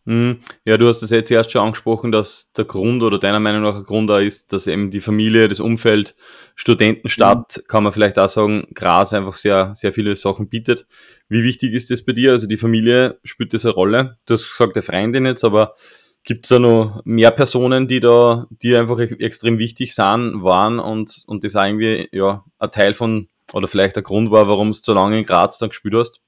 Mhm. 0.06 0.38
Ja, 0.64 0.78
du 0.78 0.86
hast 0.86 1.00
das 1.00 1.10
jetzt 1.10 1.30
erst 1.30 1.50
schon 1.50 1.62
angesprochen, 1.62 2.12
dass 2.12 2.52
der 2.56 2.64
Grund 2.64 3.02
oder 3.02 3.18
deiner 3.18 3.40
Meinung 3.40 3.62
nach 3.62 3.76
ein 3.76 3.84
Grund 3.84 4.08
da 4.08 4.20
ist, 4.20 4.52
dass 4.52 4.68
eben 4.68 4.92
die 4.92 5.00
Familie, 5.00 5.48
das 5.48 5.58
Umfeld, 5.58 6.14
Studentenstadt, 6.54 7.58
mhm. 7.58 7.62
kann 7.68 7.84
man 7.84 7.92
vielleicht 7.92 8.18
auch 8.18 8.28
sagen, 8.28 8.68
Gras 8.72 9.12
einfach 9.12 9.34
sehr, 9.34 9.74
sehr 9.74 9.92
viele 9.92 10.14
Sachen 10.14 10.48
bietet. 10.48 10.86
Wie 11.28 11.42
wichtig 11.42 11.74
ist 11.74 11.90
das 11.90 12.04
bei 12.04 12.12
dir? 12.12 12.32
Also 12.32 12.46
die 12.46 12.56
Familie 12.56 13.18
spielt 13.24 13.52
das 13.52 13.64
eine 13.66 13.74
Rolle? 13.74 14.16
Du 14.26 14.34
hast 14.34 14.48
gesagt, 14.48 14.76
der 14.76 14.84
Freundin 14.84 15.26
jetzt, 15.26 15.44
aber 15.44 15.74
gibt 16.22 16.44
es 16.44 16.50
da 16.50 16.60
noch 16.60 17.02
mehr 17.04 17.32
Personen, 17.32 17.88
die 17.88 18.00
da, 18.00 18.46
die 18.50 18.76
einfach 18.76 18.98
extrem 19.00 19.58
wichtig 19.58 19.94
sind, 19.94 20.42
waren 20.42 20.78
und, 20.78 21.24
und 21.26 21.42
das 21.42 21.56
auch 21.56 21.64
irgendwie, 21.64 22.08
ja, 22.12 22.44
ein 22.58 22.70
Teil 22.70 22.94
von, 22.94 23.28
oder 23.52 23.66
vielleicht 23.66 23.96
der 23.96 24.04
Grund 24.04 24.30
war, 24.30 24.48
warum 24.48 24.70
du 24.70 24.78
so 24.80 24.94
lange 24.94 25.18
in 25.18 25.24
Graz 25.24 25.58
dann 25.58 25.70
gespielt 25.70 25.94
hast? 25.94 26.20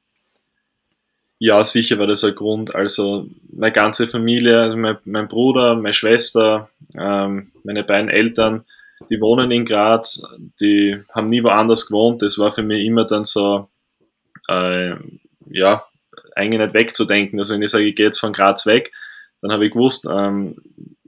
Ja, 1.41 1.63
sicher 1.63 1.99
war 1.99 2.09
das 2.09 2.25
ein 2.25 2.35
Grund. 2.35 2.75
Also 2.75 3.29
meine 3.53 3.73
ganze 3.73 4.09
Familie, 4.09 4.61
also 4.61 4.77
mein, 4.77 4.99
mein 5.05 5.29
Bruder, 5.29 5.75
meine 5.77 5.95
Schwester, 5.95 6.69
ähm, 7.01 7.53
meine 7.63 7.85
beiden 7.85 8.11
Eltern, 8.11 8.65
die 9.09 9.21
wohnen 9.21 9.51
in 9.53 9.65
Graz, 9.65 10.23
die 10.61 11.01
haben 11.15 11.27
nie 11.27 11.45
woanders 11.45 11.87
gewohnt. 11.87 12.23
Das 12.23 12.39
war 12.39 12.51
für 12.51 12.65
mich 12.65 12.85
immer 12.85 13.05
dann 13.05 13.25
so, 13.25 13.69
äh, 14.49 14.97
ja, 15.51 15.85
eigentlich 16.35 16.61
nicht 16.61 16.75
wegzudenken. 16.75 17.39
Also 17.39 17.55
wenn 17.55 17.63
ich 17.63 17.71
sage, 17.71 17.85
ich 17.85 17.95
gehe 17.95 18.07
jetzt 18.07 18.19
von 18.19 18.33
Graz 18.33 18.67
weg, 18.67 18.93
dann 19.41 19.53
habe 19.53 19.67
ich 19.67 19.73
gewusst, 19.73 20.07
ähm, 20.11 20.57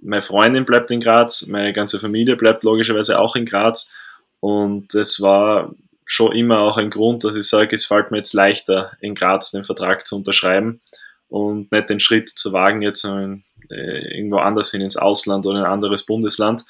meine 0.01 0.23
Freundin 0.23 0.64
bleibt 0.64 0.93
in 0.93 1.01
Graz, 1.01 1.47
meine 1.47 1.73
ganze 1.73 1.99
Familie 1.99 2.37
bleibt 2.37 2.62
logischerweise 2.62 3.19
auch 3.19 3.35
in 3.35 3.45
Graz. 3.45 3.90
Und 4.38 4.95
es 4.95 5.21
war 5.21 5.75
schon 6.11 6.33
immer 6.33 6.59
auch 6.59 6.77
ein 6.77 6.90
Grund, 6.90 7.23
dass 7.23 7.37
ich 7.37 7.49
sage, 7.49 7.77
es 7.77 7.87
fällt 7.87 8.11
mir 8.11 8.16
jetzt 8.16 8.33
leichter, 8.33 8.96
in 9.01 9.14
Graz 9.14 9.53
den 9.53 9.62
Vertrag 9.62 10.05
zu 10.05 10.16
unterschreiben 10.16 10.81
und 11.29 11.70
nicht 11.70 11.88
den 11.88 12.01
Schritt 12.01 12.29
zu 12.31 12.53
wagen, 12.53 12.83
jetzt 12.83 13.05
äh, 13.05 14.16
irgendwo 14.16 14.38
anders 14.38 14.73
hin 14.73 14.81
ins 14.81 14.96
Ausland 14.96 15.46
oder 15.46 15.61
in 15.61 15.64
ein 15.64 15.70
anderes 15.70 16.05
Bundesland, 16.05 16.64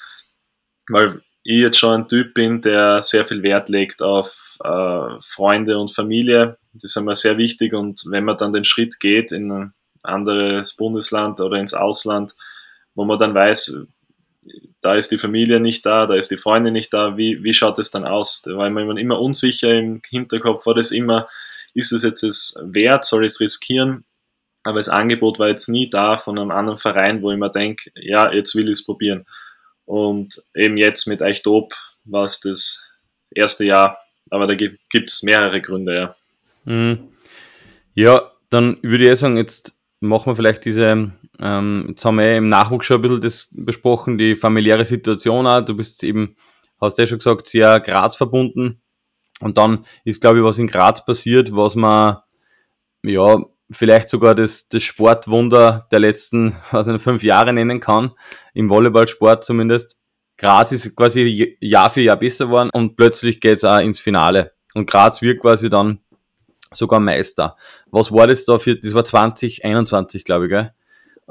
weil 0.87 1.23
ich 1.43 1.59
jetzt 1.59 1.79
schon 1.79 2.01
ein 2.01 2.07
Typ 2.07 2.35
bin, 2.35 2.61
der 2.61 3.01
sehr 3.01 3.25
viel 3.25 3.41
Wert 3.41 3.67
legt 3.69 4.03
auf 4.03 4.59
äh, 4.63 5.19
Freunde 5.21 5.79
und 5.79 5.91
Familie. 5.91 6.59
Das 6.73 6.83
ist 6.83 6.97
einmal 6.97 7.15
sehr 7.15 7.39
wichtig 7.39 7.73
und 7.73 8.03
wenn 8.11 8.25
man 8.25 8.37
dann 8.37 8.53
den 8.53 8.63
Schritt 8.63 8.99
geht 8.99 9.31
in 9.31 9.51
ein 9.51 9.73
anderes 10.03 10.75
Bundesland 10.75 11.41
oder 11.41 11.57
ins 11.57 11.73
Ausland, 11.73 12.35
wo 12.93 13.05
man 13.05 13.17
dann 13.17 13.33
weiß, 13.33 13.75
da 14.81 14.95
ist 14.95 15.11
die 15.11 15.17
Familie 15.17 15.59
nicht 15.59 15.85
da, 15.85 16.07
da 16.07 16.15
ist 16.15 16.31
die 16.31 16.37
Freundin 16.37 16.73
nicht 16.73 16.93
da, 16.93 17.15
wie, 17.15 17.43
wie 17.43 17.53
schaut 17.53 17.79
es 17.79 17.91
dann 17.91 18.03
aus? 18.03 18.43
War 18.45 18.69
man 18.69 18.97
immer 18.97 19.19
unsicher 19.19 19.73
im 19.73 20.01
Hinterkopf, 20.09 20.65
war 20.65 20.73
das 20.73 20.91
immer, 20.91 21.27
ist 21.73 21.91
es 21.91 22.03
jetzt 22.03 22.23
es 22.23 22.55
wert, 22.63 23.05
soll 23.05 23.25
ich 23.25 23.33
es 23.33 23.39
riskieren? 23.39 24.03
Aber 24.63 24.77
das 24.79 24.89
Angebot 24.89 25.39
war 25.39 25.47
jetzt 25.47 25.69
nie 25.69 25.89
da 25.89 26.17
von 26.17 26.37
einem 26.37 26.51
anderen 26.51 26.77
Verein, 26.77 27.21
wo 27.21 27.31
ich 27.31 27.37
mir 27.37 27.49
denke, 27.49 27.91
ja, 27.95 28.31
jetzt 28.31 28.55
will 28.55 28.65
ich 28.65 28.71
es 28.71 28.85
probieren. 28.85 29.25
Und 29.85 30.43
eben 30.55 30.77
jetzt 30.77 31.07
mit 31.07 31.21
Eichdob 31.21 31.73
war 32.03 32.23
es 32.23 32.39
das 32.39 32.85
erste 33.33 33.65
Jahr, 33.65 33.97
aber 34.29 34.47
da 34.47 34.55
gibt 34.55 34.79
es 35.09 35.23
mehrere 35.23 35.61
Gründe, 35.61 35.95
ja. 35.95 36.15
Mhm. 36.65 37.09
Ja, 37.93 38.31
dann 38.49 38.77
würde 38.81 39.11
ich 39.11 39.19
sagen, 39.19 39.37
jetzt 39.37 39.73
machen 39.99 40.27
wir 40.27 40.35
vielleicht 40.35 40.65
diese 40.65 41.11
ähm, 41.41 41.87
jetzt 41.89 42.05
haben 42.05 42.17
wir 42.17 42.25
eh 42.25 42.37
im 42.37 42.49
Nachwuchs 42.49 42.85
schon 42.85 42.97
ein 42.97 43.01
bisschen 43.01 43.21
das 43.21 43.49
besprochen, 43.51 44.17
die 44.17 44.35
familiäre 44.35 44.85
Situation 44.85 45.47
auch. 45.47 45.61
Du 45.61 45.75
bist 45.75 46.03
eben, 46.03 46.35
hast 46.79 46.99
ja 46.99 47.07
schon 47.07 47.17
gesagt, 47.17 47.47
sehr 47.47 47.79
Graz 47.79 48.15
verbunden. 48.15 48.81
Und 49.41 49.57
dann 49.57 49.85
ist, 50.05 50.21
glaube 50.21 50.37
ich, 50.37 50.43
was 50.43 50.59
in 50.59 50.67
Graz 50.67 51.03
passiert, 51.03 51.55
was 51.55 51.73
man, 51.75 52.17
ja, 53.03 53.37
vielleicht 53.71 54.09
sogar 54.09 54.35
das, 54.35 54.67
das 54.69 54.83
Sportwunder 54.83 55.87
der 55.91 55.99
letzten, 55.99 56.55
was 56.71 56.87
ich 56.87 57.01
fünf 57.01 57.23
Jahre 57.23 57.53
nennen 57.53 57.79
kann, 57.79 58.11
im 58.53 58.69
Volleyballsport 58.69 59.43
zumindest. 59.43 59.97
Graz 60.37 60.71
ist 60.71 60.95
quasi 60.95 61.57
Jahr 61.59 61.89
für 61.89 62.01
Jahr 62.01 62.17
besser 62.17 62.45
geworden 62.45 62.69
und 62.73 62.95
plötzlich 62.95 63.39
geht's 63.41 63.63
auch 63.63 63.79
ins 63.79 63.99
Finale. 63.99 64.53
Und 64.73 64.89
Graz 64.89 65.21
wird 65.21 65.39
quasi 65.39 65.69
dann 65.69 65.99
sogar 66.71 66.99
Meister. 66.99 67.55
Was 67.91 68.11
war 68.11 68.27
das 68.27 68.45
da 68.45 68.59
für, 68.59 68.75
das 68.75 68.93
war 68.93 69.05
2021, 69.05 70.23
glaube 70.23 70.45
ich, 70.45 70.49
gell? 70.51 70.73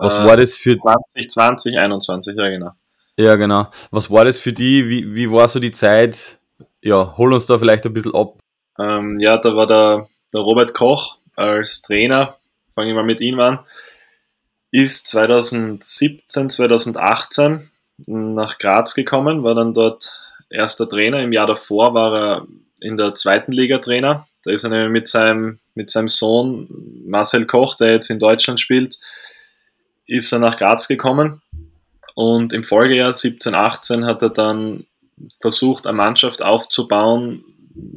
Was 0.00 0.14
äh, 0.14 0.24
war 0.24 0.36
das 0.36 0.54
für 0.54 0.78
2020, 0.78 1.78
21, 1.78 2.36
ja 2.36 2.48
genau. 2.48 2.70
Ja, 3.16 3.36
genau. 3.36 3.68
Was 3.90 4.10
war 4.10 4.24
das 4.24 4.40
für 4.40 4.52
die? 4.52 4.88
Wie, 4.88 5.14
wie 5.14 5.30
war 5.30 5.46
so 5.48 5.60
die 5.60 5.72
Zeit? 5.72 6.38
Ja, 6.80 7.16
hol 7.16 7.34
uns 7.34 7.46
da 7.46 7.58
vielleicht 7.58 7.84
ein 7.84 7.92
bisschen 7.92 8.14
ab. 8.14 8.38
Ähm, 8.78 9.20
ja, 9.20 9.36
da 9.36 9.54
war 9.54 9.66
der, 9.66 10.08
der 10.32 10.40
Robert 10.40 10.72
Koch 10.72 11.18
als 11.36 11.82
Trainer, 11.82 12.36
fange 12.74 12.90
ich 12.90 12.94
mal 12.94 13.04
mit 13.04 13.20
ihm 13.20 13.38
an, 13.40 13.58
ist 14.70 15.06
2017, 15.08 16.48
2018 16.48 17.70
nach 18.06 18.58
Graz 18.58 18.94
gekommen, 18.94 19.42
war 19.42 19.54
dann 19.54 19.74
dort 19.74 20.18
erster 20.48 20.88
Trainer. 20.88 21.20
Im 21.20 21.32
Jahr 21.32 21.46
davor 21.46 21.92
war 21.94 22.14
er 22.14 22.46
in 22.80 22.96
der 22.96 23.14
zweiten 23.14 23.52
Liga 23.52 23.78
Trainer. 23.78 24.26
Da 24.44 24.52
ist 24.52 24.64
er 24.64 24.70
nämlich 24.70 24.90
mit 24.90 25.08
seinem, 25.08 25.58
mit 25.74 25.90
seinem 25.90 26.08
Sohn 26.08 26.68
Marcel 27.04 27.46
Koch, 27.46 27.76
der 27.76 27.92
jetzt 27.92 28.10
in 28.10 28.18
Deutschland 28.18 28.58
spielt, 28.60 28.98
ist 30.10 30.32
er 30.32 30.40
nach 30.40 30.56
Graz 30.56 30.88
gekommen 30.88 31.40
und 32.14 32.52
im 32.52 32.64
Folgejahr 32.64 33.12
17, 33.12 33.54
18 33.54 34.04
hat 34.04 34.22
er 34.22 34.30
dann 34.30 34.86
versucht, 35.40 35.86
eine 35.86 35.96
Mannschaft 35.96 36.42
aufzubauen, 36.42 37.44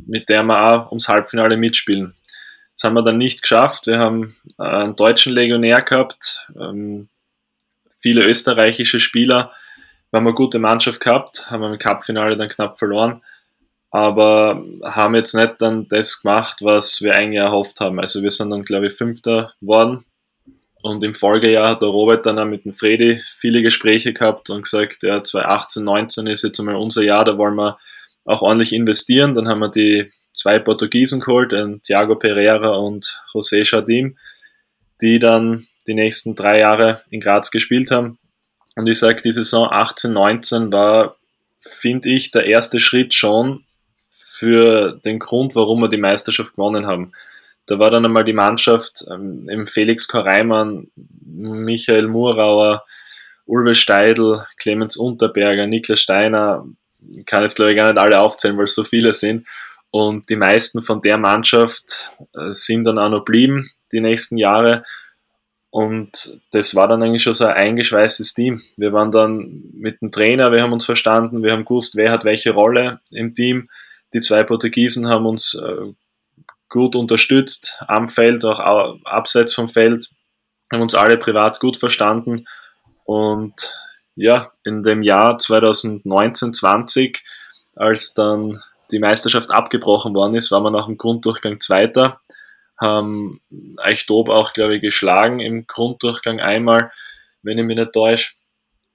mit 0.05 0.29
der 0.29 0.43
wir 0.43 0.63
auch 0.63 0.91
ums 0.91 1.09
Halbfinale 1.09 1.57
mitspielen. 1.57 2.13
Das 2.75 2.83
haben 2.83 2.93
wir 2.93 3.01
dann 3.01 3.17
nicht 3.17 3.41
geschafft. 3.41 3.87
Wir 3.87 3.99
haben 3.99 4.35
einen 4.57 4.95
deutschen 4.95 5.33
Legionär 5.33 5.81
gehabt, 5.81 6.47
ähm, 6.59 7.09
viele 7.97 8.25
österreichische 8.25 8.99
Spieler. 8.99 9.51
Wir 10.11 10.19
haben 10.19 10.27
eine 10.27 10.35
gute 10.35 10.59
Mannschaft 10.59 10.99
gehabt, 10.99 11.49
haben 11.49 11.63
im 11.63 11.79
Cupfinale 11.79 12.37
dann 12.37 12.49
knapp 12.49 12.77
verloren. 12.77 13.21
aber 13.89 14.63
haben 14.83 15.15
jetzt 15.15 15.35
nicht 15.35 15.55
dann 15.59 15.87
das 15.87 16.21
gemacht, 16.21 16.57
was 16.61 17.01
wir 17.01 17.15
eigentlich 17.15 17.39
erhofft 17.39 17.79
haben. 17.79 17.99
Also 17.99 18.23
wir 18.23 18.31
sind 18.31 18.49
dann, 18.49 18.63
glaube 18.63 18.87
ich, 18.87 18.93
Fünfter 18.93 19.53
worden 19.61 20.03
und 20.83 21.01
im 21.01 21.13
Folgejahr 21.13 21.69
hat 21.69 21.81
der 21.81 21.87
Robert 21.87 22.25
dann 22.25 22.37
auch 22.37 22.45
mit 22.45 22.65
dem 22.65 22.73
Freddy 22.73 23.21
viele 23.37 23.61
Gespräche 23.61 24.11
gehabt 24.11 24.49
und 24.49 24.63
gesagt, 24.63 25.01
ja, 25.01 25.23
2018, 25.23 25.81
19 25.81 26.27
ist 26.27 26.43
jetzt 26.43 26.59
einmal 26.59 26.75
unser 26.75 27.03
Jahr, 27.03 27.23
da 27.23 27.37
wollen 27.37 27.55
wir 27.55 27.77
auch 28.25 28.41
ordentlich 28.41 28.73
investieren. 28.73 29.33
Dann 29.33 29.47
haben 29.47 29.59
wir 29.59 29.69
die 29.69 30.09
zwei 30.33 30.59
Portugiesen 30.59 31.21
geholt, 31.21 31.55
Thiago 31.83 32.17
Pereira 32.17 32.75
und 32.75 33.21
José 33.33 33.63
Chardim, 33.63 34.17
die 34.99 35.19
dann 35.19 35.65
die 35.87 35.93
nächsten 35.93 36.35
drei 36.35 36.59
Jahre 36.59 37.01
in 37.09 37.21
Graz 37.21 37.49
gespielt 37.49 37.89
haben. 37.89 38.19
Und 38.75 38.85
ich 38.87 38.99
sage, 38.99 39.21
die 39.21 39.31
Saison 39.31 39.69
18, 39.71 40.11
19 40.11 40.73
war, 40.73 41.15
finde 41.57 42.09
ich, 42.09 42.31
der 42.31 42.45
erste 42.45 42.81
Schritt 42.81 43.13
schon 43.13 43.63
für 44.09 44.99
den 45.05 45.19
Grund, 45.19 45.55
warum 45.55 45.79
wir 45.79 45.87
die 45.87 45.95
Meisterschaft 45.95 46.55
gewonnen 46.55 46.87
haben. 46.87 47.13
Da 47.65 47.79
war 47.79 47.89
dann 47.89 48.05
einmal 48.05 48.25
die 48.25 48.33
Mannschaft, 48.33 49.05
ähm, 49.09 49.41
im 49.47 49.65
Felix 49.67 50.07
Koreimann, 50.07 50.87
Michael 51.25 52.07
Murauer, 52.07 52.83
Ulwe 53.45 53.75
Steidl, 53.75 54.45
Clemens 54.57 54.97
Unterberger, 54.97 55.67
Niklas 55.67 55.99
Steiner, 55.99 56.65
kann 57.25 57.43
jetzt 57.43 57.55
glaube 57.55 57.71
ich 57.71 57.77
gar 57.77 57.91
nicht 57.91 58.01
alle 58.01 58.21
aufzählen, 58.21 58.57
weil 58.57 58.65
es 58.65 58.75
so 58.75 58.83
viele 58.83 59.13
sind. 59.13 59.47
Und 59.91 60.29
die 60.29 60.35
meisten 60.35 60.81
von 60.81 61.01
der 61.01 61.17
Mannschaft 61.17 62.09
äh, 62.33 62.51
sind 62.51 62.85
dann 62.85 62.97
auch 62.97 63.09
noch 63.09 63.25
blieben 63.25 63.69
die 63.91 63.99
nächsten 63.99 64.37
Jahre. 64.37 64.83
Und 65.69 66.39
das 66.51 66.75
war 66.75 66.87
dann 66.87 67.01
eigentlich 67.01 67.23
schon 67.23 67.33
so 67.33 67.45
ein 67.45 67.53
eingeschweißtes 67.53 68.33
Team. 68.33 68.61
Wir 68.77 68.93
waren 68.93 69.11
dann 69.11 69.63
mit 69.73 70.01
dem 70.01 70.11
Trainer, 70.11 70.51
wir 70.51 70.61
haben 70.61 70.73
uns 70.73 70.85
verstanden, 70.85 71.43
wir 71.43 71.51
haben 71.51 71.65
gewusst, 71.65 71.95
wer 71.95 72.11
hat 72.11 72.25
welche 72.25 72.51
Rolle 72.51 72.99
im 73.11 73.33
Team. 73.33 73.69
Die 74.13 74.21
zwei 74.21 74.43
Portugiesen 74.43 75.07
haben 75.07 75.25
uns 75.25 75.55
äh, 75.55 75.93
gut 76.69 76.95
unterstützt, 76.95 77.81
am 77.87 78.07
Feld, 78.07 78.45
auch 78.45 78.59
abseits 79.05 79.53
vom 79.53 79.67
Feld, 79.67 80.07
haben 80.71 80.81
uns 80.81 80.95
alle 80.95 81.17
privat 81.17 81.59
gut 81.59 81.77
verstanden. 81.77 82.45
Und 83.05 83.53
ja, 84.15 84.51
in 84.63 84.83
dem 84.83 85.03
Jahr 85.03 85.37
2019-20, 85.37 87.19
als 87.75 88.13
dann 88.13 88.59
die 88.91 88.99
Meisterschaft 88.99 89.51
abgebrochen 89.51 90.13
worden 90.13 90.35
ist, 90.35 90.51
waren 90.51 90.63
wir 90.63 90.71
nach 90.71 90.85
dem 90.85 90.97
Grunddurchgang 90.97 91.59
Zweiter 91.59 92.19
haben 92.79 93.41
Eichtob 93.77 94.29
auch, 94.29 94.53
glaube 94.53 94.75
ich, 94.75 94.81
geschlagen 94.81 95.39
im 95.39 95.67
Grunddurchgang 95.67 96.39
einmal, 96.39 96.91
wenn 97.41 97.57
ich 97.57 97.63
mich 97.63 97.77
nicht 97.77 97.93
täusche. 97.93 98.33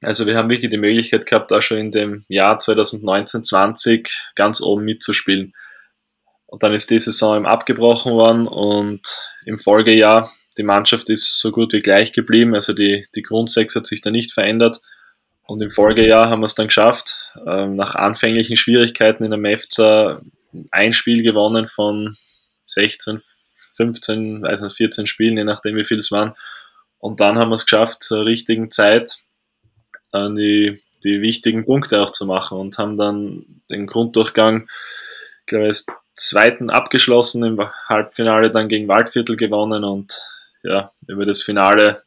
Also 0.02 0.26
wir 0.26 0.36
haben 0.36 0.50
wirklich 0.50 0.70
die 0.70 0.76
Möglichkeit 0.76 1.26
gehabt, 1.26 1.50
da 1.50 1.60
schon 1.60 1.78
in 1.78 1.90
dem 1.90 2.24
Jahr 2.28 2.58
2019-20 2.58 4.08
ganz 4.34 4.60
oben 4.60 4.84
mitzuspielen. 4.84 5.54
Und 6.48 6.62
dann 6.62 6.72
ist 6.72 6.90
die 6.90 6.98
Saison 6.98 7.36
eben 7.36 7.46
abgebrochen 7.46 8.12
worden 8.12 8.48
und 8.48 9.02
im 9.44 9.58
Folgejahr, 9.58 10.30
die 10.56 10.62
Mannschaft 10.62 11.10
ist 11.10 11.40
so 11.40 11.52
gut 11.52 11.74
wie 11.74 11.80
gleich 11.80 12.12
geblieben, 12.12 12.54
also 12.54 12.72
die, 12.72 13.06
die 13.14 13.22
Grundsex 13.22 13.76
hat 13.76 13.86
sich 13.86 14.00
da 14.00 14.10
nicht 14.10 14.32
verändert. 14.32 14.80
Und 15.42 15.62
im 15.62 15.70
Folgejahr 15.70 16.30
haben 16.30 16.40
wir 16.40 16.46
es 16.46 16.54
dann 16.54 16.68
geschafft, 16.68 17.32
ähm, 17.46 17.76
nach 17.76 17.94
anfänglichen 17.94 18.56
Schwierigkeiten 18.56 19.24
in 19.24 19.30
der 19.30 19.38
MEFZA 19.38 20.22
ein 20.70 20.92
Spiel 20.94 21.22
gewonnen 21.22 21.66
von 21.66 22.16
16, 22.62 23.20
15, 23.76 24.46
also 24.46 24.70
14 24.70 25.06
Spielen, 25.06 25.36
je 25.36 25.44
nachdem 25.44 25.76
wie 25.76 25.84
viel 25.84 25.98
es 25.98 26.10
waren. 26.10 26.34
Und 26.98 27.20
dann 27.20 27.38
haben 27.38 27.50
wir 27.50 27.56
es 27.56 27.66
geschafft, 27.66 28.02
zur 28.02 28.24
richtigen 28.24 28.70
Zeit 28.70 29.24
dann 30.10 30.34
die, 30.34 30.82
die 31.04 31.20
wichtigen 31.20 31.66
Punkte 31.66 32.00
auch 32.00 32.10
zu 32.10 32.24
machen 32.24 32.58
und 32.58 32.78
haben 32.78 32.96
dann 32.96 33.62
den 33.70 33.86
Grunddurchgang, 33.86 34.68
ich 35.40 35.46
glaube, 35.46 35.66
als 35.66 35.86
zweiten 36.18 36.70
abgeschlossen, 36.70 37.44
im 37.44 37.60
Halbfinale 37.88 38.50
dann 38.50 38.68
gegen 38.68 38.88
Waldviertel 38.88 39.36
gewonnen 39.36 39.84
und 39.84 40.12
ja, 40.62 40.92
über 41.06 41.24
das 41.24 41.42
Finale, 41.42 42.00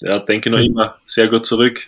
ja, 0.00 0.18
denke 0.18 0.48
ich 0.48 0.54
noch 0.54 0.60
immer 0.60 0.98
sehr 1.04 1.28
gut 1.28 1.46
zurück. 1.46 1.80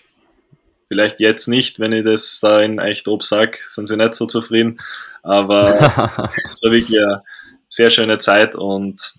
Vielleicht 0.88 1.20
jetzt 1.20 1.48
nicht, 1.48 1.81
wenn 1.81 1.92
ich 1.92 2.05
das 2.05 2.40
da 2.40 2.61
in 2.61 2.79
Eichtob 2.79 3.22
sage, 3.22 3.59
sind 3.64 3.88
sie 3.88 3.96
nicht 3.96 4.14
so 4.14 4.27
zufrieden, 4.27 4.81
aber 5.22 6.31
es 6.48 6.62
war 6.62 6.72
wirklich 6.72 6.98
eine 6.98 7.22
sehr 7.68 7.90
schöne 7.90 8.18
Zeit 8.18 8.55
und 8.55 9.14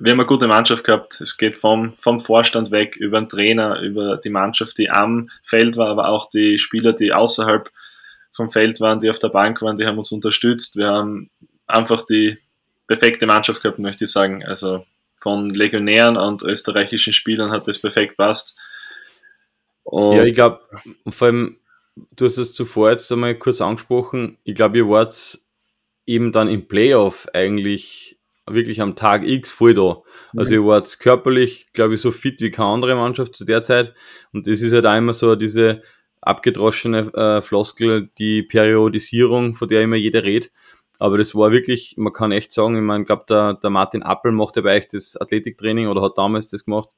wir 0.00 0.12
haben 0.12 0.20
eine 0.20 0.26
gute 0.26 0.46
Mannschaft 0.46 0.84
gehabt. 0.84 1.20
Es 1.20 1.36
geht 1.38 1.56
vom, 1.56 1.94
vom 1.98 2.20
Vorstand 2.20 2.70
weg 2.70 2.96
über 2.96 3.20
den 3.20 3.28
Trainer, 3.28 3.80
über 3.80 4.16
die 4.16 4.30
Mannschaft, 4.30 4.78
die 4.78 4.90
am 4.90 5.28
Feld 5.42 5.76
war, 5.76 5.88
aber 5.88 6.08
auch 6.08 6.28
die 6.30 6.58
Spieler, 6.58 6.92
die 6.92 7.12
außerhalb 7.12 7.70
vom 8.32 8.50
Feld 8.50 8.80
waren, 8.80 9.00
die 9.00 9.10
auf 9.10 9.18
der 9.18 9.30
Bank 9.30 9.62
waren, 9.62 9.76
die 9.76 9.86
haben 9.86 9.98
uns 9.98 10.12
unterstützt. 10.12 10.76
Wir 10.76 10.88
haben 10.88 11.30
einfach 11.68 12.04
die 12.04 12.38
perfekte 12.86 13.26
Mannschaft 13.26 13.62
gehabt, 13.62 13.78
möchte 13.78 14.04
ich 14.04 14.10
sagen. 14.10 14.44
Also 14.44 14.84
von 15.20 15.50
Legionären 15.50 16.16
und 16.16 16.42
österreichischen 16.42 17.12
Spielern 17.12 17.50
hat 17.50 17.68
das 17.68 17.78
perfekt 17.78 18.16
passt. 18.16 18.56
Und 19.84 20.16
ja, 20.16 20.24
ich 20.24 20.34
glaube, 20.34 20.60
vor 21.08 21.26
allem, 21.26 21.58
du 22.16 22.26
hast 22.26 22.38
es 22.38 22.52
zuvor 22.52 22.90
jetzt 22.90 23.10
einmal 23.12 23.34
kurz 23.34 23.60
angesprochen, 23.60 24.38
ich 24.44 24.54
glaube, 24.54 24.78
ihr 24.78 24.88
wart 24.88 25.38
eben 26.06 26.32
dann 26.32 26.48
im 26.48 26.66
Playoff 26.68 27.26
eigentlich 27.32 28.18
wirklich 28.46 28.80
am 28.80 28.96
Tag 28.96 29.26
X 29.26 29.50
voll 29.50 29.74
da. 29.74 30.02
Also 30.36 30.54
mhm. 30.54 30.60
ihr 30.60 30.66
wart 30.66 31.00
körperlich, 31.00 31.68
glaube 31.72 31.94
ich, 31.94 32.00
so 32.00 32.10
fit 32.10 32.40
wie 32.40 32.50
keine 32.50 32.68
andere 32.68 32.96
Mannschaft 32.96 33.36
zu 33.36 33.44
der 33.44 33.62
Zeit. 33.62 33.94
Und 34.32 34.46
das 34.46 34.62
ist 34.62 34.72
halt 34.72 34.86
auch 34.86 34.96
immer 34.96 35.12
so 35.12 35.36
diese 35.36 35.82
abgedroschene 36.20 37.12
äh, 37.14 37.42
Floskel, 37.42 38.08
die 38.18 38.42
Periodisierung, 38.42 39.54
von 39.54 39.68
der 39.68 39.82
immer 39.82 39.96
jeder 39.96 40.24
redet. 40.24 40.50
Aber 40.98 41.18
das 41.18 41.34
war 41.34 41.52
wirklich, 41.52 41.94
man 41.96 42.12
kann 42.12 42.32
echt 42.32 42.52
sagen, 42.52 42.76
ich 42.76 42.82
meine, 42.82 43.02
ich 43.02 43.06
glaube, 43.06 43.24
der, 43.28 43.54
der 43.54 43.70
Martin 43.70 44.02
Appel 44.02 44.32
macht 44.32 44.56
ja 44.56 44.62
bei 44.62 44.76
euch 44.76 44.88
das 44.88 45.16
Athletiktraining 45.16 45.88
oder 45.88 46.02
hat 46.02 46.18
damals 46.18 46.48
das 46.48 46.64
gemacht. 46.64 46.90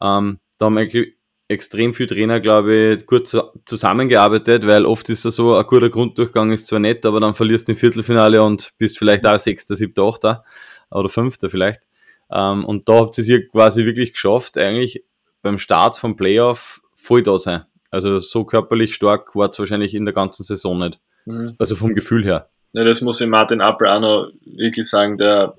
Ähm, 0.00 0.38
da 0.58 0.66
haben 0.66 0.78
eigentlich 0.78 1.14
extrem 1.48 1.92
viele 1.94 2.10
Trainer, 2.10 2.38
glaube 2.38 2.94
ich, 2.96 3.06
gut 3.06 3.36
zusammengearbeitet, 3.64 4.66
weil 4.68 4.86
oft 4.86 5.08
ist 5.10 5.24
es 5.24 5.34
so, 5.34 5.56
ein 5.56 5.66
guter 5.66 5.90
Grunddurchgang 5.90 6.52
ist 6.52 6.68
zwar 6.68 6.78
nett, 6.78 7.04
aber 7.04 7.18
dann 7.18 7.34
verlierst 7.34 7.66
du 7.66 7.72
im 7.72 7.78
Viertelfinale 7.78 8.40
und 8.42 8.74
bist 8.78 8.96
vielleicht 8.96 9.26
auch 9.26 9.36
Sechster, 9.36 9.74
Siebter, 9.74 10.04
Achter 10.04 10.44
oder 10.92 11.08
Fünfter 11.08 11.50
vielleicht. 11.50 11.88
Ähm, 12.30 12.64
und 12.64 12.88
da 12.88 13.00
habt 13.00 13.18
ihr 13.18 13.22
es 13.22 13.26
hier 13.26 13.48
quasi 13.48 13.84
wirklich 13.84 14.12
geschafft, 14.12 14.58
eigentlich 14.58 15.04
beim 15.42 15.58
Start 15.58 15.96
vom 15.96 16.14
Playoff 16.14 16.82
voll 16.94 17.24
da 17.24 17.38
sein. 17.40 17.64
Also 17.90 18.20
so 18.20 18.44
körperlich 18.44 18.94
stark 18.94 19.34
war 19.34 19.50
es 19.50 19.58
wahrscheinlich 19.58 19.96
in 19.96 20.04
der 20.04 20.14
ganzen 20.14 20.44
Saison 20.44 20.78
nicht. 20.78 21.00
Mhm. 21.26 21.56
Also 21.58 21.74
vom 21.74 21.94
Gefühl 21.94 22.24
her. 22.24 22.48
Ja, 22.72 22.84
das 22.84 23.00
muss 23.00 23.20
ich 23.20 23.28
Martin 23.28 23.60
Appel 23.60 23.88
auch 23.88 24.00
noch 24.00 24.30
wirklich 24.44 24.88
sagen. 24.88 25.16
Der, 25.16 25.54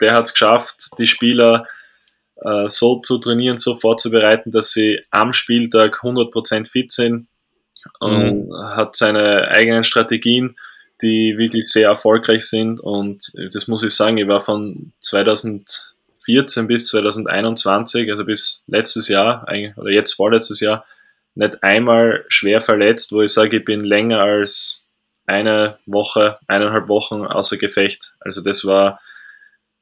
der 0.00 0.14
hat 0.14 0.26
es 0.26 0.32
geschafft, 0.32 0.90
die 0.98 1.06
Spieler 1.06 1.66
äh, 2.36 2.68
so 2.68 3.00
zu 3.00 3.18
trainieren, 3.18 3.58
so 3.58 3.74
vorzubereiten, 3.74 4.50
dass 4.50 4.72
sie 4.72 5.00
am 5.10 5.32
Spieltag 5.32 6.00
100% 6.02 6.68
fit 6.68 6.90
sind 6.90 7.26
und 8.00 8.48
mhm. 8.48 8.56
hat 8.76 8.96
seine 8.96 9.48
eigenen 9.48 9.82
Strategien, 9.82 10.56
die 11.02 11.34
wirklich 11.36 11.68
sehr 11.68 11.88
erfolgreich 11.88 12.46
sind. 12.46 12.80
Und 12.80 13.32
das 13.52 13.68
muss 13.68 13.82
ich 13.82 13.94
sagen, 13.94 14.18
ich 14.18 14.28
war 14.28 14.40
von 14.40 14.92
2014 15.00 16.66
bis 16.66 16.88
2021, 16.88 18.10
also 18.10 18.24
bis 18.24 18.62
letztes 18.66 19.08
Jahr, 19.08 19.46
oder 19.76 19.90
jetzt 19.90 20.12
vorletztes 20.12 20.60
Jahr, 20.60 20.84
nicht 21.34 21.62
einmal 21.62 22.24
schwer 22.28 22.60
verletzt, 22.60 23.12
wo 23.12 23.20
ich 23.22 23.32
sage, 23.32 23.58
ich 23.58 23.64
bin 23.64 23.80
länger 23.80 24.20
als 24.20 24.83
eine 25.26 25.78
Woche, 25.86 26.38
eineinhalb 26.46 26.88
Wochen 26.88 27.24
außer 27.24 27.56
Gefecht. 27.56 28.14
Also 28.20 28.40
das 28.40 28.64
war, 28.64 29.00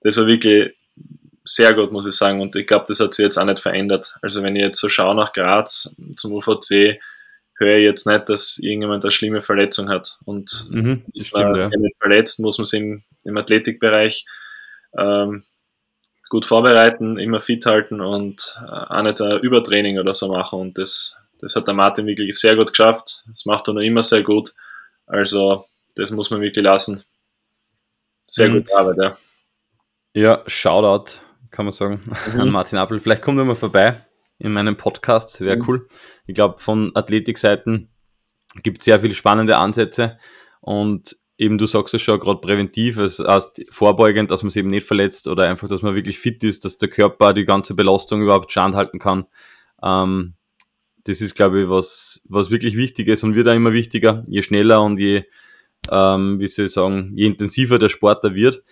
das 0.00 0.16
war 0.16 0.26
wirklich 0.26 0.74
sehr 1.44 1.74
gut, 1.74 1.92
muss 1.92 2.06
ich 2.06 2.14
sagen. 2.14 2.40
Und 2.40 2.54
ich 2.56 2.66
glaube, 2.66 2.84
das 2.88 3.00
hat 3.00 3.14
sich 3.14 3.24
jetzt 3.24 3.38
auch 3.38 3.44
nicht 3.44 3.60
verändert. 3.60 4.16
Also 4.22 4.42
wenn 4.42 4.56
ich 4.56 4.62
jetzt 4.62 4.78
so 4.78 4.88
schaue 4.88 5.14
nach 5.14 5.32
Graz 5.32 5.94
zum 6.16 6.32
UVC, 6.32 7.00
höre 7.54 7.76
ich 7.76 7.84
jetzt 7.84 8.06
nicht, 8.06 8.28
dass 8.28 8.58
irgendjemand 8.58 9.04
eine 9.04 9.10
schlimme 9.10 9.40
Verletzung 9.40 9.88
hat. 9.88 10.18
Und 10.24 10.68
mhm, 10.70 11.04
das 11.14 11.26
stimmt, 11.28 11.62
ja. 11.62 11.78
nicht 11.78 11.96
verletzt, 12.00 12.40
muss 12.40 12.58
man 12.58 12.64
sich 12.64 12.80
im, 12.80 13.02
im 13.24 13.36
Athletikbereich 13.36 14.26
ähm, 14.96 15.44
gut 16.28 16.46
vorbereiten, 16.46 17.18
immer 17.18 17.40
fit 17.40 17.66
halten 17.66 18.00
und 18.00 18.56
äh, 18.66 18.70
auch 18.70 19.02
nicht 19.02 19.20
ein 19.20 19.40
Übertraining 19.40 19.98
oder 19.98 20.12
so 20.12 20.28
machen. 20.28 20.60
Und 20.60 20.78
das, 20.78 21.16
das 21.40 21.56
hat 21.56 21.66
der 21.66 21.74
Martin 21.74 22.06
wirklich 22.06 22.38
sehr 22.38 22.56
gut 22.56 22.70
geschafft. 22.70 23.24
Das 23.28 23.44
macht 23.44 23.68
er 23.68 23.74
noch 23.74 23.82
immer 23.82 24.02
sehr 24.02 24.22
gut. 24.22 24.54
Also, 25.06 25.64
das 25.96 26.10
muss 26.10 26.30
man 26.30 26.40
wirklich 26.40 26.64
lassen. 26.64 27.04
Sehr 28.22 28.48
mhm. 28.48 28.54
gute 28.54 28.76
Arbeit, 28.76 28.96
ja. 28.98 29.16
Ja, 30.14 30.42
Shoutout, 30.46 31.18
kann 31.50 31.66
man 31.66 31.72
sagen, 31.72 32.02
mhm. 32.32 32.40
an 32.40 32.50
Martin 32.50 32.78
Appel. 32.78 33.00
Vielleicht 33.00 33.22
kommt 33.22 33.38
er 33.38 33.44
mal 33.44 33.54
vorbei 33.54 33.96
in 34.38 34.52
meinem 34.52 34.76
Podcast, 34.76 35.40
wäre 35.40 35.56
mhm. 35.56 35.64
cool. 35.68 35.88
Ich 36.26 36.34
glaube, 36.34 36.58
von 36.58 36.92
Athletikseiten 36.94 37.90
gibt 38.62 38.78
es 38.78 38.84
sehr 38.84 39.00
viele 39.00 39.14
spannende 39.14 39.56
Ansätze 39.56 40.18
und 40.60 41.16
eben 41.38 41.58
du 41.58 41.66
sagst 41.66 41.94
es 41.94 42.02
schon 42.02 42.20
gerade 42.20 42.40
präventiv, 42.40 42.98
also 42.98 43.48
vorbeugend, 43.70 44.30
dass 44.30 44.42
man 44.42 44.50
sich 44.50 44.60
eben 44.60 44.70
nicht 44.70 44.86
verletzt 44.86 45.28
oder 45.28 45.48
einfach, 45.48 45.68
dass 45.68 45.82
man 45.82 45.94
wirklich 45.94 46.18
fit 46.18 46.44
ist, 46.44 46.64
dass 46.64 46.78
der 46.78 46.88
Körper 46.88 47.32
die 47.32 47.44
ganze 47.44 47.74
Belastung 47.74 48.22
überhaupt 48.22 48.50
standhalten 48.50 48.98
kann. 48.98 49.26
Ähm, 49.82 50.34
das 51.04 51.20
ist, 51.20 51.34
glaube 51.34 51.62
ich, 51.62 51.68
was, 51.68 52.22
was 52.28 52.50
wirklich 52.50 52.76
wichtig 52.76 53.08
ist 53.08 53.24
und 53.24 53.34
wird 53.34 53.48
auch 53.48 53.54
immer 53.54 53.72
wichtiger, 53.72 54.22
je 54.28 54.42
schneller 54.42 54.82
und 54.82 54.98
je 54.98 55.24
ähm, 55.90 56.38
wie 56.38 56.46
soll 56.46 56.66
ich 56.66 56.72
sagen, 56.72 57.12
je 57.14 57.26
intensiver 57.26 57.78
der 57.78 57.88
Sport 57.88 58.24
da 58.24 58.34
wird. 58.34 58.62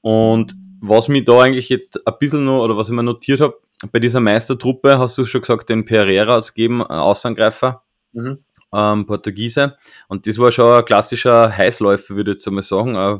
Und 0.00 0.54
was 0.80 1.08
mich 1.08 1.24
da 1.24 1.40
eigentlich 1.40 1.68
jetzt 1.68 2.06
ein 2.06 2.14
bisschen 2.18 2.44
noch, 2.44 2.62
oder 2.62 2.76
was 2.76 2.88
ich 2.88 2.94
mir 2.94 3.02
notiert 3.02 3.40
habe, 3.40 3.58
bei 3.92 3.98
dieser 3.98 4.20
Meistertruppe 4.20 4.98
hast 4.98 5.18
du 5.18 5.24
schon 5.24 5.40
gesagt, 5.40 5.68
den 5.68 5.84
Pereira 5.84 6.34
als 6.34 6.54
geben, 6.54 6.82
Außenangreifer, 6.82 7.82
mhm. 8.12 8.38
ähm, 8.72 9.06
Portugiese. 9.06 9.76
Und 10.08 10.26
das 10.26 10.38
war 10.38 10.52
schon 10.52 10.78
ein 10.78 10.84
klassischer 10.84 11.54
Heißläufer, 11.54 12.16
würde 12.16 12.30
ich 12.30 12.36
jetzt 12.36 12.48
einmal 12.48 12.62
sagen. 12.62 12.94
Äh, 12.96 13.18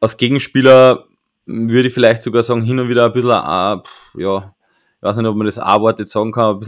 als 0.00 0.16
Gegenspieler 0.16 1.06
würde 1.46 1.88
ich 1.88 1.94
vielleicht 1.94 2.22
sogar 2.22 2.42
sagen, 2.42 2.62
hin 2.62 2.78
und 2.78 2.88
wieder 2.88 3.06
ein 3.06 3.12
bisschen, 3.12 3.30
äh, 3.30 4.22
ja, 4.22 4.54
ich 4.96 5.02
weiß 5.02 5.16
nicht, 5.16 5.26
ob 5.26 5.36
man 5.36 5.46
das 5.46 5.58
A-Wort 5.58 5.98
jetzt 5.98 6.12
sagen 6.12 6.32
kann, 6.32 6.60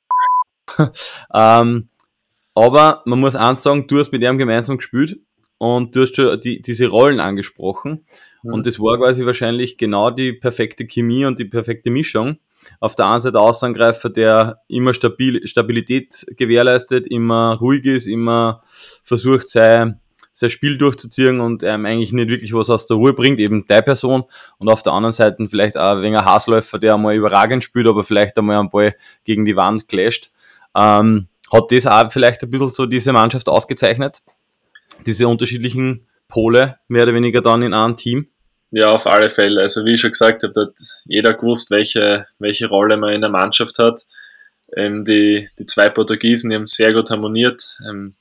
ähm, 1.34 1.88
aber 2.54 3.02
man 3.06 3.20
muss 3.20 3.34
eins 3.34 3.62
sagen, 3.62 3.86
du 3.86 3.98
hast 3.98 4.12
mit 4.12 4.22
ihm 4.22 4.38
gemeinsam 4.38 4.76
gespielt 4.76 5.18
und 5.58 5.94
du 5.94 6.02
hast 6.02 6.16
schon 6.16 6.40
die, 6.40 6.60
diese 6.60 6.88
Rollen 6.88 7.20
angesprochen. 7.20 8.04
Mhm. 8.42 8.52
Und 8.52 8.66
das 8.66 8.78
war 8.78 8.98
quasi 8.98 9.24
wahrscheinlich 9.24 9.78
genau 9.78 10.10
die 10.10 10.32
perfekte 10.32 10.86
Chemie 10.86 11.24
und 11.24 11.38
die 11.38 11.44
perfekte 11.44 11.90
Mischung. 11.90 12.38
Auf 12.80 12.94
der 12.94 13.06
einen 13.06 13.20
Seite 13.20 13.40
Außenangreifer, 13.40 14.10
der 14.10 14.60
immer 14.68 14.94
stabil, 14.94 15.46
Stabilität 15.46 16.26
gewährleistet, 16.36 17.06
immer 17.06 17.56
ruhig 17.60 17.84
ist, 17.86 18.06
immer 18.06 18.62
versucht, 19.02 19.48
sein, 19.48 20.00
sein 20.32 20.50
Spiel 20.50 20.78
durchzuziehen 20.78 21.40
und 21.40 21.64
ähm, 21.64 21.86
eigentlich 21.86 22.12
nicht 22.12 22.28
wirklich 22.28 22.54
was 22.54 22.70
aus 22.70 22.86
der 22.86 22.96
Ruhe 22.98 23.12
bringt, 23.14 23.40
eben 23.40 23.66
der 23.66 23.82
Person. 23.82 24.24
Und 24.58 24.68
auf 24.68 24.82
der 24.82 24.92
anderen 24.92 25.12
Seite 25.12 25.48
vielleicht 25.48 25.76
auch 25.76 25.96
ein 25.96 26.02
wenig 26.02 26.18
ein 26.18 26.24
Haßläufer, 26.24 26.78
der 26.78 26.94
einmal 26.94 27.16
überragend 27.16 27.64
spielt, 27.64 27.86
aber 27.86 28.04
vielleicht 28.04 28.38
einmal 28.38 28.58
einen 28.58 28.70
Ball 28.70 28.94
gegen 29.24 29.44
die 29.44 29.56
Wand 29.56 29.88
clasht. 29.88 30.30
Ähm, 30.76 31.28
hat 31.52 31.70
das 31.70 31.86
auch 31.86 32.10
vielleicht 32.10 32.42
ein 32.42 32.50
bisschen 32.50 32.70
so 32.70 32.86
diese 32.86 33.12
Mannschaft 33.12 33.48
ausgezeichnet? 33.48 34.22
Diese 35.06 35.28
unterschiedlichen 35.28 36.06
Pole, 36.28 36.78
mehr 36.88 37.02
oder 37.02 37.14
weniger 37.14 37.40
dann 37.40 37.62
in 37.62 37.74
einem 37.74 37.96
Team? 37.96 38.28
Ja, 38.70 38.90
auf 38.90 39.06
alle 39.06 39.28
Fälle. 39.28 39.60
Also 39.60 39.84
wie 39.84 39.94
ich 39.94 40.00
schon 40.00 40.12
gesagt 40.12 40.42
habe, 40.42 40.52
hat 40.58 40.74
jeder 41.04 41.34
gewusst, 41.34 41.70
welche, 41.70 42.26
welche 42.38 42.68
Rolle 42.68 42.96
man 42.96 43.12
in 43.12 43.20
der 43.20 43.28
Mannschaft 43.28 43.78
hat. 43.78 44.06
Ähm, 44.74 45.04
die, 45.04 45.48
die 45.58 45.66
zwei 45.66 45.90
Portugiesen, 45.90 46.48
die 46.48 46.56
haben 46.56 46.66
sehr 46.66 46.94
gut 46.94 47.10
harmoniert. 47.10 47.76
Ähm, 47.86 48.14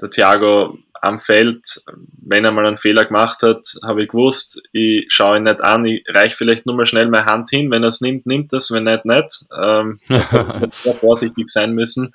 der 0.00 0.10
Thiago 0.10 0.78
am 1.02 1.18
Feld, 1.18 1.82
wenn 2.22 2.44
er 2.44 2.52
mal 2.52 2.66
einen 2.66 2.76
Fehler 2.76 3.04
gemacht 3.04 3.42
hat, 3.42 3.66
habe 3.84 4.02
ich 4.02 4.08
gewusst, 4.08 4.62
ich 4.72 5.06
schaue 5.08 5.38
ihn 5.38 5.44
nicht 5.44 5.62
an, 5.62 5.84
ich 5.86 6.04
reiche 6.08 6.36
vielleicht 6.36 6.66
nur 6.66 6.74
mal 6.74 6.86
schnell 6.86 7.08
meine 7.08 7.26
Hand 7.26 7.50
hin, 7.50 7.70
wenn 7.70 7.82
er 7.82 7.88
es 7.88 8.00
nimmt, 8.00 8.26
nimmt 8.26 8.52
es, 8.52 8.70
wenn 8.70 8.84
nicht, 8.84 9.04
nicht. 9.04 9.46
Ähm, 9.60 10.00
sehr 10.66 10.94
vorsichtig 10.94 11.48
sein 11.48 11.72
müssen. 11.72 12.14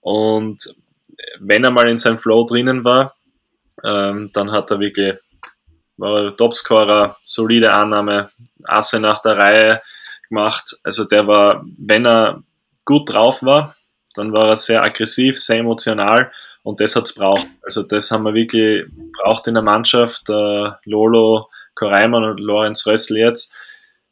Und 0.00 0.74
wenn 1.40 1.64
er 1.64 1.70
mal 1.70 1.88
in 1.88 1.98
seinem 1.98 2.18
Flow 2.18 2.44
drinnen 2.44 2.84
war, 2.84 3.14
ähm, 3.84 4.30
dann 4.32 4.52
hat 4.52 4.70
er 4.70 4.80
wirklich 4.80 5.18
war 5.96 6.36
Topscorer, 6.36 7.16
solide 7.22 7.72
Annahme, 7.72 8.30
Asse 8.66 8.98
nach 8.98 9.20
der 9.20 9.36
Reihe 9.36 9.82
gemacht. 10.28 10.76
Also 10.82 11.04
der 11.04 11.26
war, 11.26 11.64
wenn 11.78 12.06
er 12.06 12.42
gut 12.84 13.12
drauf 13.12 13.42
war, 13.42 13.76
dann 14.14 14.32
war 14.32 14.48
er 14.48 14.56
sehr 14.56 14.82
aggressiv, 14.82 15.38
sehr 15.38 15.58
emotional 15.58 16.32
und 16.62 16.80
das 16.80 16.96
hat's 16.96 17.14
braucht. 17.14 17.46
Also 17.62 17.82
das 17.82 18.10
haben 18.10 18.24
wir 18.24 18.34
wirklich 18.34 18.86
braucht 19.18 19.46
in 19.46 19.54
der 19.54 19.62
Mannschaft. 19.62 20.28
Äh, 20.30 20.70
Lolo 20.84 21.48
Koreimann 21.74 22.24
und 22.24 22.40
Lorenz 22.40 22.86
Rössl 22.86 23.18
jetzt 23.18 23.54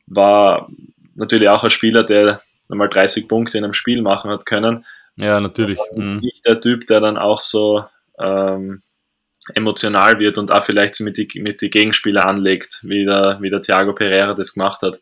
war 0.07 0.69
natürlich 1.15 1.49
auch 1.49 1.63
ein 1.63 1.71
Spieler, 1.71 2.03
der 2.03 2.41
einmal 2.69 2.89
30 2.89 3.29
Punkte 3.29 3.59
in 3.59 3.65
einem 3.65 3.73
Spiel 3.73 4.03
machen 4.03 4.31
hat 4.31 4.47
können. 4.47 4.85
Ja, 5.17 5.41
natürlich. 5.41 5.79
Mhm. 5.95 6.19
Nicht 6.19 6.47
der 6.47 6.61
Typ, 6.61 6.87
der 6.87 7.01
dann 7.01 7.19
auch 7.19 7.41
so 7.41 7.85
ähm, 8.19 8.83
emotional 9.55 10.19
wird 10.19 10.39
und 10.39 10.53
auch 10.53 10.63
vielleicht 10.63 10.99
mit 11.01 11.17
die, 11.17 11.41
mit 11.41 11.61
die 11.61 11.71
Gegenspieler 11.71 12.27
anlegt, 12.27 12.81
wie 12.85 13.05
der, 13.05 13.39
wie 13.41 13.51
der 13.51 13.61
Thiago 13.61 13.93
Pereira 13.93 14.35
das 14.35 14.55
gemacht 14.55 14.83
hat. 14.83 15.01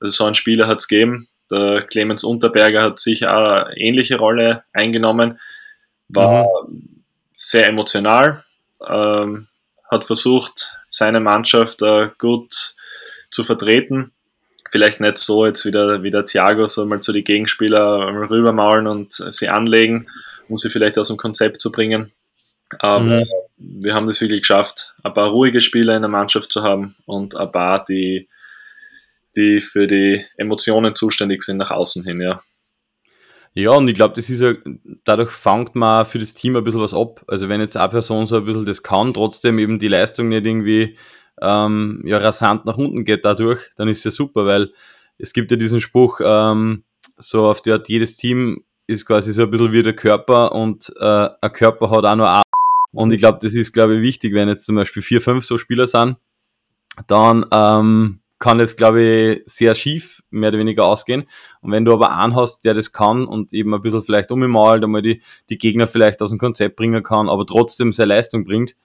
Also 0.00 0.12
so 0.12 0.24
einen 0.24 0.34
Spieler 0.34 0.66
hat 0.66 0.78
es 0.78 0.88
gegeben. 0.88 1.28
Der 1.50 1.82
Clemens 1.82 2.24
Unterberger 2.24 2.82
hat 2.82 2.98
sicher 2.98 3.36
auch 3.36 3.66
eine 3.66 3.76
ähnliche 3.76 4.18
Rolle 4.18 4.64
eingenommen 4.72 5.38
war 6.08 6.66
mhm. 6.68 7.02
sehr 7.34 7.68
emotional, 7.68 8.44
ähm, 8.86 9.48
hat 9.90 10.04
versucht, 10.04 10.78
seine 10.86 11.20
Mannschaft 11.20 11.82
äh, 11.82 12.10
gut 12.18 12.74
zu 13.30 13.44
vertreten. 13.44 14.12
Vielleicht 14.70 15.00
nicht 15.00 15.18
so 15.18 15.46
jetzt 15.46 15.64
wieder 15.64 16.02
wie 16.02 16.10
der 16.10 16.24
Thiago, 16.24 16.66
so 16.66 16.84
mal 16.86 17.00
zu 17.00 17.12
die 17.12 17.24
Gegenspieler 17.24 18.08
rübermaulen 18.28 18.86
und 18.86 19.12
sie 19.12 19.48
anlegen, 19.48 20.08
um 20.48 20.56
sie 20.56 20.70
vielleicht 20.70 20.98
aus 20.98 21.08
dem 21.08 21.16
Konzept 21.16 21.60
zu 21.60 21.70
bringen. 21.70 22.12
Aber 22.80 23.00
mhm. 23.00 23.24
wir 23.56 23.94
haben 23.94 24.06
das 24.06 24.20
wirklich 24.20 24.40
geschafft, 24.40 24.94
ein 25.04 25.14
paar 25.14 25.28
ruhige 25.28 25.60
Spieler 25.60 25.94
in 25.94 26.02
der 26.02 26.10
Mannschaft 26.10 26.50
zu 26.50 26.62
haben 26.62 26.96
und 27.06 27.36
ein 27.36 27.52
paar, 27.52 27.84
die, 27.84 28.28
die 29.36 29.60
für 29.60 29.86
die 29.86 30.24
Emotionen 30.36 30.94
zuständig 30.94 31.42
sind 31.42 31.58
nach 31.58 31.70
außen 31.70 32.04
hin, 32.04 32.20
ja. 32.20 32.40
Ja, 33.58 33.70
und 33.70 33.88
ich 33.88 33.94
glaube, 33.94 34.12
das 34.14 34.28
ist 34.28 34.42
ja, 34.42 34.52
dadurch 35.04 35.30
fängt 35.30 35.74
man 35.74 36.04
für 36.04 36.18
das 36.18 36.34
Team 36.34 36.56
ein 36.56 36.64
bisschen 36.64 36.82
was 36.82 36.92
ab. 36.92 37.24
Also 37.26 37.48
wenn 37.48 37.62
jetzt 37.62 37.78
eine 37.78 37.88
Person 37.88 38.26
so 38.26 38.36
ein 38.36 38.44
bisschen 38.44 38.66
das 38.66 38.82
kann, 38.82 39.14
trotzdem 39.14 39.58
eben 39.58 39.78
die 39.78 39.88
Leistung 39.88 40.28
nicht 40.28 40.44
irgendwie 40.44 40.98
ähm, 41.40 42.02
ja, 42.04 42.18
rasant 42.18 42.66
nach 42.66 42.76
unten 42.76 43.06
geht 43.06 43.24
dadurch, 43.24 43.70
dann 43.76 43.88
ist 43.88 44.04
ja 44.04 44.10
super, 44.10 44.44
weil 44.44 44.74
es 45.16 45.32
gibt 45.32 45.50
ja 45.50 45.56
diesen 45.56 45.80
Spruch, 45.80 46.20
ähm, 46.22 46.84
so 47.16 47.46
auf 47.46 47.62
der 47.62 47.76
Art, 47.76 47.88
jedes 47.88 48.16
Team 48.16 48.62
ist 48.86 49.06
quasi 49.06 49.32
so 49.32 49.44
ein 49.44 49.50
bisschen 49.50 49.72
wie 49.72 49.82
der 49.82 49.96
Körper 49.96 50.52
und 50.52 50.92
äh, 51.00 51.30
ein 51.40 51.52
Körper 51.54 51.88
hat 51.88 52.04
auch 52.04 52.16
nur 52.16 52.28
A. 52.28 52.42
Und 52.92 53.10
ich 53.10 53.18
glaube, 53.18 53.38
das 53.40 53.54
ist, 53.54 53.72
glaube 53.72 53.96
ich, 53.96 54.02
wichtig, 54.02 54.34
wenn 54.34 54.48
jetzt 54.48 54.66
zum 54.66 54.76
Beispiel 54.76 55.00
vier, 55.00 55.22
fünf 55.22 55.46
so 55.46 55.56
Spieler 55.56 55.86
sind, 55.86 56.18
dann 57.06 57.46
ähm, 57.50 58.20
kann 58.38 58.58
das, 58.58 58.76
glaube 58.76 59.02
ich, 59.02 59.42
sehr 59.46 59.74
schief 59.74 60.22
mehr 60.30 60.50
oder 60.50 60.58
weniger 60.58 60.84
ausgehen. 60.84 61.24
Und 61.62 61.72
wenn 61.72 61.84
du 61.84 61.92
aber 61.92 62.16
einen 62.16 62.36
hast, 62.36 62.64
der 62.64 62.74
das 62.74 62.92
kann 62.92 63.26
und 63.26 63.52
eben 63.52 63.74
ein 63.74 63.82
bisschen 63.82 64.02
vielleicht 64.02 64.30
ummalt, 64.30 64.84
einmal 64.84 65.02
die, 65.02 65.22
die 65.48 65.58
Gegner 65.58 65.86
vielleicht 65.86 66.20
aus 66.20 66.30
dem 66.30 66.38
Konzept 66.38 66.76
bringen 66.76 67.02
kann, 67.02 67.28
aber 67.28 67.46
trotzdem 67.46 67.92
seine 67.92 68.08
Leistung 68.08 68.44
bringt, 68.44 68.76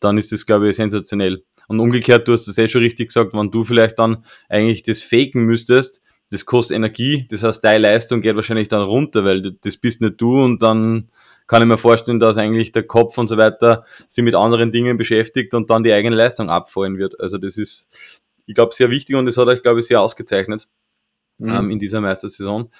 dann 0.00 0.18
ist 0.18 0.32
das, 0.32 0.44
glaube 0.44 0.68
ich, 0.68 0.76
sensationell. 0.76 1.44
Und 1.68 1.80
umgekehrt, 1.80 2.28
du 2.28 2.32
hast 2.32 2.46
das 2.46 2.58
eh 2.58 2.68
schon 2.68 2.82
richtig 2.82 3.08
gesagt, 3.08 3.32
wenn 3.32 3.50
du 3.50 3.64
vielleicht 3.64 3.98
dann 3.98 4.24
eigentlich 4.48 4.82
das 4.82 5.00
faken 5.00 5.44
müsstest, 5.44 6.02
das 6.30 6.44
kostet 6.44 6.76
Energie, 6.76 7.26
das 7.30 7.42
heißt, 7.42 7.62
deine 7.62 7.80
Leistung 7.80 8.20
geht 8.20 8.36
wahrscheinlich 8.36 8.68
dann 8.68 8.82
runter, 8.82 9.24
weil 9.24 9.52
das 9.60 9.76
bist 9.76 10.00
nicht 10.00 10.20
du 10.20 10.42
und 10.42 10.62
dann 10.62 11.10
kann 11.46 11.60
ich 11.60 11.68
mir 11.68 11.76
vorstellen, 11.76 12.20
dass 12.20 12.38
eigentlich 12.38 12.72
der 12.72 12.84
Kopf 12.84 13.18
und 13.18 13.28
so 13.28 13.36
weiter 13.36 13.84
sich 14.06 14.24
mit 14.24 14.34
anderen 14.34 14.72
Dingen 14.72 14.96
beschäftigt 14.96 15.52
und 15.54 15.68
dann 15.70 15.82
die 15.82 15.92
eigene 15.92 16.16
Leistung 16.16 16.48
abfallen 16.48 16.96
wird. 16.98 17.20
Also 17.20 17.36
das 17.36 17.58
ist, 17.58 18.21
ich 18.46 18.54
glaube, 18.54 18.74
sehr 18.74 18.90
wichtig 18.90 19.16
und 19.16 19.26
das 19.26 19.36
hat 19.36 19.48
euch, 19.48 19.62
glaube 19.62 19.80
ich, 19.80 19.86
sehr 19.86 20.00
ausgezeichnet 20.00 20.68
mhm. 21.38 21.54
ähm, 21.54 21.70
in 21.70 21.78
dieser 21.78 22.00
Meistersaison. 22.00 22.70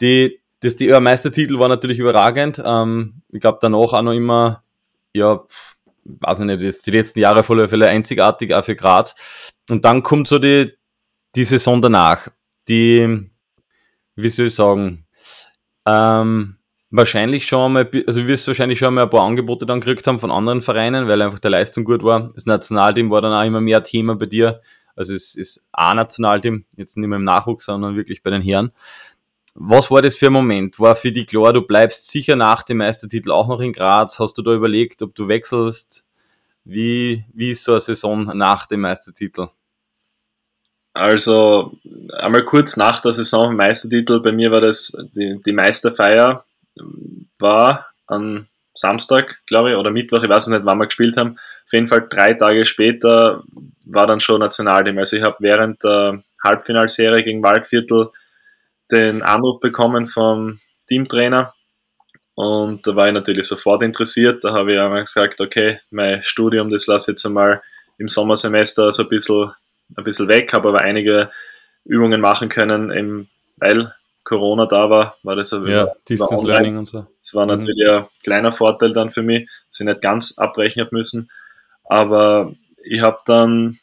Die, 0.00 0.40
das, 0.60 0.76
die 0.76 0.86
ja, 0.86 1.00
Meistertitel 1.00 1.58
war 1.58 1.68
natürlich 1.68 1.98
überragend. 1.98 2.62
Ähm, 2.64 3.22
ich 3.30 3.40
glaube, 3.40 3.58
danach 3.60 3.92
auch 3.92 4.02
noch 4.02 4.12
immer, 4.12 4.62
ja, 5.12 5.44
weiß 6.04 6.40
ich 6.40 6.44
nicht, 6.44 6.62
jetzt 6.62 6.86
die 6.86 6.90
letzten 6.90 7.20
Jahre 7.20 7.42
voll 7.42 7.66
Fälle 7.68 7.88
einzigartig, 7.88 8.54
auch 8.54 8.64
für 8.64 8.76
Graz. 8.76 9.14
Und 9.70 9.84
dann 9.84 10.02
kommt 10.02 10.28
so 10.28 10.38
die, 10.38 10.72
die 11.34 11.44
Saison 11.44 11.80
danach, 11.80 12.28
die, 12.68 13.30
wie 14.16 14.28
soll 14.28 14.46
ich 14.46 14.54
sagen, 14.54 15.06
ähm, 15.86 16.56
wahrscheinlich 16.90 17.46
schon 17.46 17.76
einmal, 17.76 17.90
also 18.06 18.20
wir 18.20 18.28
wirst 18.28 18.46
wahrscheinlich 18.46 18.78
schon 18.78 18.88
einmal 18.88 19.04
ein 19.04 19.10
paar 19.10 19.22
Angebote 19.24 19.66
dann 19.66 19.80
gekriegt 19.80 20.06
haben 20.06 20.18
von 20.18 20.30
anderen 20.30 20.60
Vereinen, 20.60 21.08
weil 21.08 21.20
einfach 21.22 21.40
der 21.40 21.50
Leistung 21.50 21.84
gut 21.84 22.02
war. 22.02 22.30
Das 22.34 22.46
Nationalteam 22.46 23.10
war 23.10 23.20
dann 23.20 23.32
auch 23.32 23.44
immer 23.44 23.60
mehr 23.60 23.82
Thema 23.82 24.14
bei 24.14 24.26
dir. 24.26 24.60
Also 24.96 25.14
es 25.14 25.34
ist 25.34 25.68
A-Nationalteam, 25.72 26.64
jetzt 26.76 26.96
nicht 26.96 27.08
mehr 27.08 27.18
im 27.18 27.24
Nachwuchs, 27.24 27.64
sondern 27.66 27.96
wirklich 27.96 28.22
bei 28.22 28.30
den 28.30 28.42
Herren. 28.42 28.72
Was 29.54 29.90
war 29.90 30.02
das 30.02 30.16
für 30.16 30.26
ein 30.26 30.32
Moment? 30.32 30.80
War 30.80 30.96
für 30.96 31.12
dich 31.12 31.28
klar, 31.28 31.52
du 31.52 31.62
bleibst 31.62 32.10
sicher 32.10 32.34
nach 32.36 32.62
dem 32.64 32.78
Meistertitel 32.78 33.30
auch 33.30 33.46
noch 33.46 33.60
in 33.60 33.72
Graz? 33.72 34.18
Hast 34.18 34.36
du 34.36 34.42
da 34.42 34.52
überlegt, 34.52 35.00
ob 35.02 35.14
du 35.14 35.28
wechselst? 35.28 36.06
Wie, 36.64 37.24
wie 37.32 37.50
ist 37.50 37.64
so 37.64 37.72
eine 37.72 37.80
Saison 37.80 38.36
nach 38.36 38.66
dem 38.66 38.80
Meistertitel? 38.80 39.48
Also 40.92 41.76
einmal 42.12 42.44
kurz 42.44 42.76
nach 42.76 43.00
der 43.00 43.12
Saison 43.12 43.54
Meistertitel, 43.56 44.20
bei 44.20 44.32
mir 44.32 44.50
war 44.50 44.60
das 44.60 44.96
die, 45.16 45.40
die 45.44 45.52
Meisterfeier 45.52 46.44
war 47.38 47.86
an 48.06 48.48
Samstag, 48.74 49.40
glaube 49.46 49.70
ich, 49.70 49.76
oder 49.76 49.90
Mittwoch, 49.90 50.22
ich 50.22 50.28
weiß 50.28 50.48
nicht, 50.48 50.64
wann 50.64 50.78
wir 50.78 50.86
gespielt 50.86 51.16
haben. 51.16 51.36
Auf 51.66 51.72
jeden 51.72 51.86
Fall 51.86 52.06
drei 52.08 52.34
Tage 52.34 52.64
später 52.64 53.42
war 53.86 54.06
dann 54.06 54.20
schon 54.20 54.40
Nationalteam. 54.40 54.98
Also 54.98 55.16
ich 55.16 55.22
habe 55.22 55.36
während 55.40 55.82
der 55.84 56.22
Halbfinalserie 56.42 57.22
gegen 57.22 57.42
Waldviertel 57.42 58.10
den 58.90 59.22
Anruf 59.22 59.60
bekommen 59.60 60.06
vom 60.06 60.58
Teamtrainer 60.88 61.54
und 62.34 62.86
da 62.86 62.96
war 62.96 63.06
ich 63.06 63.14
natürlich 63.14 63.46
sofort 63.46 63.82
interessiert. 63.82 64.44
Da 64.44 64.52
habe 64.52 64.72
ich 64.72 64.80
einmal 64.80 65.04
gesagt, 65.04 65.40
okay, 65.40 65.80
mein 65.90 66.22
Studium, 66.22 66.70
das 66.70 66.86
lasse 66.86 67.10
ich 67.10 67.14
jetzt 67.14 67.26
einmal 67.26 67.62
im 67.98 68.08
Sommersemester 68.08 68.90
so 68.90 69.04
ein 69.04 69.08
bisschen, 69.08 69.52
ein 69.96 70.04
bisschen 70.04 70.28
weg, 70.28 70.52
habe 70.52 70.68
aber 70.68 70.80
einige 70.80 71.30
Übungen 71.84 72.20
machen 72.20 72.48
können, 72.48 72.90
eben 72.90 73.28
weil 73.56 73.94
Corona 74.24 74.66
da 74.66 74.88
war, 74.88 75.16
war 75.22 75.36
das 75.36 75.50
ja, 75.50 75.92
Distance 76.08 76.46
Learning 76.46 76.78
und 76.78 76.88
so. 76.88 77.06
Das 77.18 77.34
war 77.34 77.44
mhm. 77.44 77.50
natürlich 77.50 77.86
mhm. 77.86 77.98
ein 77.98 78.06
kleiner 78.22 78.52
Vorteil 78.52 78.92
dann 78.92 79.10
für 79.10 79.22
mich, 79.22 79.48
dass 79.68 79.80
ich 79.80 79.86
nicht 79.86 80.00
ganz 80.00 80.38
abbrechen 80.38 80.82
habe 80.82 80.96
müssen. 80.96 81.30
Aber 81.84 82.54
ich 82.82 83.02
habe 83.02 83.18
dann 83.26 83.78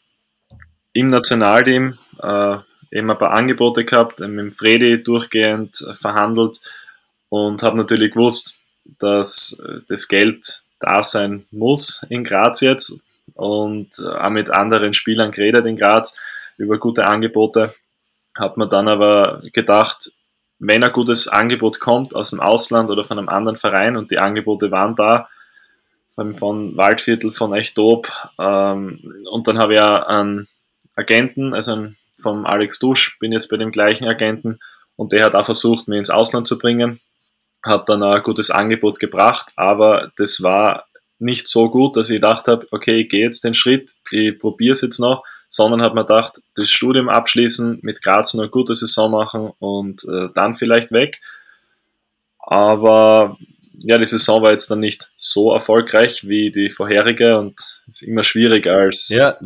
im 0.93 1.10
Nationalteam 1.10 1.97
äh, 2.21 2.58
eben 2.91 3.10
ein 3.10 3.17
paar 3.17 3.32
Angebote 3.32 3.86
gehabt, 3.86 4.19
mit 4.19 4.39
dem 4.39 4.49
Fredi 4.49 5.01
durchgehend 5.01 5.77
verhandelt 5.93 6.60
und 7.30 7.63
habe 7.63 7.77
natürlich 7.77 8.12
gewusst, 8.12 8.60
dass 8.99 9.62
das 9.88 10.08
Geld 10.08 10.63
da 10.80 11.04
sein 11.04 11.45
muss 11.51 12.04
in 12.10 12.23
Graz 12.23 12.62
jetzt 12.62 13.01
und 13.36 14.04
auch 14.06 14.30
mit 14.30 14.49
anderen 14.49 14.93
Spielern 14.93 15.32
geredet 15.32 15.65
in 15.65 15.75
Graz 15.75 16.19
über 16.58 16.80
gute 16.80 17.06
Angebote. 17.06 17.73
Hat 18.36 18.58
man 18.58 18.69
dann 18.69 18.88
aber 18.88 19.41
gedacht, 19.54 20.12
wenn 20.63 20.84
ein 20.84 20.93
gutes 20.93 21.28
Angebot 21.28 21.80
kommt 21.80 22.15
aus 22.15 22.30
dem 22.30 22.39
Ausland 22.39 22.91
oder 22.91 23.04
von 23.04 23.17
einem 23.17 23.30
anderen 23.30 23.58
Verein 23.58 23.97
und 23.97 24.12
die 24.12 24.19
Angebote 24.19 24.69
waren 24.69 24.95
da, 24.95 25.28
von, 26.15 26.78
Waldviertel, 26.78 27.32
von 27.32 27.54
Echtop, 27.54 28.12
ähm, 28.39 29.15
und 29.32 29.47
dann 29.47 29.58
habe 29.58 29.74
ich 29.74 29.82
einen 29.82 30.47
Agenten, 30.95 31.56
also 31.56 31.71
einen, 31.71 31.97
vom 32.21 32.45
Alex 32.45 32.78
Dusch, 32.78 33.17
bin 33.17 33.32
jetzt 33.32 33.50
bei 33.50 33.58
dem 33.58 33.71
gleichen 33.71 34.08
Agenten 34.08 34.60
und 34.95 35.13
der 35.13 35.26
hat 35.26 35.34
auch 35.34 35.45
versucht, 35.45 35.88
mich 35.88 35.97
ins 35.97 36.12
Ausland 36.12 36.45
zu 36.45 36.60
bringen, 36.60 37.00
hat 37.63 37.89
dann 37.89 38.04
ein 38.04 38.21
gutes 38.21 38.52
Angebot 38.52 39.00
gebracht, 39.00 39.52
aber 39.56 40.12
das 40.17 40.43
war 40.43 40.86
nicht 41.17 41.47
so 41.47 41.71
gut, 41.71 41.95
dass 41.95 42.12
ich 42.12 42.17
gedacht 42.17 42.47
habe, 42.47 42.67
okay, 42.69 43.02
ich 43.02 43.10
gehe 43.10 43.26
jetzt 43.26 43.43
den 43.43 43.56
Schritt, 43.56 43.95
ich 44.12 44.38
probiere 44.38 44.74
es 44.74 44.82
jetzt 44.82 45.00
noch, 45.00 45.24
sondern 45.52 45.82
habe 45.82 45.96
mir 45.96 46.06
gedacht, 46.06 46.42
das 46.56 46.70
Studium 46.70 47.10
abschließen, 47.10 47.80
mit 47.82 48.02
Graz 48.02 48.34
noch 48.34 48.44
eine 48.44 48.50
gute 48.50 48.74
Saison 48.74 49.12
machen 49.12 49.52
und 49.60 50.06
äh, 50.06 50.30
dann 50.34 50.56
vielleicht 50.56 50.94
weg. 50.94 51.22
Aber 52.40 53.38
ja, 53.84 53.98
die 53.98 54.06
Saison 54.06 54.42
war 54.42 54.52
jetzt 54.52 54.72
dann 54.72 54.80
nicht 54.80 55.12
so 55.18 55.54
erfolgreich 55.54 56.26
wie 56.26 56.52
die 56.52 56.70
vorherige 56.70 57.38
und 57.38 57.60
ist 57.86 58.02
immer 58.02 58.24
schwieriger 58.24 58.78
als. 58.78 59.10
Ja, 59.10 59.38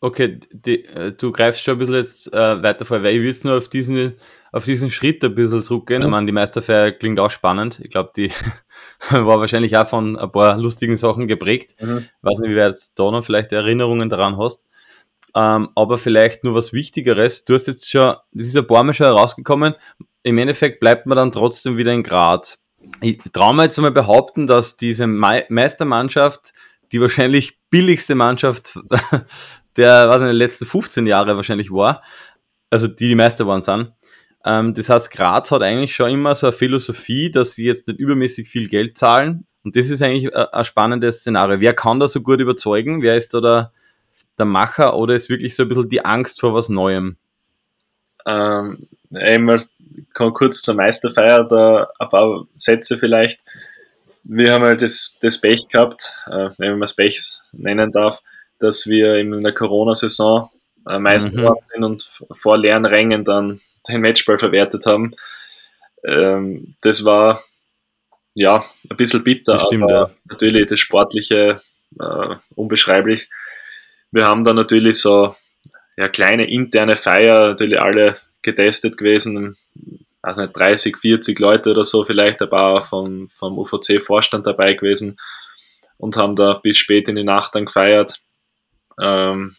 okay, 0.00 0.40
die, 0.50 0.86
äh, 0.86 1.12
du 1.12 1.30
greifst 1.30 1.62
schon 1.62 1.74
ein 1.74 1.78
bisschen 1.78 1.94
jetzt 1.94 2.32
äh, 2.32 2.62
weiter 2.62 2.86
vor, 2.86 3.02
weil 3.02 3.16
ich 3.16 3.22
will 3.22 3.50
nur 3.50 3.58
auf 3.58 3.68
diesen, 3.68 4.14
auf 4.52 4.64
diesen 4.64 4.90
Schritt 4.90 5.22
ein 5.22 5.34
bisschen 5.34 5.62
zurückgehen. 5.62 6.00
Mhm. 6.00 6.06
Ich 6.06 6.10
meine, 6.10 6.26
die 6.26 6.32
Meisterfeier 6.32 6.92
klingt 6.92 7.20
auch 7.20 7.30
spannend. 7.30 7.80
Ich 7.84 7.90
glaube, 7.90 8.12
die 8.16 8.32
war 9.10 9.40
wahrscheinlich 9.40 9.76
auch 9.76 9.88
von 9.88 10.18
ein 10.18 10.32
paar 10.32 10.56
lustigen 10.56 10.96
Sachen 10.96 11.26
geprägt. 11.26 11.74
Mhm. 11.82 11.98
Ich 11.98 12.22
weiß 12.22 12.38
nicht, 12.38 12.50
wie 12.50 12.56
weit 12.56 12.76
du 12.76 13.04
da 13.04 13.10
noch 13.10 13.22
vielleicht 13.22 13.52
Erinnerungen 13.52 14.08
daran 14.08 14.38
hast. 14.38 14.64
Ähm, 15.34 15.70
aber 15.74 15.98
vielleicht 15.98 16.44
nur 16.44 16.54
was 16.54 16.72
Wichtigeres. 16.72 17.44
Du 17.44 17.54
hast 17.54 17.66
jetzt 17.66 17.88
schon, 17.88 18.16
das 18.32 18.46
ist 18.46 18.56
ein 18.56 18.66
paar 18.66 18.82
Mal 18.82 18.92
schon 18.92 19.06
herausgekommen. 19.06 19.74
Im 20.22 20.38
Endeffekt 20.38 20.80
bleibt 20.80 21.06
man 21.06 21.16
dann 21.16 21.32
trotzdem 21.32 21.76
wieder 21.76 21.92
in 21.92 22.02
Graz. 22.02 22.58
Ich 23.00 23.18
traue 23.32 23.54
mir 23.54 23.64
jetzt 23.64 23.78
einmal 23.78 23.92
behaupten, 23.92 24.46
dass 24.46 24.76
diese 24.76 25.06
Me 25.06 25.44
Meistermannschaft 25.48 26.52
die 26.92 27.00
wahrscheinlich 27.00 27.58
billigste 27.70 28.14
Mannschaft 28.14 28.78
der, 29.76 30.08
was 30.08 30.16
in 30.16 30.26
den 30.26 30.36
letzten 30.36 30.66
15 30.66 31.06
Jahre 31.06 31.36
wahrscheinlich 31.36 31.70
war. 31.70 32.02
Also 32.70 32.88
die, 32.88 33.06
die 33.06 33.14
Meister 33.14 33.46
waren 33.46 33.62
sind. 33.62 33.92
Ähm, 34.44 34.74
das 34.74 34.88
heißt, 34.88 35.10
Graz 35.10 35.50
hat 35.50 35.62
eigentlich 35.62 35.94
schon 35.94 36.10
immer 36.10 36.34
so 36.34 36.48
eine 36.48 36.52
Philosophie, 36.52 37.30
dass 37.30 37.54
sie 37.54 37.64
jetzt 37.64 37.88
nicht 37.88 38.00
übermäßig 38.00 38.48
viel 38.48 38.68
Geld 38.68 38.98
zahlen. 38.98 39.46
Und 39.62 39.76
das 39.76 39.90
ist 39.90 40.02
eigentlich 40.02 40.34
ein 40.34 40.64
spannendes 40.64 41.20
Szenario. 41.20 41.60
Wer 41.60 41.74
kann 41.74 42.00
da 42.00 42.08
so 42.08 42.22
gut 42.22 42.40
überzeugen? 42.40 43.02
Wer 43.02 43.16
ist 43.16 43.34
da 43.34 43.40
der, 43.40 43.72
der 44.40 44.46
Macher 44.46 44.96
oder 44.96 45.14
ist 45.14 45.28
wirklich 45.30 45.54
so 45.54 45.62
ein 45.62 45.68
bisschen 45.68 45.88
die 45.88 46.04
Angst 46.04 46.40
vor 46.40 46.54
was 46.54 46.68
Neuem? 46.68 47.16
Ähm, 48.26 48.88
kann 50.12 50.34
kurz 50.34 50.62
zur 50.62 50.74
Meisterfeier 50.74 51.44
da 51.44 51.88
ein 51.98 52.08
paar 52.08 52.46
Sätze 52.54 52.96
vielleicht. 52.96 53.40
Wir 54.22 54.52
haben 54.52 54.64
halt 54.64 54.82
das, 54.82 55.16
das 55.20 55.40
Pech 55.40 55.68
gehabt, 55.68 56.16
äh, 56.26 56.50
wenn 56.58 56.72
man 56.72 56.82
es 56.82 56.94
Pech 56.94 57.18
nennen 57.52 57.90
darf, 57.92 58.20
dass 58.58 58.86
wir 58.86 59.16
in 59.16 59.40
der 59.40 59.54
Corona-Saison 59.54 60.50
äh, 60.88 60.98
Meister 60.98 61.30
mhm. 61.30 61.54
sind 61.72 61.84
und 61.84 62.20
vor 62.32 62.58
leeren 62.58 62.86
Rängen 62.86 63.24
dann 63.24 63.60
den 63.88 64.00
Matchball 64.02 64.38
verwertet 64.38 64.86
haben. 64.86 65.14
Ähm, 66.04 66.74
das 66.82 67.04
war 67.04 67.42
ja 68.34 68.62
ein 68.88 68.96
bisschen 68.96 69.24
bitter, 69.24 69.58
stimmt, 69.58 69.84
aber 69.84 69.92
ja. 69.92 70.10
natürlich 70.28 70.66
das 70.66 70.80
Sportliche 70.80 71.60
äh, 71.98 72.36
unbeschreiblich. 72.54 73.28
Wir 74.12 74.26
haben 74.26 74.44
dann 74.44 74.56
natürlich 74.56 75.00
so 75.00 75.34
ja, 75.96 76.08
kleine 76.08 76.50
interne 76.50 76.96
Feier, 76.96 77.48
natürlich 77.48 77.80
alle 77.80 78.16
getestet 78.42 78.96
gewesen, 78.96 79.56
also 80.22 80.42
nicht 80.42 80.56
30, 80.56 80.98
40 80.98 81.38
Leute 81.38 81.70
oder 81.70 81.84
so, 81.84 82.04
vielleicht 82.04 82.42
ein 82.42 82.50
paar 82.50 82.82
vom, 82.82 83.28
vom 83.28 83.58
UVC-Vorstand 83.58 84.46
dabei 84.46 84.74
gewesen 84.74 85.18
und 85.98 86.16
haben 86.16 86.36
da 86.36 86.54
bis 86.54 86.78
spät 86.78 87.08
in 87.08 87.16
die 87.16 87.24
Nacht 87.24 87.54
dann 87.54 87.66
gefeiert. 87.66 88.20
Ähm, 89.00 89.56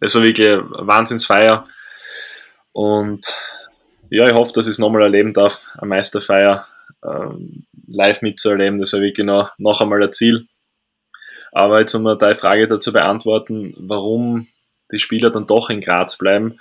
es 0.00 0.14
war 0.14 0.22
wirklich 0.22 0.48
eine 0.48 0.68
Wahnsinnsfeier 0.70 1.66
und 2.72 3.38
ja, 4.10 4.26
ich 4.26 4.34
hoffe, 4.34 4.52
dass 4.52 4.66
ich 4.66 4.72
es 4.72 4.78
nochmal 4.78 5.02
erleben 5.02 5.32
darf, 5.32 5.64
eine 5.78 5.88
Meisterfeier 5.88 6.66
ähm, 7.04 7.66
live 7.86 8.22
mitzuerleben. 8.22 8.78
Das 8.78 8.92
war 8.92 9.00
wirklich 9.00 9.26
noch, 9.26 9.52
noch 9.58 9.80
einmal 9.80 10.02
ein 10.02 10.12
Ziel. 10.12 10.46
Aber 11.54 11.80
jetzt, 11.80 11.94
um 11.94 12.04
deine 12.18 12.36
Frage 12.36 12.66
dazu 12.66 12.92
beantworten, 12.92 13.74
warum 13.78 14.48
die 14.92 14.98
Spieler 14.98 15.30
dann 15.30 15.46
doch 15.46 15.70
in 15.70 15.80
Graz 15.80 16.18
bleiben. 16.18 16.58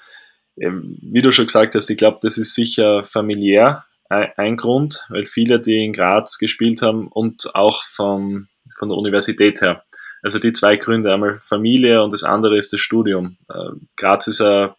Ähm, 0.55 0.97
wie 1.01 1.21
du 1.21 1.31
schon 1.31 1.47
gesagt 1.47 1.73
hast, 1.75 1.89
ich 1.89 1.97
glaube, 1.97 2.19
das 2.21 2.37
ist 2.37 2.53
sicher 2.53 3.03
familiär 3.03 3.85
ein 4.09 4.57
Grund, 4.57 5.05
weil 5.09 5.25
viele, 5.25 5.59
die 5.59 5.83
in 5.83 5.93
Graz 5.93 6.37
gespielt 6.37 6.83
haben 6.83 7.07
und 7.07 7.55
auch 7.55 7.83
vom, 7.83 8.47
von 8.77 8.89
der 8.89 8.97
Universität 8.97 9.61
her. 9.61 9.83
Also 10.21 10.37
die 10.37 10.53
zwei 10.53 10.75
Gründe, 10.75 11.11
einmal 11.11 11.39
Familie 11.39 12.03
und 12.03 12.13
das 12.13 12.23
andere 12.23 12.57
ist 12.57 12.71
das 12.71 12.79
Studium. 12.79 13.37
Ähm, 13.53 13.87
Graz 13.97 14.27
ist 14.27 14.41
eine 14.41 14.75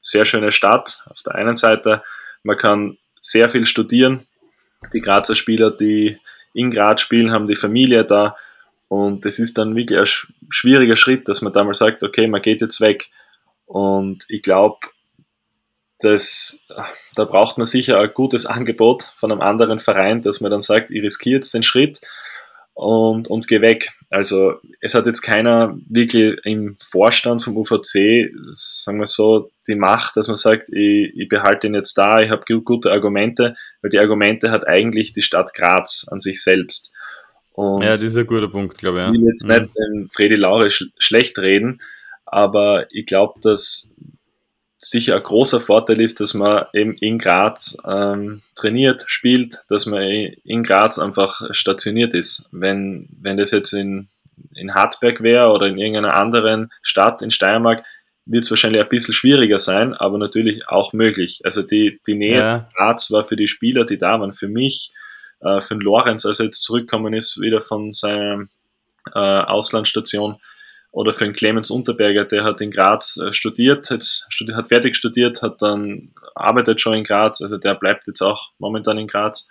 sehr 0.00 0.24
schöne 0.24 0.50
Stadt 0.50 1.04
auf 1.06 1.22
der 1.22 1.34
einen 1.34 1.56
Seite. 1.56 2.02
Man 2.42 2.56
kann 2.56 2.96
sehr 3.20 3.48
viel 3.50 3.66
studieren. 3.66 4.26
Die 4.92 5.00
Grazer 5.00 5.34
Spieler, 5.34 5.70
die 5.70 6.18
in 6.54 6.70
Graz 6.70 7.00
spielen, 7.00 7.32
haben 7.32 7.46
die 7.46 7.56
Familie 7.56 8.04
da. 8.04 8.36
Und 8.88 9.26
es 9.26 9.38
ist 9.38 9.58
dann 9.58 9.76
wirklich 9.76 9.98
ein 9.98 10.34
schwieriger 10.48 10.96
Schritt, 10.96 11.28
dass 11.28 11.42
man 11.42 11.52
da 11.52 11.62
mal 11.62 11.74
sagt, 11.74 12.02
okay, 12.02 12.26
man 12.26 12.42
geht 12.42 12.60
jetzt 12.60 12.80
weg. 12.80 13.10
Und 13.66 14.24
ich 14.28 14.42
glaube, 14.42 14.78
das, 16.00 16.60
da 17.14 17.24
braucht 17.24 17.58
man 17.58 17.66
sicher 17.66 18.00
ein 18.00 18.14
gutes 18.14 18.46
Angebot 18.46 19.12
von 19.18 19.30
einem 19.30 19.40
anderen 19.40 19.78
Verein, 19.78 20.22
dass 20.22 20.40
man 20.40 20.50
dann 20.50 20.62
sagt, 20.62 20.90
ich 20.90 21.02
riskiere 21.02 21.36
jetzt 21.36 21.52
den 21.52 21.62
Schritt 21.62 22.00
und, 22.78 23.28
und 23.28 23.48
gehe 23.48 23.60
weg. 23.60 23.90
Also 24.08 24.54
es 24.80 24.94
hat 24.94 25.06
jetzt 25.06 25.20
keiner 25.22 25.76
wirklich 25.88 26.38
im 26.44 26.76
Vorstand 26.80 27.42
vom 27.42 27.56
UVC, 27.56 28.30
sagen 28.52 29.00
wir 29.00 29.06
so, 29.06 29.50
die 29.66 29.74
Macht, 29.74 30.16
dass 30.16 30.28
man 30.28 30.36
sagt, 30.36 30.68
ich, 30.70 31.12
ich 31.14 31.28
behalte 31.28 31.66
ihn 31.66 31.74
jetzt 31.74 31.98
da, 31.98 32.20
ich 32.20 32.30
habe 32.30 32.62
gute 32.62 32.92
Argumente, 32.92 33.56
weil 33.82 33.90
die 33.90 33.98
Argumente 33.98 34.52
hat 34.52 34.66
eigentlich 34.66 35.12
die 35.12 35.22
Stadt 35.22 35.52
Graz 35.54 36.06
an 36.10 36.20
sich 36.20 36.42
selbst. 36.42 36.94
Und 37.58 37.82
ja, 37.82 37.90
das 37.90 38.04
ist 38.04 38.16
ein 38.16 38.24
guter 38.24 38.46
Punkt, 38.46 38.78
glaube 38.78 38.98
ich. 38.98 39.04
Ja. 39.04 39.12
Ich 39.12 39.20
will 39.20 39.28
jetzt 39.30 39.44
mhm. 39.44 39.52
nicht 39.52 39.76
den 39.76 40.08
Fredi 40.12 40.36
Laure 40.36 40.70
sch 40.70 40.84
schlecht 40.96 41.36
reden, 41.40 41.80
aber 42.24 42.86
ich 42.92 43.04
glaube, 43.04 43.40
dass 43.42 43.90
sicher 44.78 45.16
ein 45.16 45.24
großer 45.24 45.58
Vorteil 45.58 46.00
ist, 46.00 46.20
dass 46.20 46.34
man 46.34 46.66
eben 46.72 46.94
in 46.98 47.18
Graz 47.18 47.76
ähm, 47.84 48.42
trainiert, 48.54 49.02
spielt, 49.08 49.64
dass 49.68 49.86
man 49.86 50.02
in 50.02 50.62
Graz 50.62 51.00
einfach 51.00 51.42
stationiert 51.50 52.14
ist. 52.14 52.48
Wenn, 52.52 53.08
wenn 53.20 53.38
das 53.38 53.50
jetzt 53.50 53.72
in, 53.72 54.06
in 54.54 54.74
Hartberg 54.74 55.20
wäre 55.24 55.50
oder 55.50 55.66
in 55.66 55.78
irgendeiner 55.78 56.14
anderen 56.14 56.70
Stadt 56.80 57.22
in 57.22 57.32
Steiermark, 57.32 57.82
wird 58.24 58.44
es 58.44 58.50
wahrscheinlich 58.50 58.80
ein 58.80 58.88
bisschen 58.88 59.14
schwieriger 59.14 59.58
sein, 59.58 59.94
aber 59.94 60.16
natürlich 60.18 60.68
auch 60.68 60.92
möglich. 60.92 61.40
Also 61.42 61.62
die, 61.62 62.00
die 62.06 62.14
Nähe 62.14 62.38
ja. 62.38 62.46
zu 62.46 62.76
Graz 62.76 63.10
war 63.10 63.24
für 63.24 63.34
die 63.34 63.48
Spieler, 63.48 63.84
die 63.84 63.98
da 63.98 64.20
waren, 64.20 64.32
für 64.32 64.48
mich 64.48 64.92
äh, 65.40 65.60
für 65.60 65.74
den 65.74 65.80
Lorenz, 65.80 66.26
als 66.26 66.40
er 66.40 66.46
jetzt 66.46 66.62
zurückgekommen 66.62 67.14
ist, 67.14 67.40
wieder 67.40 67.60
von 67.60 67.92
seiner 67.92 68.46
äh, 69.14 69.18
Auslandsstation, 69.18 70.36
oder 70.90 71.12
für 71.12 71.24
den 71.24 71.34
Clemens 71.34 71.70
Unterberger, 71.70 72.24
der 72.24 72.44
hat 72.44 72.60
in 72.60 72.70
Graz 72.70 73.18
äh, 73.18 73.32
studiert, 73.32 73.90
jetzt 73.90 74.26
studi 74.30 74.54
hat 74.54 74.68
fertig 74.68 74.96
studiert, 74.96 75.42
hat 75.42 75.60
dann 75.60 76.12
arbeitet 76.34 76.80
schon 76.80 76.94
in 76.94 77.04
Graz, 77.04 77.42
also 77.42 77.58
der 77.58 77.74
bleibt 77.74 78.06
jetzt 78.06 78.22
auch 78.22 78.52
momentan 78.58 78.98
in 78.98 79.06
Graz. 79.06 79.50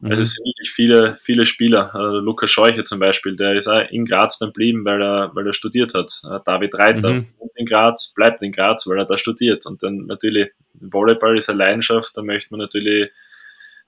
Mhm. 0.00 0.10
Also 0.10 0.20
es 0.20 0.32
sind 0.32 0.44
wirklich 0.44 0.70
viele, 0.70 1.16
viele 1.20 1.44
Spieler. 1.44 1.94
Also 1.94 2.18
Lukas 2.18 2.50
Scheuche 2.50 2.82
zum 2.82 2.98
Beispiel, 2.98 3.36
der 3.36 3.54
ist 3.54 3.68
auch 3.68 3.80
in 3.90 4.04
Graz 4.04 4.38
dann 4.38 4.52
blieben, 4.52 4.84
weil 4.84 5.00
er, 5.00 5.30
weil 5.34 5.46
er 5.46 5.52
studiert 5.52 5.94
hat. 5.94 6.10
Äh, 6.24 6.40
David 6.44 6.74
Reiter 6.74 7.10
mhm. 7.10 7.28
wohnt 7.38 7.52
in 7.54 7.66
Graz, 7.66 8.12
bleibt 8.14 8.42
in 8.42 8.52
Graz, 8.52 8.86
weil 8.86 8.98
er 8.98 9.04
da 9.04 9.16
studiert. 9.16 9.64
Und 9.66 9.82
dann 9.82 10.06
natürlich, 10.06 10.50
Volleyball 10.74 11.38
ist 11.38 11.48
eine 11.48 11.58
Leidenschaft, 11.58 12.16
da 12.16 12.22
möchte 12.22 12.48
man 12.50 12.60
natürlich 12.60 13.10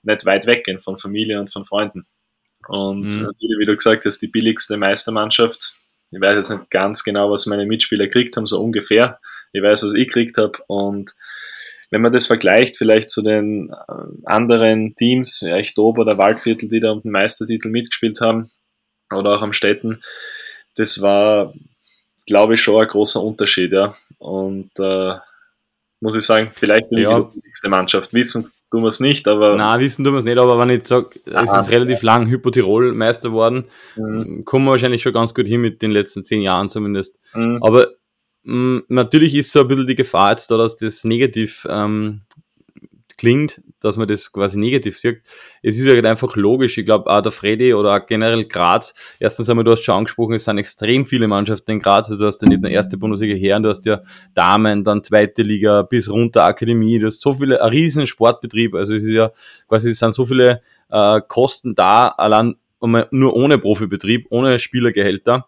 nicht 0.05 0.25
weit 0.25 0.45
weggehen 0.47 0.79
von 0.79 0.97
Familie 0.97 1.39
und 1.39 1.51
von 1.51 1.65
Freunden. 1.65 2.05
Und 2.67 3.15
mhm. 3.15 3.23
natürlich, 3.23 3.57
wie 3.59 3.65
du 3.65 3.75
gesagt 3.75 4.05
hast, 4.05 4.19
die 4.19 4.27
billigste 4.27 4.77
Meistermannschaft. 4.77 5.75
Ich 6.11 6.21
weiß 6.21 6.35
jetzt 6.35 6.49
nicht 6.49 6.69
ganz 6.69 7.03
genau, 7.03 7.31
was 7.31 7.45
meine 7.45 7.65
Mitspieler 7.65 8.05
gekriegt 8.05 8.37
haben, 8.37 8.45
so 8.45 8.61
ungefähr. 8.61 9.19
Ich 9.53 9.61
weiß, 9.61 9.83
was 9.83 9.93
ich 9.93 10.07
gekriegt 10.07 10.37
habe. 10.37 10.57
Und 10.67 11.11
wenn 11.91 12.01
man 12.01 12.13
das 12.13 12.27
vergleicht, 12.27 12.77
vielleicht 12.77 13.09
zu 13.09 13.21
den 13.21 13.69
äh, 13.69 13.93
anderen 14.25 14.95
Teams, 14.95 15.41
ja, 15.41 15.57
Echtober 15.57 16.01
oder 16.01 16.17
Waldviertel, 16.17 16.69
die 16.69 16.79
da 16.79 16.91
um 16.91 17.01
den 17.01 17.11
Meistertitel 17.11 17.69
mitgespielt 17.69 18.21
haben, 18.21 18.49
oder 19.13 19.35
auch 19.35 19.41
am 19.41 19.53
Städten, 19.53 20.01
das 20.75 21.01
war 21.01 21.53
glaube 22.25 22.55
ich, 22.55 22.61
schon 22.61 22.81
ein 22.81 22.87
großer 22.87 23.21
Unterschied, 23.21 23.71
ja. 23.71 23.95
Und 24.17 24.71
äh, 24.79 25.15
muss 26.01 26.15
ich 26.15 26.23
sagen, 26.23 26.51
vielleicht 26.53 26.89
bin 26.89 26.99
ja. 26.99 27.19
die 27.19 27.35
wichtigste 27.37 27.69
Mannschaft. 27.69 28.13
Wissen 28.13 28.51
tun 28.75 28.83
wir 28.83 28.89
es 28.89 28.99
nicht, 28.99 29.27
aber. 29.27 29.55
Nein, 29.55 29.79
wissen 29.79 30.03
tun 30.03 30.13
wir 30.13 30.19
es 30.19 30.25
nicht, 30.25 30.37
aber 30.37 30.59
wenn 30.59 30.69
ich 30.69 30.85
sage, 30.85 31.09
es 31.25 31.51
ist 31.51 31.71
relativ 31.71 32.01
lang 32.01 32.27
Hypo-Tirol 32.27 32.93
Meister 32.93 33.31
worden, 33.31 33.65
mhm. 33.95 34.43
kommen 34.45 34.65
wir 34.65 34.71
wahrscheinlich 34.71 35.01
schon 35.01 35.13
ganz 35.13 35.33
gut 35.33 35.47
hin 35.47 35.61
mit 35.61 35.81
den 35.81 35.91
letzten 35.91 36.23
zehn 36.23 36.41
Jahren 36.41 36.67
zumindest. 36.67 37.17
Mhm. 37.33 37.59
Aber 37.61 37.87
mh, 38.43 38.55
mm, 38.55 38.83
natürlich 38.89 39.35
ist 39.35 39.51
so 39.51 39.61
ein 39.61 39.67
bisschen 39.67 39.87
die 39.87 39.95
Gefahr 39.95 40.31
jetzt 40.31 40.51
da, 40.51 40.57
dass 40.57 40.75
das 40.75 41.03
negativ 41.03 41.65
ähm, 41.69 42.21
klingt, 43.17 43.61
dass 43.79 43.97
man 43.97 44.07
das 44.07 44.31
quasi 44.31 44.57
negativ 44.57 44.97
sieht. 44.97 45.21
Es 45.61 45.77
ist 45.77 45.87
halt 45.87 46.05
einfach 46.05 46.35
logisch. 46.35 46.77
Ich 46.77 46.85
glaube, 46.85 47.09
auch 47.09 47.21
der 47.21 47.31
Freddy 47.31 47.73
oder 47.73 47.95
auch 47.95 48.05
generell 48.05 48.45
Graz, 48.45 48.93
erstens 49.19 49.49
einmal, 49.49 49.63
du 49.63 49.71
hast 49.71 49.83
schon 49.83 49.95
angesprochen, 49.95 50.33
es 50.33 50.45
sind 50.45 50.57
extrem 50.57 51.05
viele 51.05 51.27
Mannschaften 51.27 51.71
in 51.71 51.79
Graz. 51.79 52.09
Also 52.09 52.23
du 52.23 52.27
hast 52.27 52.41
ja 52.41 52.47
nicht 52.47 52.61
nur 52.61 52.71
erste 52.71 52.97
Bundesliga 52.97 53.35
Herren, 53.35 53.63
du 53.63 53.69
hast 53.69 53.85
ja 53.85 54.01
Damen, 54.33 54.83
dann 54.83 55.03
zweite 55.03 55.43
Liga 55.43 55.81
bis 55.83 56.09
runter 56.09 56.43
Akademie. 56.45 56.99
Du 56.99 57.07
hast 57.07 57.21
so 57.21 57.33
viele, 57.33 57.61
ein 57.61 57.69
riesen 57.69 58.07
Sportbetrieb. 58.07 58.75
Also 58.75 58.95
es 58.95 59.03
ist 59.03 59.11
ja 59.11 59.31
quasi, 59.67 59.91
es 59.91 59.99
sind 59.99 60.13
so 60.13 60.25
viele 60.25 60.61
äh, 60.89 61.21
Kosten 61.27 61.75
da, 61.75 62.09
allein 62.09 62.55
nur 62.81 63.35
ohne 63.35 63.57
Profibetrieb, 63.57 64.27
ohne 64.29 64.59
Spielergehälter 64.59 65.47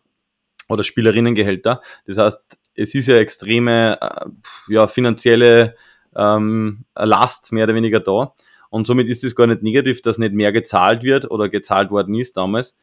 oder 0.70 0.84
Spielerinnengehälter. 0.84 1.82
Das 2.06 2.18
heißt, 2.18 2.58
es 2.76 2.96
ist 2.96 3.08
ja 3.08 3.18
extreme 3.18 4.00
äh, 4.02 4.26
ja, 4.70 4.88
finanzielle 4.88 5.76
ähm, 6.18 6.86
Last 6.96 7.52
mehr 7.52 7.66
oder 7.66 7.76
weniger 7.76 8.00
da. 8.00 8.34
Und 8.70 8.88
somit 8.88 9.08
ist 9.08 9.24
es 9.24 9.36
gar 9.36 9.48
nicht 9.48 9.64
negativ, 9.64 10.02
dass 10.02 10.18
nicht 10.18 10.34
mehr 10.34 10.52
gezahlt 10.52 11.04
wird 11.04 11.32
oder 11.32 11.48
gezahlt 11.48 11.90
worden 11.90 12.16
ist 12.16 12.36
damals. 12.36 12.78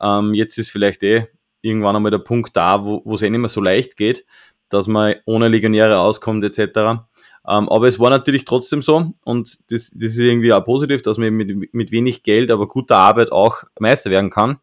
Ähm, 0.00 0.34
jetzt 0.34 0.58
ist 0.58 0.70
vielleicht 0.70 1.02
eh 1.02 1.28
irgendwann 1.62 1.96
einmal 1.96 2.10
der 2.10 2.18
Punkt 2.18 2.56
da, 2.56 2.84
wo 2.84 3.02
es 3.14 3.22
eh 3.22 3.30
nicht 3.30 3.40
mehr 3.40 3.48
so 3.48 3.60
leicht 3.60 3.96
geht, 3.96 4.26
dass 4.68 4.86
man 4.86 5.14
ohne 5.24 5.48
Legionäre 5.48 5.98
auskommt 5.98 6.44
etc. 6.44 6.60
Ähm, 7.46 7.68
aber 7.68 7.88
es 7.88 7.98
war 7.98 8.10
natürlich 8.10 8.44
trotzdem 8.44 8.82
so 8.82 9.12
und 9.24 9.58
das, 9.70 9.90
das 9.94 10.10
ist 10.12 10.18
irgendwie 10.18 10.52
auch 10.52 10.64
positiv, 10.64 11.02
dass 11.02 11.18
man 11.18 11.32
mit, 11.32 11.72
mit 11.72 11.92
wenig 11.92 12.22
Geld, 12.22 12.50
aber 12.50 12.68
guter 12.68 12.96
Arbeit 12.96 13.32
auch 13.32 13.64
Meister 13.78 14.10
werden 14.10 14.30
kann. 14.30 14.58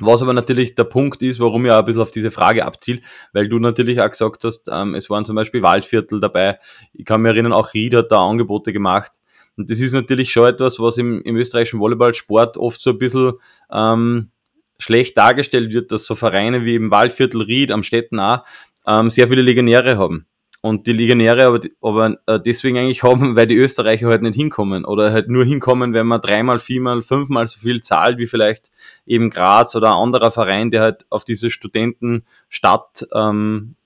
Was 0.00 0.22
aber 0.22 0.32
natürlich 0.32 0.74
der 0.74 0.84
Punkt 0.84 1.22
ist, 1.22 1.40
warum 1.40 1.66
ich 1.66 1.72
auch 1.72 1.78
ein 1.78 1.84
bisschen 1.84 2.02
auf 2.02 2.10
diese 2.10 2.30
Frage 2.30 2.64
abzielt, 2.64 3.02
weil 3.32 3.48
du 3.48 3.58
natürlich 3.58 4.00
auch 4.00 4.10
gesagt 4.10 4.44
hast, 4.44 4.68
ähm, 4.70 4.94
es 4.94 5.10
waren 5.10 5.24
zum 5.24 5.36
Beispiel 5.36 5.62
Waldviertel 5.62 6.20
dabei. 6.20 6.58
Ich 6.92 7.04
kann 7.04 7.22
mich 7.22 7.32
erinnern, 7.32 7.52
auch 7.52 7.74
Ried 7.74 7.94
hat 7.94 8.12
da 8.12 8.18
Angebote 8.18 8.72
gemacht. 8.72 9.12
Und 9.56 9.70
das 9.70 9.80
ist 9.80 9.92
natürlich 9.92 10.30
schon 10.30 10.48
etwas, 10.48 10.78
was 10.78 10.98
im, 10.98 11.20
im 11.22 11.36
österreichischen 11.36 11.80
Volleyballsport 11.80 12.56
oft 12.56 12.80
so 12.80 12.90
ein 12.90 12.98
bisschen 12.98 13.32
ähm, 13.72 14.30
schlecht 14.78 15.16
dargestellt 15.16 15.74
wird, 15.74 15.90
dass 15.90 16.04
so 16.04 16.14
Vereine 16.14 16.64
wie 16.64 16.76
im 16.76 16.92
Waldviertel 16.92 17.42
Ried 17.42 17.72
am 17.72 17.82
Städten 17.82 18.20
auch 18.20 18.44
ähm, 18.86 19.10
sehr 19.10 19.26
viele 19.26 19.42
Legionäre 19.42 19.98
haben 19.98 20.26
und 20.60 20.86
die 20.86 20.92
Legionäre 20.92 21.46
aber, 21.46 21.60
aber 21.80 22.18
äh, 22.26 22.40
deswegen 22.40 22.78
eigentlich 22.78 23.02
haben, 23.02 23.36
weil 23.36 23.46
die 23.46 23.56
Österreicher 23.56 24.08
halt 24.08 24.22
nicht 24.22 24.36
hinkommen 24.36 24.84
oder 24.84 25.12
halt 25.12 25.28
nur 25.28 25.44
hinkommen, 25.44 25.94
wenn 25.94 26.06
man 26.06 26.20
dreimal, 26.20 26.58
viermal, 26.58 27.02
fünfmal 27.02 27.46
so 27.46 27.60
viel 27.60 27.82
zahlt 27.82 28.18
wie 28.18 28.26
vielleicht 28.26 28.70
eben 29.06 29.30
Graz 29.30 29.74
oder 29.74 29.88
ein 29.88 30.02
anderer 30.02 30.30
Verein, 30.30 30.70
der 30.70 30.82
halt 30.82 31.06
auf 31.10 31.24
diese 31.24 31.50
Studentenstadt 31.50 33.06
ähm, 33.14 33.76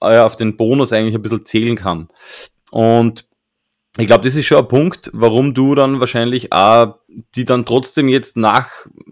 äh, 0.00 0.18
auf 0.18 0.36
den 0.36 0.56
Bonus 0.56 0.92
eigentlich 0.92 1.14
ein 1.14 1.22
bisschen 1.22 1.44
zählen 1.44 1.76
kann. 1.76 2.08
Und 2.70 3.26
ich 3.98 4.06
glaube, 4.06 4.24
das 4.24 4.36
ist 4.36 4.44
schon 4.44 4.58
ein 4.58 4.68
Punkt, 4.68 5.10
warum 5.14 5.54
du 5.54 5.74
dann 5.74 6.00
wahrscheinlich 6.00 6.52
auch 6.52 6.98
die 7.34 7.46
dann 7.46 7.64
trotzdem 7.64 8.08
jetzt 8.08 8.36
nach 8.36 8.68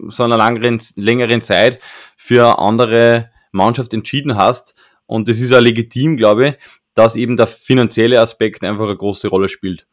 so 0.09 0.23
einer 0.23 0.37
langeren, 0.37 0.79
längeren 0.95 1.41
Zeit 1.41 1.79
für 2.15 2.59
andere 2.59 3.31
Mannschaft 3.51 3.93
entschieden 3.93 4.35
hast. 4.35 4.75
Und 5.07 5.27
das 5.27 5.39
ist 5.39 5.51
ja 5.51 5.59
legitim, 5.59 6.17
glaube 6.17 6.49
ich, 6.49 6.55
dass 6.95 7.15
eben 7.15 7.37
der 7.37 7.47
finanzielle 7.47 8.19
Aspekt 8.19 8.63
einfach 8.63 8.85
eine 8.85 8.97
große 8.97 9.27
Rolle 9.27 9.49
spielt. 9.49 9.85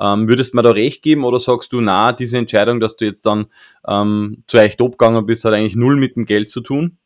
Ähm, 0.00 0.28
würdest 0.28 0.52
du 0.52 0.56
mir 0.56 0.62
da 0.62 0.70
recht 0.70 1.02
geben 1.02 1.24
oder 1.24 1.38
sagst 1.38 1.72
du, 1.72 1.80
na, 1.80 2.12
diese 2.12 2.38
Entscheidung, 2.38 2.78
dass 2.78 2.96
du 2.96 3.04
jetzt 3.04 3.26
dann 3.26 3.46
ähm, 3.86 4.44
zu 4.46 4.58
euch 4.58 4.76
gegangen 4.76 5.26
bist, 5.26 5.44
hat 5.44 5.54
eigentlich 5.54 5.76
null 5.76 5.96
mit 5.96 6.16
dem 6.16 6.26
Geld 6.26 6.50
zu 6.50 6.60
tun? 6.60 6.98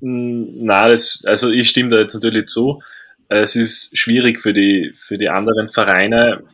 Hm, 0.00 0.58
na, 0.58 0.82
also 0.82 1.50
ich 1.50 1.68
stimme 1.68 1.90
da 1.90 1.98
jetzt 1.98 2.14
natürlich 2.14 2.46
zu. 2.46 2.82
Es 3.28 3.56
ist 3.56 3.96
schwierig 3.96 4.40
für 4.40 4.52
die, 4.52 4.92
für 4.94 5.18
die 5.18 5.28
anderen 5.28 5.68
Vereine, 5.68 6.44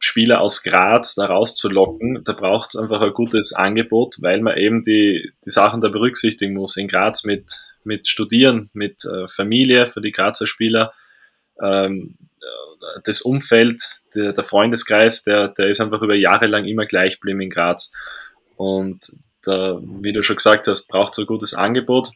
Spieler 0.00 0.40
aus 0.40 0.62
Graz 0.62 1.14
da 1.16 1.26
rauszulocken. 1.26 2.22
Da 2.24 2.32
braucht 2.32 2.70
es 2.70 2.80
einfach 2.80 3.00
ein 3.00 3.12
gutes 3.12 3.52
Angebot, 3.52 4.16
weil 4.20 4.40
man 4.40 4.56
eben 4.56 4.82
die, 4.82 5.32
die 5.44 5.50
Sachen 5.50 5.80
da 5.80 5.88
berücksichtigen 5.88 6.54
muss. 6.54 6.76
In 6.76 6.88
Graz 6.88 7.24
mit 7.24 7.67
mit 7.84 8.08
Studieren, 8.08 8.70
mit 8.72 9.04
äh, 9.04 9.28
Familie 9.28 9.86
für 9.86 10.00
die 10.00 10.12
Grazer 10.12 10.46
Spieler. 10.46 10.92
Ähm, 11.62 12.16
äh, 12.40 13.00
das 13.04 13.22
Umfeld, 13.22 13.82
der, 14.14 14.32
der, 14.32 14.44
Freundeskreis, 14.44 15.24
der, 15.24 15.48
der 15.48 15.68
ist 15.68 15.80
einfach 15.80 16.02
über 16.02 16.14
Jahre 16.14 16.46
lang 16.46 16.64
immer 16.64 16.86
gleich 16.86 17.14
geblieben 17.14 17.40
in 17.40 17.50
Graz. 17.50 17.92
Und 18.56 19.12
da, 19.42 19.80
wie 19.82 20.12
du 20.12 20.22
schon 20.22 20.36
gesagt 20.36 20.66
hast, 20.66 20.88
braucht 20.88 21.12
es 21.12 21.18
ein 21.18 21.26
gutes 21.26 21.54
Angebot. 21.54 22.10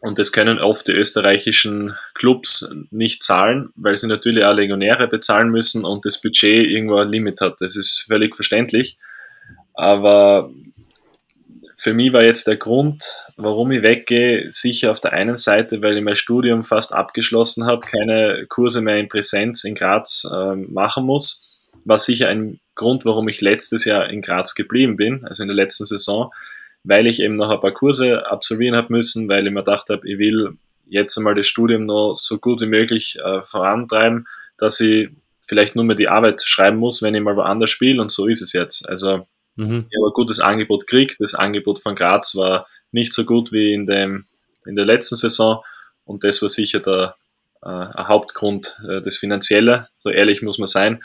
Und 0.00 0.18
das 0.18 0.30
können 0.30 0.60
oft 0.60 0.86
die 0.86 0.92
österreichischen 0.92 1.96
Clubs 2.14 2.72
nicht 2.90 3.24
zahlen, 3.24 3.70
weil 3.74 3.96
sie 3.96 4.06
natürlich 4.06 4.44
auch 4.44 4.54
Legionäre 4.54 5.08
bezahlen 5.08 5.50
müssen 5.50 5.84
und 5.84 6.04
das 6.04 6.20
Budget 6.20 6.68
irgendwo 6.68 6.98
ein 6.98 7.10
Limit 7.10 7.40
hat. 7.40 7.60
Das 7.60 7.76
ist 7.76 8.04
völlig 8.06 8.36
verständlich. 8.36 8.98
Aber 9.74 10.50
für 11.80 11.94
mich 11.94 12.12
war 12.12 12.24
jetzt 12.24 12.48
der 12.48 12.56
Grund, 12.56 13.04
warum 13.36 13.70
ich 13.70 13.82
weggehe, 13.82 14.50
sicher 14.50 14.90
auf 14.90 15.00
der 15.00 15.12
einen 15.12 15.36
Seite, 15.36 15.80
weil 15.80 15.96
ich 15.96 16.02
mein 16.02 16.16
Studium 16.16 16.64
fast 16.64 16.92
abgeschlossen 16.92 17.66
habe, 17.66 17.86
keine 17.86 18.46
Kurse 18.48 18.82
mehr 18.82 18.96
in 18.96 19.08
Präsenz 19.08 19.62
in 19.62 19.76
Graz 19.76 20.28
äh, 20.28 20.56
machen 20.56 21.06
muss. 21.06 21.70
War 21.84 21.98
sicher 21.98 22.28
ein 22.28 22.58
Grund, 22.74 23.04
warum 23.04 23.28
ich 23.28 23.40
letztes 23.40 23.84
Jahr 23.84 24.10
in 24.10 24.22
Graz 24.22 24.56
geblieben 24.56 24.96
bin, 24.96 25.24
also 25.24 25.44
in 25.44 25.48
der 25.48 25.54
letzten 25.54 25.86
Saison, 25.86 26.32
weil 26.82 27.06
ich 27.06 27.22
eben 27.22 27.36
noch 27.36 27.50
ein 27.50 27.60
paar 27.60 27.74
Kurse 27.74 28.26
absolvieren 28.26 28.74
habe 28.74 28.92
müssen, 28.92 29.28
weil 29.28 29.46
ich 29.46 29.52
mir 29.52 29.62
gedacht 29.62 29.88
habe, 29.88 30.08
ich 30.08 30.18
will 30.18 30.58
jetzt 30.88 31.16
einmal 31.16 31.36
das 31.36 31.46
Studium 31.46 31.86
noch 31.86 32.16
so 32.16 32.38
gut 32.38 32.60
wie 32.60 32.66
möglich 32.66 33.20
äh, 33.24 33.42
vorantreiben, 33.44 34.26
dass 34.56 34.80
ich 34.80 35.10
vielleicht 35.46 35.76
nur 35.76 35.84
mehr 35.84 35.96
die 35.96 36.08
Arbeit 36.08 36.42
schreiben 36.42 36.78
muss, 36.78 37.02
wenn 37.02 37.14
ich 37.14 37.22
mal 37.22 37.36
woanders 37.36 37.70
spiele 37.70 38.02
und 38.02 38.10
so 38.10 38.26
ist 38.26 38.42
es 38.42 38.52
jetzt. 38.52 38.88
Also 38.88 39.28
Mhm. 39.58 39.86
Ich 39.90 39.98
habe 39.98 40.08
ein 40.08 40.14
gutes 40.14 40.38
Angebot 40.38 40.86
gekriegt. 40.86 41.16
Das 41.18 41.34
Angebot 41.34 41.80
von 41.80 41.96
Graz 41.96 42.36
war 42.36 42.66
nicht 42.92 43.12
so 43.12 43.24
gut 43.24 43.52
wie 43.52 43.74
in, 43.74 43.86
dem, 43.86 44.24
in 44.64 44.76
der 44.76 44.84
letzten 44.84 45.16
Saison 45.16 45.64
und 46.04 46.22
das 46.24 46.40
war 46.40 46.48
sicher 46.48 46.78
der 46.78 47.16
äh, 47.62 47.68
Hauptgrund, 47.68 48.80
äh, 48.88 49.02
das 49.02 49.16
Finanzielle. 49.16 49.88
So 49.98 50.10
ehrlich 50.10 50.42
muss 50.42 50.58
man 50.58 50.68
sein, 50.68 51.02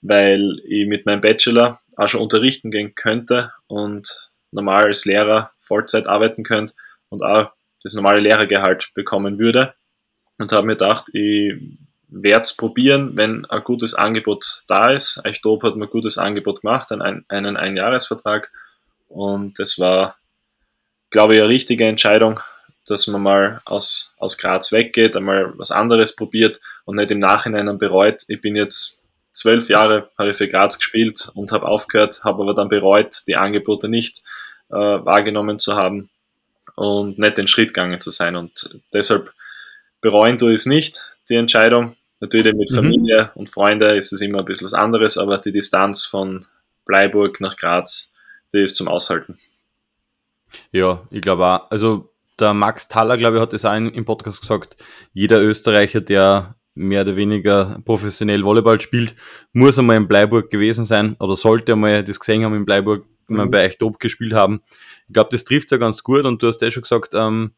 weil 0.00 0.60
ich 0.64 0.86
mit 0.88 1.06
meinem 1.06 1.20
Bachelor 1.20 1.80
auch 1.96 2.08
schon 2.08 2.20
unterrichten 2.20 2.72
gehen 2.72 2.94
könnte 2.96 3.52
und 3.68 4.30
normal 4.50 4.86
als 4.86 5.04
Lehrer 5.04 5.52
Vollzeit 5.60 6.08
arbeiten 6.08 6.42
könnte 6.42 6.74
und 7.08 7.22
auch 7.22 7.52
das 7.84 7.94
normale 7.94 8.20
Lehrergehalt 8.20 8.90
bekommen 8.94 9.38
würde. 9.38 9.74
Und 10.38 10.50
habe 10.50 10.66
mir 10.66 10.74
gedacht, 10.74 11.06
ich 11.12 11.54
werde 12.12 12.42
es 12.42 12.56
probieren, 12.56 13.16
wenn 13.16 13.44
ein 13.46 13.64
gutes 13.64 13.94
Angebot 13.94 14.62
da 14.66 14.90
ist. 14.90 15.20
Eichtop 15.24 15.62
hat 15.62 15.76
mir 15.76 15.86
ein 15.86 15.90
gutes 15.90 16.18
Angebot 16.18 16.60
gemacht, 16.60 16.92
einen, 16.92 17.24
einen 17.28 17.56
Einjahresvertrag. 17.56 18.52
Und 19.08 19.58
das 19.58 19.78
war, 19.78 20.16
glaube 21.10 21.34
ich, 21.34 21.40
eine 21.40 21.48
richtige 21.48 21.86
Entscheidung, 21.86 22.40
dass 22.86 23.06
man 23.06 23.22
mal 23.22 23.60
aus, 23.64 24.14
aus 24.18 24.38
Graz 24.38 24.72
weggeht, 24.72 25.16
einmal 25.16 25.56
was 25.58 25.70
anderes 25.70 26.14
probiert 26.14 26.60
und 26.84 26.96
nicht 26.96 27.10
im 27.10 27.18
Nachhinein 27.18 27.78
bereut. 27.78 28.24
Ich 28.28 28.40
bin 28.40 28.56
jetzt 28.56 29.02
zwölf 29.32 29.68
Jahre, 29.68 30.10
habe 30.18 30.30
ich 30.30 30.36
für 30.36 30.48
Graz 30.48 30.78
gespielt 30.78 31.30
und 31.34 31.52
habe 31.52 31.66
aufgehört, 31.66 32.22
habe 32.24 32.42
aber 32.42 32.54
dann 32.54 32.68
bereut, 32.68 33.22
die 33.26 33.36
Angebote 33.36 33.88
nicht 33.88 34.22
äh, 34.70 34.74
wahrgenommen 34.74 35.58
zu 35.58 35.76
haben 35.76 36.10
und 36.76 37.18
nicht 37.18 37.38
den 37.38 37.46
Schritt 37.46 37.68
gegangen 37.68 38.00
zu 38.00 38.10
sein. 38.10 38.36
Und 38.36 38.78
deshalb 38.92 39.32
bereuen 40.00 40.36
ich 40.36 40.42
es 40.42 40.66
nicht, 40.66 41.10
die 41.28 41.36
Entscheidung. 41.36 41.96
Natürlich 42.22 42.54
mit 42.54 42.70
mhm. 42.70 42.76
Familie 42.76 43.22
mhm. 43.24 43.40
und 43.40 43.50
Freunde 43.50 43.96
ist 43.96 44.12
es 44.12 44.20
immer 44.20 44.38
ein 44.38 44.44
bisschen 44.44 44.66
was 44.66 44.74
anderes, 44.74 45.18
aber 45.18 45.38
die 45.38 45.50
Distanz 45.50 46.06
von 46.06 46.46
Bleiburg 46.86 47.40
nach 47.40 47.56
Graz, 47.56 48.12
die 48.54 48.60
ist 48.60 48.76
zum 48.76 48.86
Aushalten. 48.86 49.38
Ja, 50.70 51.02
ich 51.10 51.20
glaube 51.20 51.44
auch. 51.44 51.70
Also 51.72 52.12
der 52.38 52.54
Max 52.54 52.86
Thaler, 52.86 53.16
glaube 53.16 53.36
ich, 53.36 53.42
hat 53.42 53.52
es 53.54 53.64
auch 53.64 53.74
im 53.74 54.04
Podcast 54.04 54.40
gesagt, 54.40 54.76
jeder 55.12 55.42
Österreicher, 55.42 56.00
der 56.00 56.54
mehr 56.74 57.02
oder 57.02 57.16
weniger 57.16 57.80
professionell 57.84 58.44
Volleyball 58.44 58.80
spielt, 58.80 59.16
muss 59.52 59.80
einmal 59.80 59.96
in 59.96 60.06
Bleiburg 60.06 60.48
gewesen 60.48 60.84
sein 60.84 61.16
oder 61.18 61.34
sollte 61.34 61.72
einmal 61.72 62.04
das 62.04 62.20
gesehen 62.20 62.44
haben 62.44 62.54
in 62.54 62.64
Bleiburg, 62.64 63.04
mhm. 63.26 63.36
mal 63.36 63.48
bei 63.48 63.66
euch 63.66 63.78
top 63.78 63.98
gespielt 63.98 64.32
haben. 64.32 64.62
Ich 65.08 65.14
glaube, 65.14 65.30
das 65.32 65.42
trifft 65.42 65.72
ja 65.72 65.76
ganz 65.76 66.04
gut 66.04 66.24
und 66.24 66.40
du 66.40 66.46
hast 66.46 66.62
ja 66.62 66.70
schon 66.70 66.82
gesagt, 66.82 67.14
ähm, 67.14 67.50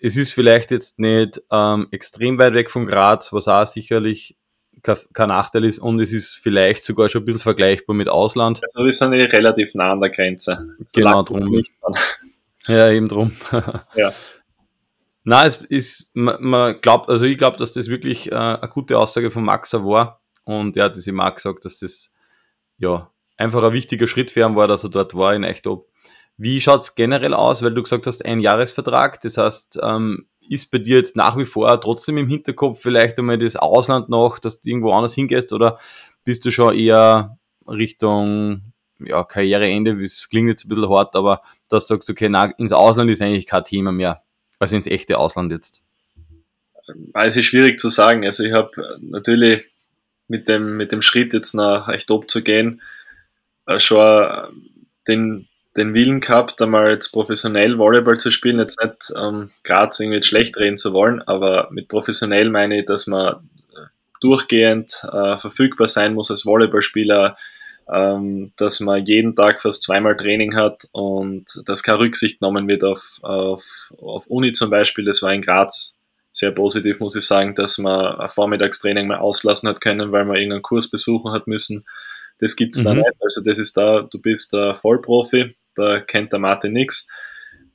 es 0.00 0.16
ist 0.16 0.32
vielleicht 0.32 0.70
jetzt 0.70 0.98
nicht 0.98 1.40
ähm, 1.50 1.88
extrem 1.90 2.38
weit 2.38 2.54
weg 2.54 2.70
von 2.70 2.86
Graz, 2.86 3.32
was 3.32 3.48
auch 3.48 3.66
sicherlich 3.66 4.36
kein 4.82 5.28
Nachteil 5.28 5.64
ist 5.64 5.80
und 5.80 6.00
es 6.00 6.12
ist 6.12 6.34
vielleicht 6.34 6.84
sogar 6.84 7.08
schon 7.08 7.22
ein 7.22 7.24
bisschen 7.24 7.40
vergleichbar 7.40 7.96
mit 7.96 8.08
Ausland. 8.08 8.60
Also 8.62 8.84
wir 8.84 8.92
sind 8.92 9.12
relativ 9.12 9.74
nah 9.74 9.92
an 9.92 10.00
der 10.00 10.10
Grenze. 10.10 10.76
Genau 10.94 11.22
drum. 11.22 11.62
Ja, 12.66 12.90
eben 12.90 13.08
drum. 13.08 13.32
ja. 13.94 14.12
Na, 15.24 15.46
es 15.46 15.56
ist, 15.56 16.10
man, 16.12 16.36
man 16.42 16.80
glaubt, 16.82 17.08
also 17.08 17.24
ich 17.24 17.38
glaube, 17.38 17.56
dass 17.56 17.72
das 17.72 17.88
wirklich 17.88 18.30
äh, 18.30 18.34
eine 18.34 18.68
gute 18.68 18.98
Aussage 18.98 19.30
von 19.30 19.42
Max 19.42 19.72
war. 19.72 20.20
Und 20.44 20.76
er 20.76 20.84
hat 20.84 20.96
das 20.96 21.06
immer 21.06 21.30
gesagt, 21.30 21.64
dass 21.64 21.78
das 21.78 22.12
ja 22.76 23.10
einfach 23.38 23.62
ein 23.62 23.72
wichtiger 23.72 24.06
Schritt 24.06 24.30
für 24.30 24.40
ihn 24.40 24.54
war, 24.54 24.68
dass 24.68 24.84
er 24.84 24.90
dort 24.90 25.14
war 25.14 25.34
in 25.34 25.44
Echtop. 25.44 25.87
Wie 26.38 26.60
schaut's 26.60 26.94
generell 26.94 27.34
aus, 27.34 27.62
weil 27.62 27.74
du 27.74 27.82
gesagt 27.82 28.06
hast, 28.06 28.24
ein 28.24 28.40
Jahresvertrag, 28.40 29.20
das 29.20 29.36
heißt, 29.36 29.80
ähm, 29.82 30.28
ist 30.48 30.70
bei 30.70 30.78
dir 30.78 30.96
jetzt 30.96 31.16
nach 31.16 31.36
wie 31.36 31.44
vor 31.44 31.80
trotzdem 31.80 32.16
im 32.16 32.28
Hinterkopf 32.28 32.80
vielleicht 32.80 33.18
einmal 33.18 33.38
das 33.38 33.56
Ausland 33.56 34.08
noch, 34.08 34.38
dass 34.38 34.60
du 34.60 34.70
irgendwo 34.70 34.92
anders 34.92 35.14
hingehst 35.14 35.52
oder 35.52 35.78
bist 36.24 36.44
du 36.44 36.50
schon 36.50 36.74
eher 36.74 37.38
Richtung 37.66 38.62
ja, 39.00 39.24
Karriereende, 39.24 39.92
es 40.02 40.28
klingt 40.28 40.48
jetzt 40.48 40.64
ein 40.64 40.68
bisschen 40.68 40.88
hart, 40.88 41.14
aber 41.16 41.42
dass 41.68 41.86
du 41.86 41.94
sagst, 41.94 42.08
okay, 42.08 42.28
na, 42.28 42.46
ins 42.56 42.72
Ausland 42.72 43.10
ist 43.10 43.20
eigentlich 43.20 43.46
kein 43.46 43.64
Thema 43.64 43.92
mehr, 43.92 44.22
also 44.58 44.76
ins 44.76 44.86
echte 44.86 45.18
Ausland 45.18 45.52
jetzt? 45.52 45.82
Es 47.14 47.36
ist 47.36 47.44
schwierig 47.44 47.78
zu 47.78 47.88
sagen. 47.90 48.24
Also 48.24 48.44
ich 48.44 48.52
habe 48.52 48.70
natürlich 49.00 49.74
mit 50.26 50.48
dem, 50.48 50.76
mit 50.76 50.92
dem 50.92 51.02
Schritt 51.02 51.32
jetzt 51.32 51.54
nach 51.54 51.88
echt 51.88 52.08
zu 52.08 52.42
gehen, 52.42 52.80
äh, 53.66 53.78
schon 53.78 54.76
den, 55.06 55.47
den 55.78 55.94
Willen 55.94 56.20
gehabt, 56.20 56.60
einmal 56.60 56.90
jetzt 56.90 57.10
professionell 57.10 57.78
Volleyball 57.78 58.18
zu 58.18 58.30
spielen, 58.30 58.58
jetzt 58.58 58.82
nicht 58.82 59.12
ähm, 59.16 59.50
gerade 59.62 59.92
irgendwie 59.98 60.22
schlecht 60.22 60.56
reden 60.56 60.76
zu 60.76 60.92
wollen, 60.92 61.22
aber 61.22 61.68
mit 61.70 61.88
professionell 61.88 62.50
meine 62.50 62.80
ich, 62.80 62.86
dass 62.86 63.06
man 63.06 63.48
durchgehend 64.20 65.04
äh, 65.10 65.38
verfügbar 65.38 65.86
sein 65.86 66.14
muss 66.14 66.30
als 66.30 66.44
Volleyballspieler, 66.44 67.36
ähm, 67.92 68.52
dass 68.56 68.80
man 68.80 69.04
jeden 69.04 69.34
Tag 69.34 69.60
fast 69.60 69.82
zweimal 69.82 70.16
Training 70.16 70.54
hat 70.54 70.88
und 70.92 71.44
dass 71.66 71.82
keine 71.82 72.00
Rücksicht 72.00 72.40
genommen 72.40 72.68
wird 72.68 72.84
auf, 72.84 73.18
auf, 73.22 73.92
auf 74.00 74.26
Uni 74.26 74.52
zum 74.52 74.70
Beispiel. 74.70 75.04
Das 75.04 75.22
war 75.22 75.32
in 75.32 75.42
Graz 75.42 75.98
sehr 76.30 76.52
positiv, 76.52 77.00
muss 77.00 77.16
ich 77.16 77.26
sagen, 77.26 77.54
dass 77.54 77.78
man 77.78 78.18
ein 78.20 78.28
Vormittagstraining 78.28 79.06
mal 79.06 79.18
auslassen 79.18 79.68
hat 79.68 79.80
können, 79.80 80.12
weil 80.12 80.24
man 80.24 80.36
irgendeinen 80.36 80.62
Kurs 80.62 80.90
besuchen 80.90 81.32
hat 81.32 81.46
müssen. 81.46 81.86
Das 82.38 82.54
gibt's 82.54 82.80
mhm. 82.80 82.84
da 82.84 82.94
nicht. 82.94 83.10
Also 83.20 83.42
das 83.42 83.58
ist 83.58 83.76
da, 83.76 84.02
du 84.02 84.20
bist 84.20 84.52
der 84.52 84.74
Vollprofi, 84.74 85.56
da 85.78 86.00
kennt 86.00 86.32
der 86.32 86.40
Martin 86.40 86.72
nichts. 86.72 87.08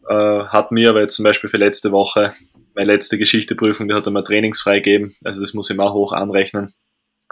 Äh, 0.10 0.46
hat 0.46 0.72
mir 0.72 0.90
aber 0.90 1.02
jetzt 1.02 1.16
zum 1.16 1.24
Beispiel 1.24 1.50
für 1.50 1.58
letzte 1.58 1.92
Woche, 1.92 2.34
meine 2.76 2.92
letzte 2.92 3.18
Geschichteprüfung, 3.18 3.88
die 3.88 3.94
hat 3.94 4.06
er 4.06 4.12
mir 4.12 4.24
trainingsfrei 4.24 4.78
gegeben. 4.78 5.16
Also 5.24 5.42
das 5.42 5.54
muss 5.54 5.70
ich 5.70 5.78
mal 5.78 5.94
hoch 5.94 6.14
anrechnen. 6.14 6.74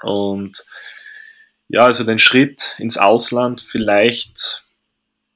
Und 0.01 0.65
ja, 1.67 1.85
also 1.85 2.03
den 2.03 2.19
Schritt 2.19 2.75
ins 2.79 2.97
Ausland 2.97 3.61
vielleicht 3.61 4.63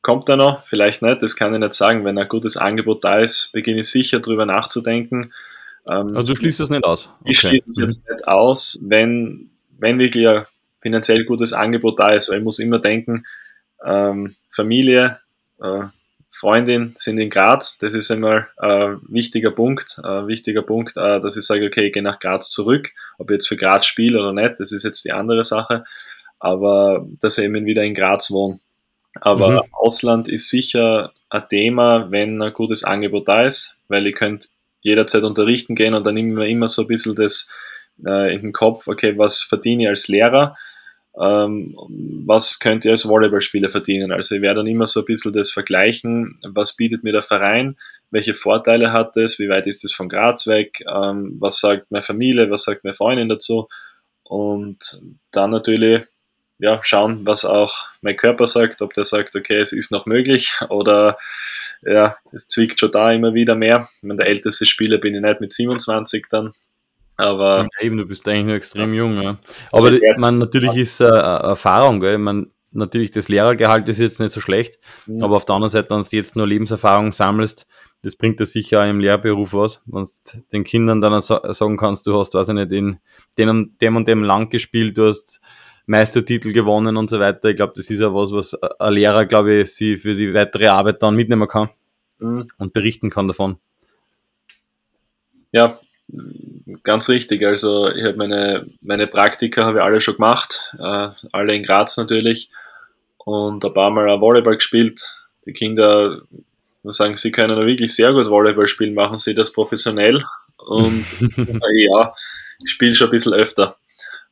kommt 0.02 0.30
er 0.30 0.38
noch, 0.38 0.66
vielleicht 0.66 1.02
nicht, 1.02 1.24
das 1.24 1.36
kann 1.36 1.54
ich 1.54 1.60
nicht 1.60 1.74
sagen. 1.74 2.06
Wenn 2.06 2.18
ein 2.18 2.28
gutes 2.28 2.58
Angebot 2.58 3.04
da 3.04 3.20
ist, 3.20 3.52
beginne 3.54 3.82
ich 3.82 3.90
sicher 3.90 4.20
drüber 4.20 4.46
nachzudenken. 4.46 5.34
Ähm, 5.88 6.16
also 6.16 6.34
du 6.34 6.40
schließt 6.40 6.60
das 6.60 6.70
nicht 6.70 6.84
aus? 6.84 7.10
Okay. 7.22 7.32
Ich 7.32 7.40
schließe 7.40 7.70
es 7.70 7.78
jetzt 7.78 8.10
nicht 8.10 8.28
aus, 8.28 8.80
wenn, 8.84 9.50
wenn 9.80 9.98
wirklich 9.98 10.28
ein 10.28 10.46
finanziell 10.80 11.26
gutes 11.26 11.54
Angebot 11.54 12.00
da 12.00 12.12
ist, 12.12 12.30
weil 12.30 12.38
ich 12.38 12.44
muss 12.44 12.60
immer 12.60 12.80
denken, 12.80 13.26
ähm, 13.84 14.36
Familie, 14.52 15.20
Freundin 16.30 16.94
sind 16.96 17.18
in 17.18 17.30
Graz, 17.30 17.78
das 17.78 17.94
ist 17.94 18.12
einmal 18.12 18.50
ein 18.58 19.00
wichtiger 19.08 19.52
Punkt, 19.52 20.00
ein 20.04 20.28
wichtiger 20.28 20.64
Punkt, 20.64 20.98
äh, 20.98 21.20
dass 21.22 21.38
ich 21.38 21.46
sage, 21.46 21.66
okay, 21.66 21.88
ich 21.88 21.94
gehe 21.94 22.04
nach 22.04 22.20
Graz 22.20 22.50
zurück, 22.50 22.92
ob 23.18 23.32
ich 23.32 23.36
jetzt 23.36 23.48
für 23.48 23.56
Graz 23.56 23.86
spiele 23.86 24.20
oder 24.20 24.34
nicht, 24.34 24.60
das 24.60 24.74
ist 24.74 24.84
jetzt 24.84 25.06
die 25.06 25.14
andere 25.14 25.44
Sache 25.44 25.86
aber 26.40 27.06
dass 27.22 27.38
ich 27.38 27.46
eben 27.46 27.66
wieder 27.66 27.84
in 27.84 27.94
Graz 27.94 28.32
wohne. 28.32 28.60
Aber 29.22 29.64
mhm. 29.64 29.70
Ausland 29.72 30.28
ist 30.28 30.50
sicher 30.50 31.12
ein 31.30 31.48
Thema, 31.50 32.12
wenn 32.12 32.42
ein 32.42 32.54
gutes 32.54 32.84
Angebot 32.84 33.28
da 33.28 33.46
ist, 33.46 33.78
weil 33.88 34.06
ich 34.08 34.16
könnte 34.16 34.50
jederzeit 34.82 35.24
unterrichten 35.24 35.74
gehen 35.74 35.96
und 35.96 36.06
dann 36.06 36.18
immer 36.18 36.46
immer 36.46 36.68
so 36.68 36.84
ein 36.84 36.88
bisschen 36.88 37.16
das 37.16 37.50
äh, 38.06 38.34
in 38.36 38.42
den 38.42 38.54
Kopf, 38.54 38.88
okay, 38.88 39.18
was 39.18 39.42
verdiene 39.42 39.84
ich 39.84 39.90
als 39.90 40.08
Lehrer, 40.08 40.56
was 41.18 42.60
könnt 42.60 42.84
ihr 42.84 42.92
als 42.92 43.08
Volleyballspieler 43.08 43.70
verdienen. 43.70 44.12
Also 44.12 44.36
ich 44.36 44.42
werde 44.42 44.60
dann 44.60 44.68
immer 44.68 44.86
so 44.86 45.00
ein 45.00 45.06
bisschen 45.06 45.32
das 45.32 45.50
vergleichen, 45.50 46.40
was 46.44 46.76
bietet 46.76 47.04
mir 47.04 47.14
der 47.14 47.22
Verein, 47.22 47.78
welche 48.12 48.34
Vorteile 48.34 48.92
hat 48.92 49.16
es, 49.16 49.40
wie 49.40 49.48
weit 49.48 49.66
ist 49.68 49.86
es 49.86 49.94
von 49.94 50.10
Graz 50.10 50.46
weg, 50.48 50.84
ähm, 50.94 51.38
was 51.40 51.60
sagt 51.60 51.90
meine 51.90 52.02
Familie, 52.02 52.52
was 52.52 52.64
sagt 52.64 52.84
meine 52.84 52.94
Freundin 52.94 53.30
dazu 53.30 53.70
und 54.24 55.02
dann 55.32 55.52
natürlich 55.52 56.04
ja, 56.58 56.80
schauen, 56.84 57.26
was 57.26 57.46
auch 57.46 57.88
mein 58.02 58.16
Körper 58.16 58.48
sagt, 58.48 58.82
ob 58.82 58.94
der 58.94 59.04
sagt, 59.04 59.36
okay, 59.36 59.60
es 59.60 59.72
ist 59.72 59.92
noch 59.92 60.06
möglich 60.06 60.54
oder 60.70 61.18
ja, 61.82 62.18
es 62.32 62.48
zwickt 62.48 62.80
schon 62.80 62.92
da 62.92 63.12
immer 63.12 63.34
wieder 63.34 63.56
mehr. 63.56 63.90
Ich 63.98 64.04
meine, 64.04 64.18
der 64.18 64.28
älteste 64.28 64.66
Spieler 64.66 64.98
bin 64.98 65.16
ich 65.16 65.22
nicht 65.22 65.42
mit 65.42 65.54
27 65.54 66.26
dann. 66.30 66.54
Aber 67.18 67.68
ja, 67.80 67.86
eben, 67.86 67.98
du 67.98 68.06
bist 68.06 68.28
eigentlich 68.28 68.46
noch 68.46 68.54
extrem 68.54 68.94
ja. 68.94 68.98
jung, 68.98 69.22
ja. 69.22 69.38
Aber 69.72 69.88
also 69.88 70.00
man 70.20 70.40
natürlich 70.40 70.76
ist 70.76 71.00
äh, 71.00 71.06
Erfahrung, 71.06 72.00
gell? 72.00 72.18
Man, 72.18 72.52
natürlich, 72.72 73.12
das 73.12 73.30
Lehrergehalt 73.30 73.88
ist 73.88 74.00
jetzt 74.00 74.20
nicht 74.20 74.34
so 74.34 74.42
schlecht, 74.42 74.80
mhm. 75.06 75.24
aber 75.24 75.38
auf 75.38 75.46
der 75.46 75.56
anderen 75.56 75.72
Seite, 75.72 75.92
wenn 75.92 76.02
du 76.02 76.08
jetzt 76.12 76.36
nur 76.36 76.48
Lebenserfahrung 76.48 77.14
sammelst, 77.14 77.66
das 78.02 78.16
bringt 78.16 78.40
dir 78.40 78.46
sicher 78.46 78.84
auch 78.84 78.90
im 78.90 79.00
Lehrberuf 79.00 79.54
was, 79.54 79.82
wenn 79.86 80.04
du 80.04 80.42
den 80.52 80.64
Kindern 80.64 81.02
dann 81.02 81.20
sagen 81.22 81.78
kannst, 81.78 82.06
du 82.06 82.20
hast, 82.20 82.34
weiß 82.36 82.50
ich 82.50 82.54
nicht, 82.54 82.72
in 82.72 83.00
dem, 83.38 83.76
dem 83.82 83.96
und 83.96 84.08
dem 84.08 84.24
Land 84.24 84.52
gespielt, 84.52 84.98
du 84.98 85.08
hast 85.08 85.42
Meistertitel 85.88 86.52
gewonnen 86.52 86.98
und 86.98 87.10
so 87.10 87.20
weiter. 87.20 87.50
Ich 87.50 87.56
glaube, 87.56 87.74
das 87.76 87.90
ist 87.90 88.00
ja 88.00 88.14
was, 88.14 88.32
was 88.32 88.54
ein 88.54 88.94
Lehrer, 88.94 89.26
glaube 89.26 89.62
ich, 89.62 89.74
sie 89.74 89.96
für 89.96 90.14
die 90.14 90.34
weitere 90.34 90.68
Arbeit 90.68 91.02
dann 91.02 91.16
mitnehmen 91.16 91.48
kann 91.48 91.70
mhm. 92.20 92.48
und 92.58 92.74
berichten 92.74 93.10
kann 93.10 93.28
davon. 93.28 93.58
Ja, 95.52 95.80
ganz 96.84 97.10
richtig. 97.10 97.44
Also 97.44 97.90
ich 97.90 98.04
habe 98.04 98.18
meine, 98.18 98.68
meine 98.82 99.08
Praktika 99.08 99.66
habe 99.66 99.80
ich 99.80 99.84
alle 99.84 100.02
schon 100.02 100.16
gemacht, 100.16 100.76
äh, 100.80 101.10
alle 101.32 101.54
in 101.54 101.64
Graz 101.64 101.98
natürlich 101.98 102.52
und 103.18 103.64
ein 103.64 103.74
paar 103.74 103.92
Mal 103.92 104.10
auch 104.10 104.22
Volleyball 104.22 104.56
gespielt. 104.56 105.16
Die 105.46 105.54
Kinder 105.54 106.22
sagen, 106.84 107.18
sie 107.18 107.32
können 107.32 107.66
wirklich 107.66 107.96
sehr 107.96 108.14
gut 108.14 108.30
Volleyball 108.30 108.68
spielen, 108.68 108.94
machen 108.94 109.18
sie 109.18 109.36
das 109.36 109.52
professionell 109.52 110.24
und 110.58 111.06
ja, 111.20 112.14
ich 112.64 112.72
spiele 112.72 112.96
schon 112.96 113.08
ein 113.08 113.12
bisschen 113.12 113.34
öfter 113.34 113.78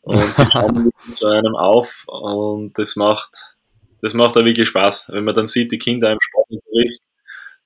und 0.04 0.38
die 0.38 0.52
schauen 0.52 0.92
zu 1.12 1.28
einem 1.28 1.56
auf 1.56 2.06
und 2.08 2.78
das 2.78 2.96
macht, 2.96 3.56
das 4.02 4.14
macht 4.14 4.38
auch 4.38 4.46
wirklich 4.46 4.68
Spaß. 4.70 5.10
Wenn 5.14 5.24
man 5.24 5.34
dann 5.34 5.48
sieht, 5.48 5.72
die 5.72 5.78
Kinder 5.78 6.12
im 6.12 6.20
Sportunterricht, 6.22 7.02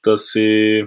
dass 0.03 0.31
sie, 0.31 0.85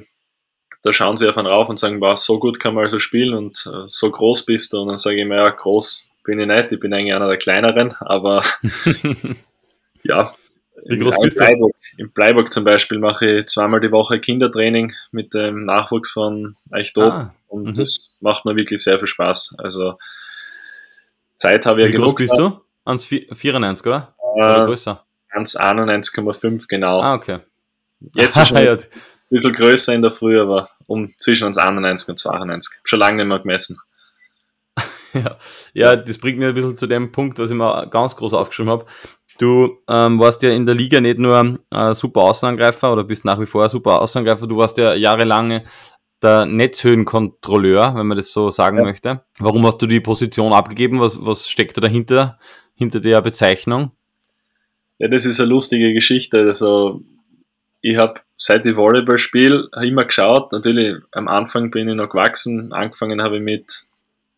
da 0.83 0.93
schauen 0.93 1.16
sie 1.16 1.28
auf 1.28 1.37
einen 1.37 1.47
rauf 1.47 1.68
und 1.68 1.78
sagen, 1.78 2.01
wow, 2.01 2.16
so 2.16 2.39
gut 2.39 2.59
kann 2.59 2.74
man 2.74 2.85
also 2.85 2.99
spielen 2.99 3.35
und 3.35 3.66
äh, 3.66 3.85
so 3.87 4.11
groß 4.11 4.47
bist 4.47 4.72
du. 4.72 4.81
Und 4.81 4.89
dann 4.89 4.97
sage 4.97 5.20
ich 5.20 5.26
mir, 5.26 5.37
ja, 5.37 5.49
groß 5.49 6.11
bin 6.24 6.41
ich 6.41 6.47
nicht, 6.47 6.72
ich 6.72 6.81
bin 6.81 6.93
eigentlich 6.95 7.14
einer 7.14 7.28
der 7.28 7.37
kleineren, 7.37 7.95
aber 8.01 8.43
ja. 10.03 10.33
Wie 10.87 10.97
groß 10.97 11.16
in, 11.16 11.22
bist 11.22 11.37
Bleiburg, 11.37 11.72
du? 11.72 12.03
In 12.03 12.11
Bleiburg 12.11 12.53
zum 12.53 12.64
Beispiel 12.64 12.99
mache 12.99 13.41
ich 13.41 13.47
zweimal 13.47 13.81
die 13.81 13.93
Woche 13.93 14.18
Kindertraining 14.18 14.95
mit 15.12 15.35
dem 15.35 15.66
Nachwuchs 15.66 16.11
von 16.11 16.57
Eichdob 16.70 17.12
ah, 17.12 17.35
und 17.49 17.68
-hmm. 17.68 17.76
das 17.76 18.16
macht 18.20 18.47
mir 18.47 18.57
wirklich 18.57 18.83
sehr 18.83 18.99
viel 18.99 19.09
Spaß. 19.09 19.57
Also 19.59 19.99
Zeit 21.37 21.66
habe 21.66 21.81
ich 21.81 21.89
Wie 21.89 21.93
ja 21.93 21.99
genug. 21.99 22.18
Wie 22.18 22.26
groß 22.26 22.39
bist 22.39 22.39
du? 22.39 22.61
1,94, 22.87 23.87
oder? 23.87 24.14
Äh, 24.37 24.39
oder 24.39 24.66
größer? 24.66 25.05
1,91,5 25.35 26.64
genau. 26.68 27.01
Ah, 27.01 27.14
okay. 27.14 27.41
Jetzt 28.14 28.39
ein 28.39 28.78
bisschen 29.31 29.53
größer 29.53 29.95
in 29.95 30.03
der 30.03 30.11
Früh, 30.11 30.39
aber 30.41 30.70
um 30.87 31.12
zwischen 31.16 31.49
1,91 31.49 32.11
und 32.11 32.18
92. 32.18 32.81
Schon 32.85 32.99
lange 32.99 33.18
nicht 33.18 33.26
mehr 33.26 33.39
gemessen. 33.39 33.78
ja. 35.14 35.39
ja, 35.72 35.97
das 35.97 36.18
bringt 36.18 36.39
mir 36.39 36.49
ein 36.49 36.55
bisschen 36.55 36.76
zu 36.76 36.87
dem 36.87 37.12
Punkt, 37.12 37.39
was 37.39 37.51
ich 37.51 37.57
mir 37.57 37.87
ganz 37.89 38.16
groß 38.16 38.35
aufgeschrieben 38.35 38.70
habe. 38.70 38.87
Du 39.39 39.78
ähm, 39.89 40.18
warst 40.18 40.43
ja 40.43 40.51
in 40.51 40.66
der 40.66 40.74
Liga 40.74 41.01
nicht 41.01 41.18
nur 41.18 41.61
äh, 41.70 41.95
super 41.95 42.22
Außenangreifer 42.22 42.93
oder 42.93 43.05
bist 43.05 43.24
nach 43.24 43.41
wie 43.41 43.47
vor 43.47 43.68
super 43.68 44.03
Außenangreifer, 44.03 44.47
du 44.47 44.57
warst 44.59 44.76
ja 44.76 44.95
jahrelange 44.95 45.64
der 46.22 46.45
Netzhöhenkontrolleur, 46.45 47.95
wenn 47.95 48.07
man 48.07 48.16
das 48.16 48.33
so 48.33 48.51
sagen 48.51 48.78
ja. 48.78 48.85
möchte. 48.85 49.24
Warum 49.39 49.66
hast 49.66 49.81
du 49.81 49.87
die 49.87 50.01
Position 50.01 50.53
abgegeben? 50.53 51.01
Was, 51.01 51.24
was 51.24 51.49
steckt 51.49 51.76
da 51.76 51.81
dahinter, 51.81 52.39
hinter 52.74 53.01
der 53.01 53.22
Bezeichnung? 53.22 53.93
Ja, 54.99 55.09
das 55.09 55.24
ist 55.24 55.41
eine 55.41 55.49
lustige 55.49 55.95
Geschichte. 55.95 56.41
Also, 56.41 57.01
ich 57.83 57.97
habe 57.97 58.20
seit 58.37 58.64
ich 58.64 58.76
Volleyball 58.76 59.18
spiele 59.18 59.68
immer 59.83 60.05
geschaut. 60.05 60.53
Natürlich, 60.53 60.97
am 61.12 61.28
Anfang 61.28 61.70
bin 61.70 61.89
ich 61.89 61.95
noch 61.95 62.09
gewachsen. 62.09 62.72
Angefangen 62.72 63.22
habe 63.22 63.37
ich 63.37 63.43
mit, 63.43 63.85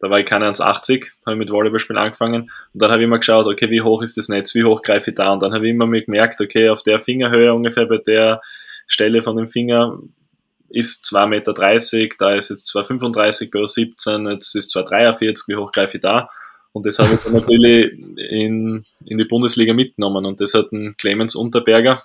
da 0.00 0.10
war 0.10 0.18
ich 0.18 0.26
keine 0.26 0.48
1,80, 0.48 1.10
habe 1.24 1.34
ich 1.34 1.38
mit 1.38 1.50
Volleyballspielen 1.50 2.02
angefangen. 2.02 2.42
Und 2.42 2.82
dann 2.82 2.90
habe 2.90 3.00
ich 3.00 3.04
immer 3.04 3.18
geschaut, 3.18 3.46
okay, 3.46 3.70
wie 3.70 3.82
hoch 3.82 4.02
ist 4.02 4.16
das 4.16 4.28
Netz, 4.28 4.54
wie 4.54 4.64
hoch 4.64 4.82
greife 4.82 5.10
ich 5.10 5.16
da? 5.16 5.32
Und 5.32 5.42
dann 5.42 5.52
habe 5.54 5.66
ich 5.66 5.70
immer 5.70 5.86
mir 5.86 6.02
gemerkt, 6.02 6.40
okay, 6.40 6.68
auf 6.68 6.82
der 6.82 6.98
Fingerhöhe 6.98 7.54
ungefähr 7.54 7.86
bei 7.86 7.98
der 7.98 8.40
Stelle 8.88 9.22
von 9.22 9.36
dem 9.36 9.46
Finger 9.46 9.98
ist 10.68 11.04
2,30 11.04 11.26
Meter, 11.26 11.52
da 11.52 12.34
ist 12.34 12.50
jetzt 12.50 12.74
2,35 12.74 13.50
bei 13.52 13.64
17, 13.64 14.26
jetzt 14.26 14.54
ist 14.56 14.74
2,43, 14.74 15.48
wie 15.48 15.56
hoch 15.56 15.70
greife 15.70 15.98
ich 15.98 16.00
da? 16.00 16.28
Und 16.72 16.86
das 16.86 16.98
habe 16.98 17.14
ich 17.14 17.20
dann 17.20 17.34
natürlich 17.34 17.92
in, 18.16 18.82
in 19.04 19.18
die 19.18 19.24
Bundesliga 19.24 19.74
mitgenommen 19.74 20.24
und 20.24 20.40
das 20.40 20.54
hat 20.54 20.72
ein 20.72 20.96
Clemens 20.96 21.36
Unterberger, 21.36 22.02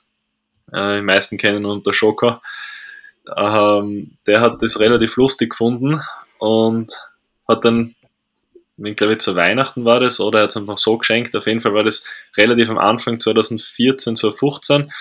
äh, 0.71 0.97
die 0.97 1.01
meisten 1.01 1.37
kennen 1.37 1.59
ihn 1.59 1.65
unter 1.65 1.93
Schocker, 1.93 2.41
ähm, 3.35 4.17
der 4.25 4.41
hat 4.41 4.61
das 4.61 4.79
relativ 4.79 5.17
lustig 5.17 5.51
gefunden 5.51 6.01
und 6.39 6.93
hat 7.47 7.65
dann, 7.65 7.95
ich 8.77 8.95
glaube 8.95 9.17
zu 9.17 9.35
Weihnachten 9.35 9.85
war 9.85 9.99
das, 9.99 10.19
oder 10.19 10.39
er 10.39 10.43
hat 10.43 10.51
es 10.51 10.57
einfach 10.57 10.77
so 10.77 10.97
geschenkt, 10.97 11.35
auf 11.35 11.47
jeden 11.47 11.59
Fall 11.59 11.73
war 11.73 11.83
das 11.83 12.05
relativ 12.37 12.69
am 12.69 12.77
Anfang 12.77 13.19
2014, 13.19 14.15
2015, 14.15 14.91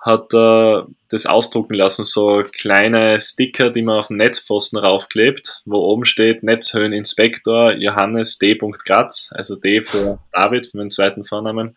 hat 0.00 0.32
er 0.32 0.86
das 1.10 1.26
ausdrucken 1.26 1.74
lassen, 1.74 2.04
so 2.04 2.42
kleine 2.42 3.20
Sticker, 3.20 3.70
die 3.70 3.82
man 3.82 3.98
auf 3.98 4.08
den 4.08 4.16
Netzpfosten 4.16 4.78
raufklebt, 4.78 5.60
wo 5.66 5.76
oben 5.76 6.06
steht 6.06 6.42
Netzhöheninspektor 6.42 7.72
Johannes 7.72 8.38
D. 8.38 8.56
Graz, 8.56 9.30
also 9.34 9.56
D 9.56 9.82
für 9.82 10.18
David, 10.32 10.68
für 10.68 10.78
meinen 10.78 10.90
zweiten 10.90 11.22
Vornamen. 11.22 11.76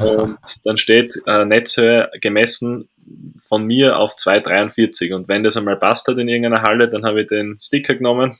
Und 0.00 0.38
dann 0.64 0.76
steht 0.76 1.14
äh, 1.26 1.44
Netzhöhe 1.44 2.10
gemessen 2.20 2.88
von 3.46 3.64
mir 3.64 3.98
auf 3.98 4.14
2,43. 4.14 5.12
Und 5.14 5.28
wenn 5.28 5.42
das 5.42 5.56
einmal 5.56 5.76
passt 5.76 6.06
hat 6.08 6.18
in 6.18 6.28
irgendeiner 6.28 6.62
Halle, 6.62 6.88
dann 6.88 7.04
habe 7.04 7.22
ich 7.22 7.26
den 7.26 7.56
Sticker 7.58 7.94
genommen 7.94 8.38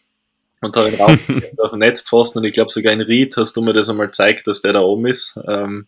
und 0.60 0.76
habe 0.76 0.90
ihn 0.90 1.00
auf 1.58 1.70
den 1.70 1.78
Netzpfosten 1.78 2.40
und 2.40 2.46
ich 2.46 2.54
glaube 2.54 2.70
sogar 2.70 2.92
in 2.92 3.00
Ried 3.00 3.36
hast 3.36 3.56
du 3.56 3.62
mir 3.62 3.72
das 3.72 3.88
einmal 3.88 4.06
gezeigt, 4.06 4.46
dass 4.46 4.62
der 4.62 4.72
da 4.72 4.80
oben 4.80 5.06
ist. 5.06 5.38
Ähm, 5.46 5.86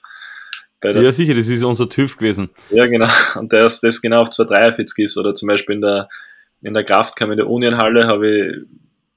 ja, 0.83 1.13
sicher, 1.13 1.35
das 1.35 1.49
ist 1.49 1.63
unser 1.63 1.89
TÜV 1.89 2.17
gewesen. 2.17 2.49
Ja, 2.71 2.87
genau. 2.87 3.09
Und 3.35 3.53
der 3.53 3.67
ist 3.67 3.81
das 3.81 4.01
genau 4.01 4.23
auf 4.23 4.31
243 4.31 5.05
ist. 5.05 5.19
Oder 5.19 5.35
zum 5.35 5.49
Beispiel 5.49 5.75
in 5.75 5.83
der, 5.83 6.09
in 6.63 6.73
der 6.73 6.85
Kraftkammer 6.85 7.33
in 7.33 7.39
der 7.39 7.51
Unienhalle 7.51 8.07
habe 8.07 8.31
ich 8.31 8.57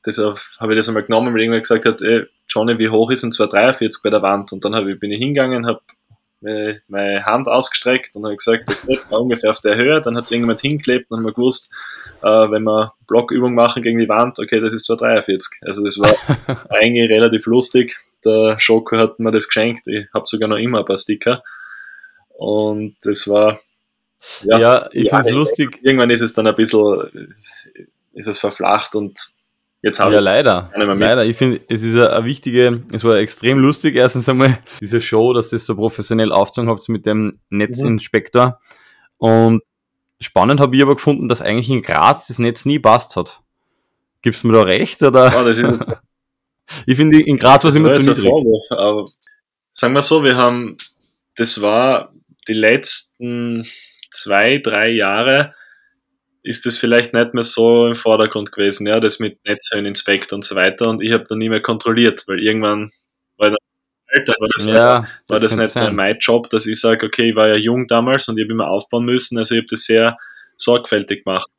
das 0.04 0.20
auf, 0.20 0.58
habe 0.60 0.74
ich 0.74 0.78
das 0.78 0.90
einmal 0.90 1.04
genommen, 1.04 1.34
weil 1.34 1.42
irgendwer 1.42 1.62
gesagt 1.62 1.86
hat, 1.86 2.02
ey, 2.02 2.26
Johnny, 2.50 2.78
wie 2.80 2.90
hoch 2.90 3.10
ist 3.12 3.24
ein 3.24 3.32
243 3.32 4.02
bei 4.04 4.10
der 4.10 4.22
Wand? 4.22 4.52
Und 4.52 4.66
dann 4.66 4.76
habe 4.76 4.92
ich, 4.92 5.00
bin 5.00 5.12
ich 5.12 5.20
hingegangen, 5.20 5.66
habe 5.66 5.80
meine 6.88 7.26
Hand 7.26 7.48
ausgestreckt 7.48 8.16
und 8.16 8.26
habe 8.26 8.36
gesagt, 8.36 8.70
okay, 8.70 9.00
ungefähr 9.10 9.50
auf 9.50 9.62
der 9.62 9.76
Höhe. 9.76 10.02
Dann 10.02 10.16
hat 10.18 10.26
es 10.26 10.32
irgendjemand 10.32 10.62
hingeklebt 10.62 11.10
und 11.10 11.18
haben 11.18 11.26
wir 11.26 11.34
gewusst, 11.34 11.72
äh, 12.22 12.28
wenn 12.28 12.64
wir 12.64 12.94
Blockübung 13.08 13.56
machen 13.56 13.82
gegen 13.84 14.00
die 14.00 14.10
Wand, 14.10 14.40
okay, 14.40 14.60
das 14.60 14.74
ist 14.74 14.86
243. 14.86 15.60
Also 15.62 15.84
das 15.84 16.00
war 16.00 16.16
eigentlich 16.70 17.10
relativ 17.10 17.46
lustig. 17.46 17.98
Der 18.26 18.60
Schoko 18.60 18.98
hat 18.98 19.20
mir 19.20 19.32
das 19.32 19.48
geschenkt. 19.48 19.88
Ich 19.88 20.08
habe 20.14 20.26
sogar 20.26 20.50
noch 20.50 20.58
immer 20.58 20.80
ein 20.80 20.86
paar 20.86 20.98
Sticker. 20.98 21.44
Und 22.30 22.96
das 23.04 23.28
war. 23.28 23.60
Ja, 24.44 24.60
ja 24.60 24.90
ich 24.92 25.08
ja, 25.08 25.16
finde 25.18 25.30
es 25.30 25.36
lustig. 25.36 25.80
Irgendwann 25.82 26.10
ist 26.10 26.22
es 26.22 26.34
dann 26.34 26.48
ein 26.48 26.56
bisschen 26.56 27.36
ist 28.14 28.28
es 28.28 28.40
verflacht 28.40 28.96
und 28.96 29.20
Jetzt 29.84 30.00
habe 30.00 30.14
ja, 30.14 30.20
ich 30.20 30.26
leider. 30.26 30.72
Leider. 30.76 31.26
Ich 31.26 31.36
finde, 31.36 31.60
es 31.68 31.84
ist 31.84 31.98
eine, 31.98 32.24
wichtige, 32.24 32.84
es 32.94 33.04
war 33.04 33.18
extrem 33.18 33.60
lustig. 33.60 33.96
Erstens 33.96 34.30
einmal 34.30 34.60
diese 34.80 35.02
Show, 35.02 35.34
dass 35.34 35.50
das 35.50 35.66
so 35.66 35.76
professionell 35.76 36.32
aufgezogen 36.32 36.70
habt 36.70 36.88
mit 36.88 37.06
dem 37.06 37.38
Netzinspektor. 37.50 38.62
Und 39.18 39.62
spannend 40.22 40.62
habe 40.62 40.74
ich 40.78 40.82
aber 40.82 40.96
gefunden, 40.96 41.28
dass 41.28 41.42
eigentlich 41.42 41.70
in 41.70 41.82
Graz 41.82 42.28
das 42.28 42.40
Netz 42.40 42.64
nie 42.64 42.80
passt 42.80 43.18
hat. 43.18 43.42
Gibst 44.22 44.44
du 44.44 44.48
mir 44.48 44.54
da 44.54 44.62
recht? 44.62 45.04
Oder? 45.04 45.30
Das 45.30 45.58
ist 45.58 45.66
ich 46.86 46.96
finde, 46.96 47.22
in 47.22 47.36
Graz 47.36 47.66
war 47.66 47.70
es 47.70 47.76
immer 47.76 47.92
zu 47.92 48.00
niedrig. 48.00 48.30
Vorwurf, 48.30 48.72
aber 48.72 49.06
sagen 49.74 49.94
wir 49.94 50.02
so, 50.02 50.24
wir 50.24 50.38
haben, 50.38 50.78
das 51.36 51.62
war 51.62 52.14
die 52.48 52.54
letzten 52.54 53.68
zwei, 54.12 54.60
drei 54.60 54.92
Jahre, 54.92 55.54
ist 56.44 56.66
das 56.66 56.78
vielleicht 56.78 57.14
nicht 57.14 57.34
mehr 57.34 57.44
so 57.44 57.88
im 57.88 57.96
Vordergrund 57.96 58.52
gewesen, 58.52 58.86
ja, 58.86 59.00
das 59.00 59.20
mit 59.20 59.44
Netzhöheninspekt 59.46 60.34
und 60.34 60.44
so 60.44 60.56
weiter. 60.56 60.90
Und 60.90 61.02
ich 61.02 61.14
habe 61.14 61.26
dann 61.28 61.38
nie 61.38 61.50
mehr 61.50 61.62
kontrolliert, 61.62 62.24
weil 62.28 62.44
irgendwann 62.44 62.92
war 63.38 63.50
dann 63.50 63.58
älter, 64.08 64.34
war 64.40 64.50
das, 64.56 64.66
ja, 64.66 65.00
nicht, 65.00 65.10
war 65.28 65.40
das, 65.40 65.56
das 65.56 65.60
nicht 65.60 65.76
mehr 65.76 65.94
mein 65.94 66.18
Job, 66.20 66.50
dass 66.50 66.68
ich 66.68 66.80
sage, 66.80 67.08
okay, 67.08 67.30
ich 67.30 67.36
war 67.36 67.48
ja 67.48 67.56
jung 67.56 67.88
damals 67.88 68.28
und 68.28 68.38
ich 68.38 68.44
habe 68.44 68.54
immer 68.54 68.70
aufbauen 68.70 69.06
müssen, 69.06 69.38
also 69.38 69.56
ich 69.56 69.62
habe 69.62 69.68
das 69.70 69.86
sehr 69.86 70.18
sorgfältig 70.58 71.24
gemacht. 71.24 71.50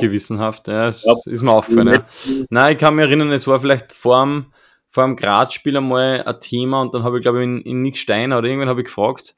Gewissenhaft, 0.00 0.68
ja, 0.68 0.86
das 0.86 1.04
ja, 1.04 1.12
ist 1.32 1.42
mir 1.42 1.50
aufgefallen. 1.50 1.92
Ja. 1.92 2.44
Nein, 2.50 2.72
ich 2.74 2.78
kann 2.78 2.94
mich 2.94 3.04
erinnern, 3.04 3.32
es 3.32 3.46
war 3.46 3.58
vielleicht 3.58 3.92
vor 3.92 4.22
dem, 4.22 4.52
vor 4.90 5.04
dem 5.04 5.16
Graz-Spiel 5.16 5.76
einmal 5.76 6.22
ein 6.22 6.40
Thema 6.40 6.82
und 6.82 6.94
dann 6.94 7.02
habe 7.02 7.18
ich, 7.18 7.22
glaube 7.22 7.40
ich, 7.40 7.44
in, 7.44 7.62
in 7.62 7.82
Nick 7.82 7.98
Steiner 7.98 8.38
oder 8.38 8.46
irgendwann 8.46 8.68
habe 8.68 8.80
ich 8.80 8.86
gefragt, 8.86 9.34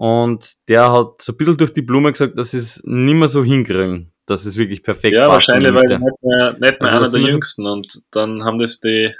und 0.00 0.56
der 0.66 0.90
hat 0.90 1.20
so 1.20 1.34
ein 1.34 1.36
bisschen 1.36 1.58
durch 1.58 1.74
die 1.74 1.82
Blume 1.82 2.10
gesagt, 2.10 2.38
dass 2.38 2.52
sie 2.52 2.56
es 2.56 2.80
nicht 2.86 3.14
mehr 3.14 3.28
so 3.28 3.44
hinkriegen, 3.44 4.10
dass 4.24 4.46
es 4.46 4.56
wirklich 4.56 4.82
perfekt 4.82 5.14
Ja, 5.14 5.28
wahrscheinlich, 5.28 5.74
weil 5.74 5.98
nicht 5.98 6.22
mehr, 6.22 6.52
nicht 6.58 6.80
mehr 6.80 6.90
also 6.90 6.96
einer 6.96 7.10
der 7.10 7.20
Jüngsten. 7.20 7.66
Und 7.66 7.86
dann 8.10 8.42
haben 8.42 8.58
das 8.58 8.80
die, 8.80 9.14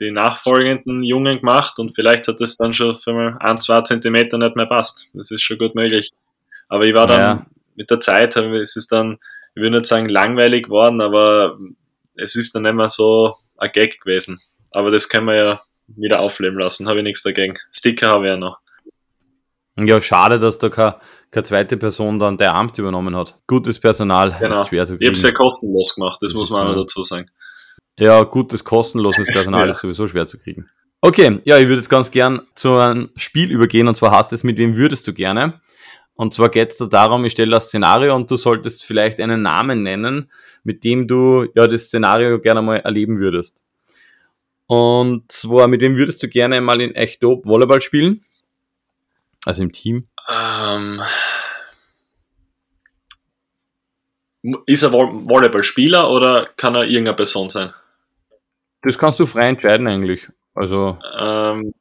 die 0.00 0.10
nachfolgenden 0.10 1.04
Jungen 1.04 1.38
gemacht 1.38 1.78
und 1.78 1.94
vielleicht 1.94 2.26
hat 2.26 2.40
das 2.40 2.56
dann 2.56 2.72
schon 2.72 2.96
für 2.96 3.12
mal 3.12 3.36
ein, 3.38 3.60
zwei 3.60 3.80
Zentimeter 3.82 4.38
nicht 4.38 4.56
mehr 4.56 4.66
passt. 4.66 5.08
Das 5.14 5.30
ist 5.30 5.42
schon 5.42 5.58
gut 5.58 5.76
möglich. 5.76 6.10
Aber 6.68 6.84
ich 6.84 6.94
war 6.94 7.06
dann 7.06 7.20
ja. 7.20 7.46
mit 7.76 7.88
der 7.88 8.00
Zeit, 8.00 8.34
es 8.36 8.74
ist 8.74 8.90
dann, 8.90 9.18
ich 9.54 9.62
würde 9.62 9.76
nicht 9.76 9.86
sagen 9.86 10.08
langweilig 10.08 10.64
geworden, 10.64 11.00
aber 11.00 11.56
es 12.16 12.34
ist 12.34 12.56
dann 12.56 12.64
nicht 12.64 12.74
mehr 12.74 12.88
so 12.88 13.36
ein 13.56 13.70
Gag 13.70 14.00
gewesen. 14.00 14.40
Aber 14.72 14.90
das 14.90 15.08
können 15.08 15.28
wir 15.28 15.36
ja 15.36 15.60
wieder 15.86 16.18
aufleben 16.18 16.58
lassen, 16.58 16.88
habe 16.88 16.98
ich 16.98 17.04
nichts 17.04 17.22
dagegen. 17.22 17.54
Sticker 17.70 18.08
habe 18.08 18.24
ich 18.24 18.30
ja 18.30 18.36
noch. 18.36 18.58
Ja, 19.86 20.00
schade, 20.00 20.38
dass 20.38 20.58
da 20.58 20.68
keine, 20.68 20.96
keine 21.30 21.44
zweite 21.44 21.76
Person 21.76 22.18
dann 22.18 22.36
der 22.36 22.54
Amt 22.54 22.78
übernommen 22.78 23.14
hat. 23.16 23.38
Gutes 23.46 23.78
Personal 23.78 24.36
genau. 24.38 24.62
ist 24.62 24.68
schwer 24.68 24.86
zu 24.86 24.96
kriegen. 24.96 25.02
Ich 25.02 25.08
habe 25.08 25.16
es 25.16 25.22
ja 25.22 25.32
kostenlos 25.32 25.94
gemacht, 25.94 26.18
das, 26.20 26.30
das 26.30 26.34
muss 26.36 26.50
man 26.50 26.66
auch 26.66 26.74
dazu 26.74 27.02
sagen. 27.02 27.30
Ja, 27.98 28.22
gutes, 28.22 28.64
kostenloses 28.64 29.26
Personal 29.32 29.64
ja. 29.64 29.70
ist 29.70 29.80
sowieso 29.80 30.06
schwer 30.06 30.26
zu 30.26 30.38
kriegen. 30.38 30.68
Okay, 31.00 31.40
ja, 31.44 31.58
ich 31.58 31.68
würde 31.68 31.76
jetzt 31.76 31.88
ganz 31.88 32.10
gern 32.10 32.42
zu 32.54 32.74
einem 32.74 33.10
Spiel 33.16 33.50
übergehen 33.52 33.86
und 33.86 33.94
zwar 33.94 34.10
hast 34.10 34.32
es, 34.32 34.42
mit 34.42 34.58
wem 34.58 34.76
würdest 34.76 35.06
du 35.06 35.12
gerne? 35.12 35.60
Und 36.14 36.34
zwar 36.34 36.48
geht 36.48 36.72
es 36.72 36.78
da 36.78 36.86
darum, 36.86 37.24
ich 37.24 37.32
stelle 37.32 37.52
das 37.52 37.66
Szenario 37.66 38.16
und 38.16 38.28
du 38.28 38.36
solltest 38.36 38.84
vielleicht 38.84 39.20
einen 39.20 39.42
Namen 39.42 39.84
nennen, 39.84 40.32
mit 40.64 40.82
dem 40.82 41.06
du 41.06 41.46
ja 41.54 41.68
das 41.68 41.82
Szenario 41.82 42.40
gerne 42.40 42.62
mal 42.62 42.78
erleben 42.78 43.20
würdest. 43.20 43.62
Und 44.66 45.30
zwar, 45.30 45.68
mit 45.68 45.80
wem 45.80 45.96
würdest 45.96 46.22
du 46.22 46.28
gerne 46.28 46.60
mal 46.60 46.80
in 46.80 46.94
Echtop 46.96 47.46
Volleyball 47.46 47.80
spielen? 47.80 48.24
Also 49.44 49.62
im 49.62 49.72
Team? 49.72 50.08
Ähm, 50.28 51.00
ist 54.66 54.82
er 54.82 54.92
Volleyballspieler 54.92 56.10
oder 56.10 56.48
kann 56.56 56.74
er 56.74 56.84
irgendeine 56.84 57.16
Person 57.16 57.48
sein? 57.50 57.72
Das 58.82 58.98
kannst 58.98 59.18
du 59.20 59.26
frei 59.26 59.48
entscheiden 59.48 59.86
eigentlich. 59.86 60.28
Also 60.54 60.98
ähm, 61.18 61.72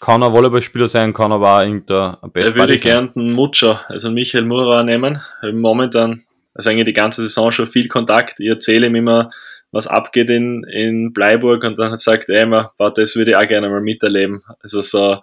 kann 0.00 0.22
er 0.22 0.32
Volleyballspieler 0.32 0.88
sein, 0.88 1.12
kann 1.12 1.32
aber 1.32 1.56
auch 1.56 1.60
irgendein 1.60 2.16
Best 2.32 2.48
Er 2.48 2.54
würde 2.54 2.78
gern 2.78 3.10
einen 3.16 3.32
Mutscher, 3.32 3.84
also 3.88 4.10
Michael 4.10 4.44
Mura 4.44 4.82
nehmen. 4.82 5.20
Momentan, 5.52 6.24
also 6.54 6.70
eigentlich 6.70 6.86
die 6.86 6.92
ganze 6.92 7.22
Saison 7.22 7.52
schon 7.52 7.66
viel 7.66 7.88
Kontakt. 7.88 8.38
Ich 8.38 8.48
erzähle 8.48 8.86
ihm 8.86 8.96
immer, 8.96 9.30
was 9.72 9.86
abgeht 9.86 10.30
in, 10.30 10.64
in 10.64 11.12
Bleiburg 11.12 11.64
und 11.64 11.78
dann 11.78 11.96
sagt 11.98 12.28
er 12.28 12.42
immer, 12.42 12.72
das 12.78 13.16
würde 13.16 13.32
ich 13.32 13.36
auch 13.36 13.48
gerne 13.48 13.68
mal 13.68 13.80
miterleben. 13.80 14.42
Also 14.60 14.80
so 14.80 15.20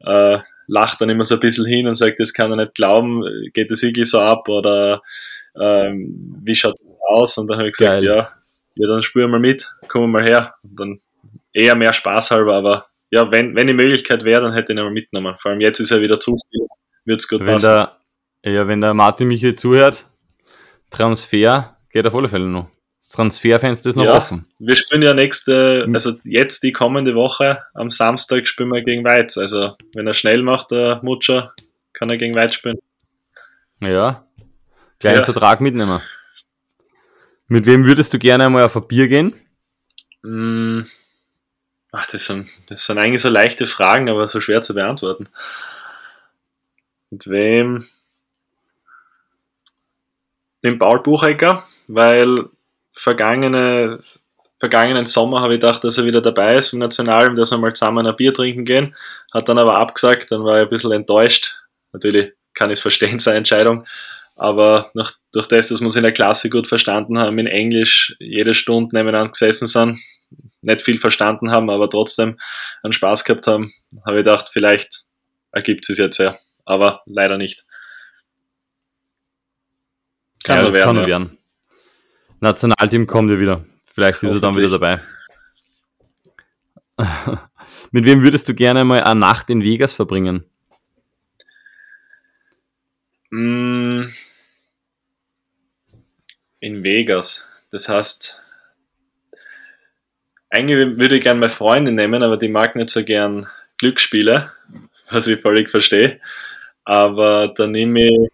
äh, 0.00 0.38
lacht 0.66 1.00
dann 1.00 1.10
immer 1.10 1.24
so 1.24 1.34
ein 1.34 1.40
bisschen 1.40 1.66
hin 1.66 1.86
und 1.86 1.96
sagt, 1.96 2.20
das 2.20 2.32
kann 2.32 2.50
er 2.50 2.56
nicht 2.56 2.74
glauben, 2.74 3.22
geht 3.52 3.70
das 3.70 3.82
wirklich 3.82 4.10
so 4.10 4.20
ab 4.20 4.48
oder 4.48 5.02
ähm, 5.60 6.40
wie 6.42 6.54
schaut 6.54 6.78
das 6.80 6.96
aus? 7.08 7.38
Und 7.38 7.48
dann 7.48 7.58
habe 7.58 7.68
ich 7.68 7.76
gesagt, 7.76 8.00
Geil. 8.00 8.04
ja, 8.04 8.28
ja, 8.74 8.88
dann 8.88 9.02
spüren 9.02 9.30
wir 9.30 9.38
mit, 9.38 9.70
kommen 9.88 10.12
wir 10.12 10.20
mal 10.20 10.28
her. 10.28 10.54
Und 10.62 10.80
dann 10.80 11.00
eher 11.52 11.74
mehr 11.74 11.92
Spaß 11.92 12.30
halber, 12.30 12.54
aber 12.54 12.86
ja, 13.10 13.30
wenn, 13.30 13.54
wenn 13.54 13.66
die 13.66 13.72
Möglichkeit 13.72 14.24
wäre, 14.24 14.42
dann 14.42 14.52
hätte 14.52 14.72
ich 14.72 14.78
ihn 14.78 14.84
mal 14.84 14.90
mitgenommen. 14.90 15.36
Vor 15.40 15.50
allem 15.50 15.60
jetzt 15.60 15.80
ist 15.80 15.90
er 15.90 16.00
wieder 16.00 16.18
zu 16.18 16.36
viel, 16.50 16.66
wird 17.04 17.20
es 17.20 17.28
gut 17.28 17.40
wenn 17.40 17.46
passen. 17.46 17.86
Der, 18.42 18.52
ja, 18.52 18.68
wenn 18.68 18.80
der 18.80 18.94
Martin 18.94 19.28
mich 19.28 19.40
hier 19.40 19.56
zuhört, 19.56 20.06
Transfer 20.90 21.76
geht 21.90 22.06
auf 22.06 22.14
alle 22.14 22.28
Fälle 22.28 22.46
noch. 22.46 22.68
Das 23.06 23.14
Transferfenster 23.14 23.88
ist 23.88 23.94
noch 23.94 24.04
ja, 24.04 24.16
offen. 24.16 24.48
Wir 24.58 24.74
spielen 24.74 25.02
ja 25.02 25.14
nächste, 25.14 25.84
hm. 25.84 25.94
also 25.94 26.14
jetzt 26.24 26.64
die 26.64 26.72
kommende 26.72 27.14
Woche, 27.14 27.62
am 27.72 27.88
Samstag 27.88 28.48
spielen 28.48 28.70
wir 28.70 28.82
gegen 28.82 29.04
Weiz. 29.04 29.38
Also 29.38 29.76
wenn 29.94 30.08
er 30.08 30.14
schnell 30.14 30.42
macht, 30.42 30.72
der 30.72 31.00
Mutscher, 31.04 31.54
kann 31.92 32.10
er 32.10 32.16
gegen 32.16 32.34
Weiz 32.34 32.56
spielen. 32.56 32.78
Ja, 33.80 34.26
kleinen 34.98 35.18
ja. 35.18 35.24
Vertrag 35.24 35.60
mitnehmen. 35.60 36.02
Mit 37.46 37.66
wem 37.66 37.84
würdest 37.84 38.12
du 38.12 38.18
gerne 38.18 38.46
einmal 38.46 38.64
auf 38.64 38.76
ein 38.76 38.88
Bier 38.88 39.06
gehen? 39.06 39.34
Hm. 40.24 40.84
Ach, 41.92 42.10
das 42.10 42.26
sind, 42.26 42.48
das 42.66 42.86
sind 42.86 42.98
eigentlich 42.98 43.22
so 43.22 43.28
leichte 43.28 43.66
Fragen, 43.66 44.10
aber 44.10 44.26
so 44.26 44.40
schwer 44.40 44.62
zu 44.62 44.74
beantworten. 44.74 45.28
Mit 47.10 47.28
wem? 47.28 47.86
Den 50.64 50.80
Paul 50.80 51.04
Buchecker, 51.04 51.64
weil 51.86 52.48
vergangene, 52.96 54.00
vergangenen 54.58 55.06
Sommer 55.06 55.42
habe 55.42 55.54
ich 55.54 55.60
gedacht, 55.60 55.84
dass 55.84 55.98
er 55.98 56.04
wieder 56.04 56.22
dabei 56.22 56.56
ist 56.56 56.72
im 56.72 56.80
Nationalen, 56.80 57.36
dass 57.36 57.50
wir 57.50 57.58
mal 57.58 57.74
zusammen 57.74 58.06
ein 58.06 58.16
Bier 58.16 58.32
trinken 58.32 58.64
gehen. 58.64 58.96
Hat 59.32 59.48
dann 59.48 59.58
aber 59.58 59.78
abgesagt, 59.78 60.32
dann 60.32 60.44
war 60.44 60.56
ich 60.56 60.62
ein 60.64 60.70
bisschen 60.70 60.92
enttäuscht. 60.92 61.60
Natürlich 61.92 62.32
kann 62.54 62.70
ich 62.70 62.78
es 62.78 62.82
verstehen, 62.82 63.18
seine 63.20 63.38
Entscheidung. 63.38 63.86
Aber 64.34 64.90
nach, 64.94 65.12
durch 65.32 65.46
das, 65.48 65.68
dass 65.68 65.80
wir 65.80 65.86
uns 65.86 65.96
in 65.96 66.02
der 66.02 66.12
Klasse 66.12 66.50
gut 66.50 66.66
verstanden 66.66 67.18
haben, 67.18 67.38
in 67.38 67.46
Englisch 67.46 68.14
jede 68.18 68.52
Stunde 68.54 68.94
nebeneinander 68.94 69.32
gesessen 69.32 69.66
sind, 69.66 69.98
nicht 70.62 70.82
viel 70.82 70.98
verstanden 70.98 71.52
haben, 71.52 71.70
aber 71.70 71.88
trotzdem 71.88 72.38
einen 72.82 72.92
Spaß 72.92 73.24
gehabt 73.24 73.46
haben, 73.46 73.72
habe 74.04 74.18
ich 74.18 74.24
gedacht, 74.24 74.48
vielleicht 74.50 75.04
ergibt 75.52 75.88
es 75.88 75.96
jetzt 75.96 76.18
ja. 76.18 76.36
Aber 76.64 77.02
leider 77.06 77.38
nicht. 77.38 77.64
Kann 80.44 80.58
ja, 80.58 80.62
das 80.64 80.74
werden, 80.74 80.86
kann 80.86 80.96
ja. 80.96 81.06
werden. 81.06 81.38
Nationalteam 82.40 83.06
kommt 83.06 83.30
ja 83.30 83.38
wieder. 83.38 83.64
Vielleicht 83.86 84.22
ist 84.22 84.32
er 84.32 84.40
dann 84.40 84.56
wieder 84.56 84.68
dabei. 84.68 85.00
Mit 87.90 88.04
wem 88.04 88.22
würdest 88.22 88.48
du 88.48 88.54
gerne 88.54 88.84
mal 88.84 89.02
eine 89.02 89.20
Nacht 89.20 89.50
in 89.50 89.62
Vegas 89.62 89.92
verbringen? 89.92 90.44
Mm. 93.30 94.04
In 96.60 96.84
Vegas. 96.84 97.48
Das 97.70 97.88
heißt, 97.88 98.40
eigentlich 100.50 100.98
würde 100.98 101.16
ich 101.16 101.22
gerne 101.22 101.40
meine 101.40 101.50
Freundin 101.50 101.94
nehmen, 101.94 102.22
aber 102.22 102.36
die 102.36 102.48
mag 102.48 102.76
nicht 102.76 102.90
so 102.90 103.04
gern 103.04 103.46
Glücksspiele, 103.78 104.52
was 105.10 105.26
ich 105.26 105.40
völlig 105.40 105.70
verstehe. 105.70 106.20
Aber 106.84 107.48
dann 107.48 107.72
nehme 107.72 108.04
ich. 108.04 108.30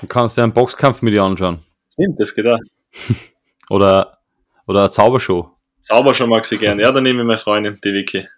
Du 0.00 0.06
kannst 0.06 0.36
dir 0.36 0.42
einen 0.42 0.52
Boxkampf 0.52 1.02
mit 1.02 1.14
ihr 1.14 1.22
anschauen. 1.22 1.60
Stimmt, 1.92 2.20
das 2.20 2.34
geht 2.34 2.46
auch. 2.46 2.58
oder, 3.70 4.18
oder 4.66 4.80
eine 4.80 4.90
Zaubershow. 4.90 5.52
Zaubershow 5.80 6.26
mag 6.26 6.44
sie 6.44 6.58
gern. 6.58 6.78
Ja, 6.78 6.92
dann 6.92 7.02
nehme 7.02 7.22
ich 7.22 7.26
meine 7.26 7.38
Freundin, 7.38 7.80
die 7.82 7.92
Vicky. 7.92 8.28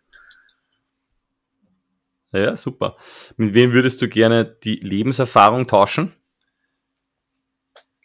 Ja, 2.32 2.56
super. 2.56 2.96
Mit 3.36 3.54
wem 3.54 3.72
würdest 3.72 4.00
du 4.02 4.08
gerne 4.08 4.44
die 4.44 4.76
Lebenserfahrung 4.76 5.66
tauschen? 5.66 6.12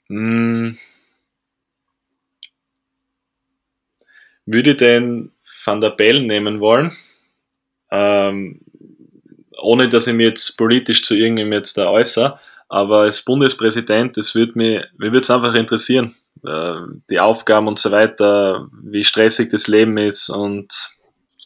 Hm. 0.07 0.77
Würde 4.45 4.71
ich 4.71 4.77
den 4.77 5.31
Van 5.63 5.81
der 5.81 5.91
Bellen 5.91 6.27
nehmen 6.27 6.59
wollen, 6.59 6.91
ähm, 7.91 8.61
ohne 9.57 9.89
dass 9.89 10.07
ich 10.07 10.13
mich 10.13 10.27
jetzt 10.27 10.57
politisch 10.57 11.03
zu 11.03 11.15
irgendjemandem 11.15 11.59
jetzt 11.59 11.77
da 11.77 11.89
äußere, 11.89 12.39
aber 12.67 13.01
als 13.01 13.23
Bundespräsident, 13.23 14.17
das 14.17 14.35
würde 14.35 14.53
mich, 14.55 14.83
mir 14.97 15.11
würde 15.11 15.21
es 15.21 15.31
einfach 15.31 15.55
interessieren, 15.55 16.15
die 17.09 17.19
Aufgaben 17.19 17.67
und 17.67 17.79
so 17.79 17.91
weiter, 17.91 18.67
wie 18.83 19.03
stressig 19.03 19.49
das 19.49 19.67
Leben 19.67 19.97
ist 19.97 20.29
und 20.29 20.95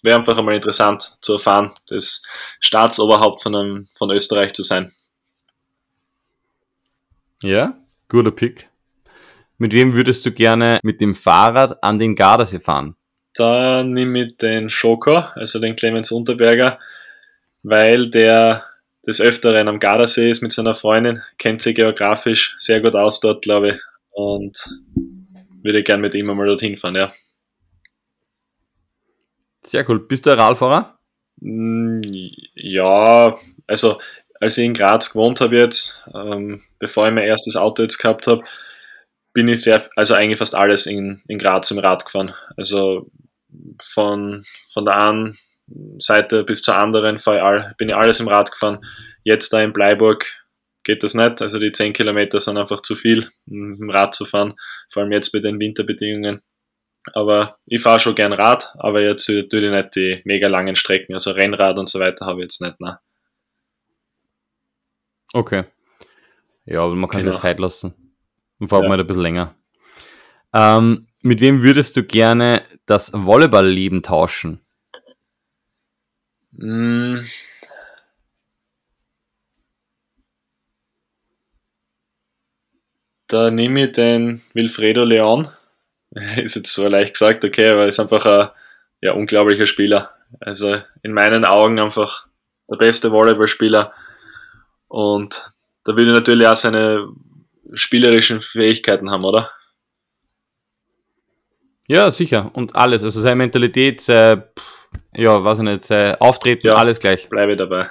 wäre 0.04 0.18
einfach 0.18 0.38
einmal 0.38 0.56
interessant 0.56 1.18
zu 1.22 1.34
erfahren, 1.34 1.72
das 1.88 2.24
Staatsoberhaupt 2.60 3.41
von, 3.41 3.56
einem, 3.56 3.88
von 3.95 4.12
Österreich 4.12 4.54
zu 4.54 4.64
sein. 4.64 4.93
Ja, 7.41 7.78
guter 8.08 8.32
Pick. 8.32 8.70
Mit 9.58 9.74
wem 9.74 9.95
würdest 9.95 10.26
du 10.26 10.32
gerne 10.32 10.80
mit 10.84 11.02
dem 11.02 11.16
Fahrrad 11.16 11.84
an 11.84 12.00
den 12.00 12.16
Gardasee 12.16 12.60
fahren? 12.60 12.95
Da 13.34 13.84
nehme 13.84 14.26
ich 14.26 14.38
den 14.38 14.70
Schoker, 14.70 15.32
also 15.36 15.60
den 15.60 15.76
Clemens 15.76 16.12
Unterberger, 16.12 16.80
weil 17.64 18.10
der 18.10 18.66
des 19.06 19.22
Öfteren 19.22 19.68
am 19.68 19.80
Gardasee 19.80 20.30
ist 20.30 20.41
mit 20.41 20.52
seiner 20.52 20.76
Freundin, 20.76 21.22
kennt 21.38 21.62
sie 21.62 21.74
geografisch 21.74 22.56
sehr 22.58 22.82
gut 22.82 22.95
aus 22.95 23.20
dort, 23.20 23.41
glaube 23.41 23.70
ich, 23.70 23.80
und 24.12 24.70
würde 25.64 25.84
gern 25.84 26.01
mit 26.01 26.16
ihm 26.16 26.30
einmal 26.30 26.47
dorthin 26.47 26.76
fahren, 26.76 26.95
ja. 26.95 27.14
Sehr 29.66 29.88
cool. 29.89 29.99
Bist 30.07 30.26
du 30.26 30.32
ein 30.32 30.39
Radfahrer? 30.39 30.99
Mm, 31.41 32.01
ja, 32.55 33.38
also 33.68 33.99
als 34.39 34.57
ich 34.57 34.66
in 34.66 34.74
Graz 34.74 35.12
gewohnt 35.12 35.41
habe 35.41 35.57
jetzt, 35.57 35.99
ähm, 36.14 36.64
bevor 36.80 37.07
ich 37.07 37.14
mein 37.14 37.26
erstes 37.26 37.55
Auto 37.55 37.82
jetzt 37.82 37.97
gehabt 37.97 38.28
habe, 38.28 38.43
bin 39.34 39.47
ich 39.47 39.62
sehr, 39.62 39.82
also 39.95 40.14
eigentlich 40.14 40.39
fast 40.39 40.55
alles 40.55 40.86
in, 40.86 41.22
in 41.28 41.38
Graz 41.38 41.72
im 41.72 41.80
Rad 41.80 42.05
gefahren. 42.05 42.34
Also 42.57 43.12
von, 43.82 44.45
von 44.72 44.86
der 44.86 44.97
einen 44.97 45.38
Seite 45.99 46.43
bis 46.43 46.62
zur 46.62 46.78
anderen 46.78 47.18
ich 47.18 47.28
all, 47.28 47.74
bin 47.78 47.89
ich 47.89 47.95
alles 47.95 48.20
im 48.20 48.28
Rad 48.28 48.51
gefahren. 48.51 48.80
Jetzt 49.24 49.53
da 49.53 49.62
in 49.62 49.74
Bleiburg 49.74 50.26
geht 50.84 51.03
das 51.03 51.13
nicht. 51.13 51.41
Also 51.41 51.59
die 51.59 51.71
10 51.71 51.93
Kilometer 51.93 52.39
sind 52.39 52.57
einfach 52.57 52.82
zu 52.82 52.95
viel, 52.95 53.30
im 53.47 53.89
Rad 53.89 54.13
zu 54.13 54.25
fahren, 54.25 54.55
vor 54.89 55.03
allem 55.03 55.11
jetzt 55.11 55.32
bei 55.32 55.39
den 55.39 55.59
Winterbedingungen. 55.59 56.41
Aber 57.13 57.57
ich 57.65 57.82
fahre 57.82 57.99
schon 57.99 58.15
gern 58.15 58.34
Rad, 58.34 58.73
aber 58.77 59.01
jetzt 59.01 59.30
natürlich 59.30 59.71
nicht 59.71 59.95
die 59.95 60.21
mega 60.25 60.47
langen 60.47 60.75
Strecken, 60.75 61.13
also 61.13 61.32
Rennrad 61.32 61.77
und 61.77 61.89
so 61.89 61.99
weiter 61.99 62.25
habe 62.25 62.39
ich 62.39 62.45
jetzt 62.45 62.61
nicht. 62.61 62.80
Ne? 62.80 62.99
Okay. 65.34 65.63
Ja, 66.65 66.82
aber 66.82 66.95
man 66.95 67.09
kann 67.09 67.21
genau. 67.21 67.32
sich 67.32 67.41
Zeit 67.41 67.59
lassen. 67.59 67.93
Und 68.59 68.67
vor 68.67 68.80
allem 68.80 68.86
ja. 68.86 68.91
halt 68.91 69.01
ein 69.01 69.07
bisschen 69.07 69.23
länger. 69.23 69.55
Ähm, 70.53 71.07
mit 71.21 71.41
wem 71.41 71.63
würdest 71.63 71.95
du 71.95 72.03
gerne 72.03 72.63
das 72.86 73.11
Volleyball-Leben 73.13 74.03
tauschen? 74.03 74.61
Mm. 76.51 77.19
Da 83.30 83.49
nehme 83.49 83.86
ich 83.86 83.93
den 83.93 84.41
Wilfredo 84.53 85.03
Leon 85.05 85.47
ist 86.38 86.55
jetzt 86.55 86.73
so 86.73 86.88
leicht 86.88 87.13
gesagt, 87.13 87.45
okay, 87.45 87.69
aber 87.69 87.88
ist 87.88 87.99
einfach 87.99 88.25
ein 88.25 88.49
ja, 89.01 89.13
unglaublicher 89.13 89.65
Spieler. 89.65 90.11
Also 90.39 90.82
in 91.01 91.13
meinen 91.13 91.45
Augen 91.45 91.80
einfach 91.80 92.27
der 92.69 92.77
beste 92.77 93.11
Volleyballspieler. 93.11 93.93
Und 94.88 95.53
da 95.84 95.95
will 95.95 96.09
er 96.09 96.15
natürlich 96.15 96.47
auch 96.47 96.55
seine 96.55 97.07
spielerischen 97.73 98.41
Fähigkeiten 98.41 99.11
haben, 99.11 99.25
oder? 99.25 99.51
Ja, 101.88 102.11
sicher. 102.11 102.51
Und 102.53 102.75
alles. 102.75 103.03
Also 103.03 103.21
seine 103.21 103.36
Mentalität, 103.36 104.01
sein, 104.01 104.43
ja, 105.13 105.43
weiß 105.43 105.59
ich 105.59 105.63
nicht, 105.63 105.86
sein 105.86 106.15
Auftreten, 106.19 106.67
ja, 106.67 106.75
alles 106.75 106.99
gleich. 106.99 107.30
Bleibe 107.30 107.55
dabei. 107.55 107.89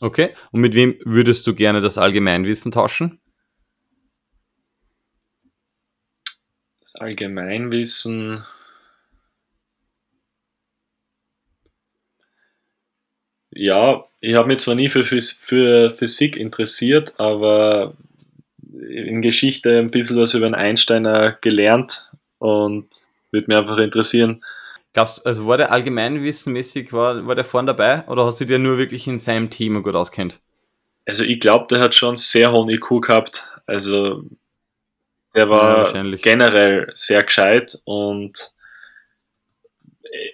Okay. 0.00 0.34
Und 0.52 0.60
mit 0.60 0.74
wem 0.74 0.98
würdest 1.04 1.46
du 1.46 1.54
gerne 1.54 1.80
das 1.80 1.98
Allgemeinwissen 1.98 2.72
tauschen? 2.72 3.20
Allgemeinwissen. 6.94 8.44
Ja, 13.50 14.04
ich 14.20 14.34
habe 14.34 14.48
mich 14.48 14.58
zwar 14.58 14.74
nie 14.74 14.88
für, 14.88 15.04
für 15.04 15.90
Physik 15.90 16.36
interessiert, 16.36 17.18
aber 17.18 17.96
in 18.88 19.22
Geschichte 19.22 19.78
ein 19.78 19.90
bisschen 19.90 20.18
was 20.18 20.34
über 20.34 20.46
einen 20.46 20.54
Einsteiner 20.54 21.32
gelernt 21.40 22.10
und 22.38 22.86
würde 23.30 23.46
mich 23.48 23.56
einfach 23.56 23.78
interessieren. 23.78 24.44
Glaubst 24.96 25.18
du, 25.18 25.26
also 25.26 25.46
war 25.46 25.58
der 25.58 25.72
allgemeinwissenmäßig, 25.72 26.90
war, 26.90 27.26
war 27.26 27.34
der 27.34 27.44
vorne 27.44 27.66
dabei 27.66 28.08
oder 28.08 28.24
hast 28.24 28.40
du 28.40 28.46
dir 28.46 28.58
nur 28.58 28.78
wirklich 28.78 29.06
in 29.06 29.18
seinem 29.18 29.50
Thema 29.50 29.82
gut 29.82 29.94
auskennt? 29.94 30.40
Also 31.04 31.22
ich 31.22 31.38
glaube, 31.38 31.66
der 31.68 31.80
hat 31.80 31.94
schon 31.94 32.16
sehr 32.16 32.50
hohen 32.50 32.70
IQ 32.70 33.02
gehabt. 33.02 33.46
Also 33.66 34.22
der 35.34 35.50
war 35.50 35.94
ja, 35.94 36.16
generell 36.16 36.90
sehr 36.94 37.22
gescheit 37.24 37.78
und 37.84 38.54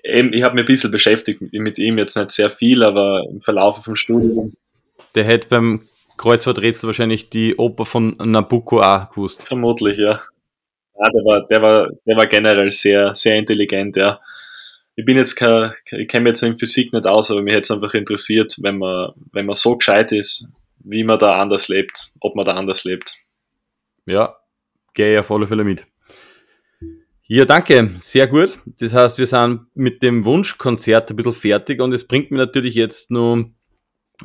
eben, 0.05 0.33
ich 0.33 0.45
habe 0.45 0.55
mich 0.55 0.63
ein 0.63 0.67
bisschen 0.67 0.93
beschäftigt 0.93 1.43
mit 1.51 1.81
ihm, 1.81 1.99
jetzt 1.99 2.17
nicht 2.17 2.31
sehr 2.31 2.49
viel, 2.49 2.85
aber 2.85 3.25
im 3.29 3.41
Verlauf 3.41 3.83
vom 3.83 3.97
Studium. 3.97 4.53
Der 5.17 5.25
hätte 5.25 5.49
beim 5.49 5.89
Kreuzworträtsel 6.19 6.87
wahrscheinlich 6.87 7.31
die 7.31 7.57
Oper 7.57 7.85
von 7.85 8.17
Nabucco 8.17 8.81
auch 8.81 9.11
gewusst. 9.11 9.43
Vermutlich, 9.43 9.99
ja. 9.99 10.21
ja 11.01 11.11
der, 11.13 11.25
war, 11.25 11.47
der, 11.49 11.63
war, 11.63 11.89
der 12.07 12.17
war 12.17 12.27
generell 12.29 12.71
sehr, 12.71 13.13
sehr 13.13 13.35
intelligent, 13.35 13.97
ja. 13.97 14.21
Ich 14.95 15.05
bin 15.05 15.17
jetzt 15.17 15.37
kein, 15.37 15.73
ich 15.91 16.09
kenne 16.09 16.25
mich 16.25 16.31
jetzt 16.31 16.43
in 16.43 16.59
Physik 16.59 16.93
nicht 16.93 17.07
aus, 17.07 17.31
aber 17.31 17.43
mich 17.43 17.55
hätte 17.55 17.63
es 17.63 17.71
einfach 17.71 17.95
interessiert, 17.95 18.57
wenn 18.61 18.79
man, 18.79 19.13
wenn 19.33 19.47
man 19.47 19.55
so 19.55 19.77
gescheit 19.77 20.13
ist, 20.13 20.53
wie 20.85 21.05
man 21.05 21.19
da 21.19 21.41
anders 21.41 21.69
lebt, 21.69 22.13
ob 22.21 22.37
man 22.37 22.45
da 22.45 22.55
anders 22.55 22.85
lebt. 22.85 23.15
Ja, 24.07 24.37
gehe 24.95 25.15
ich 25.15 25.19
auf 25.19 25.31
alle 25.31 25.47
Fälle 25.47 25.65
mit. 25.65 25.87
Ja, 27.27 27.47
danke, 27.47 27.95
sehr 28.01 28.27
gut. 28.27 28.59
Das 28.67 28.93
heißt, 28.93 29.19
wir 29.19 29.27
sind 29.27 29.67
mit 29.75 30.03
dem 30.03 30.25
Wunschkonzert 30.27 31.11
ein 31.11 31.17
bisschen 31.17 31.33
fertig 31.33 31.81
und 31.81 31.93
es 31.93 32.07
bringt 32.07 32.31
mir 32.31 32.39
natürlich 32.39 32.75
jetzt 32.75 33.11
nur 33.11 33.51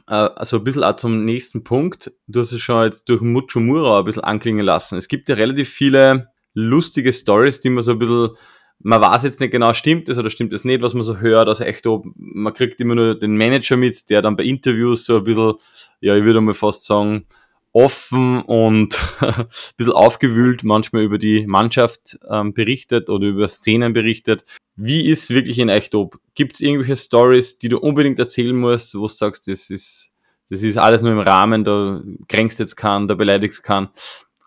äh, 0.07 0.13
also 0.13 0.57
ein 0.57 0.63
bisschen 0.63 0.83
auch 0.83 0.95
zum 0.95 1.23
nächsten 1.23 1.63
Punkt. 1.63 2.11
Du 2.27 2.41
hast 2.41 2.51
es 2.51 2.61
schon 2.61 2.83
jetzt 2.83 3.07
durch 3.09 3.21
Muchomura 3.21 3.99
ein 3.99 4.05
bisschen 4.05 4.23
anklingen 4.23 4.65
lassen. 4.65 4.97
Es 4.97 5.07
gibt 5.07 5.29
ja 5.29 5.35
relativ 5.35 5.69
viele 5.69 6.29
lustige 6.53 7.13
Stories, 7.13 7.59
die 7.61 7.69
man 7.69 7.83
so 7.83 7.93
ein 7.93 7.99
bisschen, 7.99 8.31
man 8.79 9.01
weiß 9.01 9.23
jetzt 9.23 9.39
nicht 9.39 9.51
genau, 9.51 9.73
stimmt 9.73 10.07
es 10.09 10.17
oder 10.17 10.29
stimmt 10.29 10.53
es 10.53 10.63
nicht, 10.63 10.81
was 10.81 10.93
man 10.93 11.03
so 11.03 11.17
hört. 11.17 11.47
Also 11.47 11.63
echt, 11.63 11.85
man 12.15 12.53
kriegt 12.53 12.79
immer 12.79 12.95
nur 12.95 13.15
den 13.15 13.35
Manager 13.35 13.75
mit, 13.75 14.09
der 14.09 14.21
dann 14.21 14.35
bei 14.35 14.43
Interviews 14.43 15.05
so 15.05 15.17
ein 15.17 15.23
bisschen, 15.23 15.55
ja, 15.99 16.15
ich 16.15 16.23
würde 16.23 16.41
mal 16.41 16.53
fast 16.53 16.85
sagen, 16.85 17.25
offen 17.73 18.41
und 18.41 18.97
ein 19.21 19.45
bisschen 19.77 19.93
aufgewühlt 19.93 20.63
manchmal 20.63 21.03
über 21.03 21.17
die 21.17 21.45
Mannschaft 21.45 22.17
ähm, 22.29 22.53
berichtet 22.53 23.09
oder 23.09 23.27
über 23.27 23.47
Szenen 23.47 23.93
berichtet. 23.93 24.45
Wie 24.75 25.07
ist 25.09 25.29
wirklich 25.31 25.59
in 25.59 25.69
Eichtob? 25.69 26.19
Gibt 26.35 26.55
es 26.55 26.61
irgendwelche 26.61 26.95
Stories, 26.95 27.57
die 27.57 27.69
du 27.69 27.79
unbedingt 27.79 28.19
erzählen 28.19 28.55
musst, 28.55 28.95
wo 28.95 29.01
du 29.01 29.07
sagst, 29.07 29.47
das 29.47 29.69
ist, 29.69 30.11
das 30.49 30.61
ist 30.61 30.77
alles 30.77 31.01
nur 31.01 31.11
im 31.11 31.19
Rahmen, 31.19 31.63
da 31.63 32.01
kränkst 32.27 32.59
jetzt 32.59 32.77
keinen, 32.77 33.07
da 33.07 33.15
beleidigst 33.15 33.63
keinen 33.63 33.89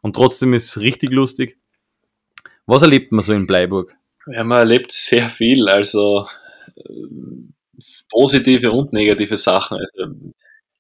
und 0.03 0.17
trotzdem 0.17 0.55
ist 0.55 0.65
es 0.65 0.81
richtig 0.81 1.13
lustig? 1.13 1.59
Was 2.67 2.83
erlebt 2.83 3.13
man 3.13 3.23
so 3.23 3.33
in 3.33 3.47
Bleiburg? 3.47 3.97
Ja, 4.33 4.45
man 4.45 4.59
erlebt 4.59 4.93
sehr 4.93 5.29
viel, 5.29 5.69
also 5.69 6.27
äh, 6.77 6.83
positive 8.11 8.71
und 8.73 8.93
negative 8.93 9.37
Sachen. 9.37 9.79
Also 9.79 10.15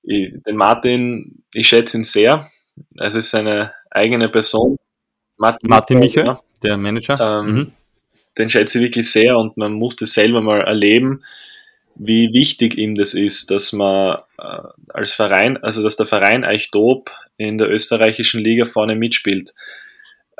ich, 0.03 0.33
den 0.47 0.57
Martin, 0.57 1.43
ich 1.55 1.69
schätze 1.69 1.99
ihn 1.99 2.05
sehr. 2.05 2.47
es 2.99 3.15
ist 3.15 3.31
seine 3.31 3.73
eigene 3.91 4.29
Person. 4.29 4.77
Martin, 5.37 5.69
Martin 5.69 5.99
Michael, 5.99 6.27
ja. 6.27 6.41
der 6.63 6.77
Manager. 6.77 7.19
Ähm, 7.21 7.55
mhm. 7.55 7.73
Den 8.39 8.51
schätze 8.51 8.79
ich 8.79 8.85
wirklich 8.85 9.11
sehr 9.11 9.37
und 9.37 9.57
man 9.57 9.73
muss 9.73 9.97
das 9.97 10.13
selber 10.13 10.41
mal 10.41 10.61
erleben, 10.61 11.23
wie 11.97 12.33
wichtig 12.33 12.79
ihm 12.79 12.95
das 12.95 13.15
ist, 13.15 13.51
dass 13.51 13.73
man 13.73 14.19
äh, 14.39 14.59
als 14.89 15.13
Verein, 15.13 15.57
also 15.59 15.83
dass 15.83 15.97
der 15.97 16.07
Verein 16.07 16.45
Eichdob 16.45 17.11
in 17.37 17.59
der 17.59 17.71
österreichischen 17.71 18.43
Liga 18.43 18.65
vorne 18.65 18.95
mitspielt. 18.95 19.55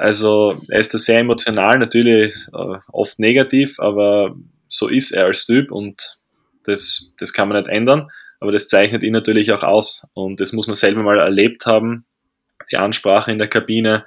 Also 0.01 0.57
er 0.71 0.81
ist 0.81 0.95
da 0.95 0.99
sehr 0.99 1.19
emotional, 1.19 1.79
natürlich 1.79 2.33
äh, 2.55 2.79
oft 2.91 3.19
negativ, 3.19 3.79
aber 3.81 4.35
so 4.67 4.89
ist 4.89 5.11
er 5.11 5.27
als 5.27 5.45
Typ 5.45 5.71
und 5.71 6.17
das, 6.65 7.13
das 7.19 7.35
kann 7.35 7.51
man 7.51 7.59
nicht 7.59 7.69
ändern, 7.69 8.09
aber 8.41 8.51
das 8.51 8.69
zeichnet 8.69 9.03
ihn 9.03 9.13
natürlich 9.13 9.53
auch 9.53 9.63
aus 9.63 10.07
und 10.15 10.41
das 10.41 10.55
muss 10.55 10.67
man 10.67 10.75
selber 10.75 11.03
mal 11.03 11.19
erlebt 11.19 11.67
haben. 11.67 12.07
Die 12.73 12.79
Ansprache 12.79 13.31
in 13.31 13.37
der 13.37 13.49
Kabine, 13.49 14.07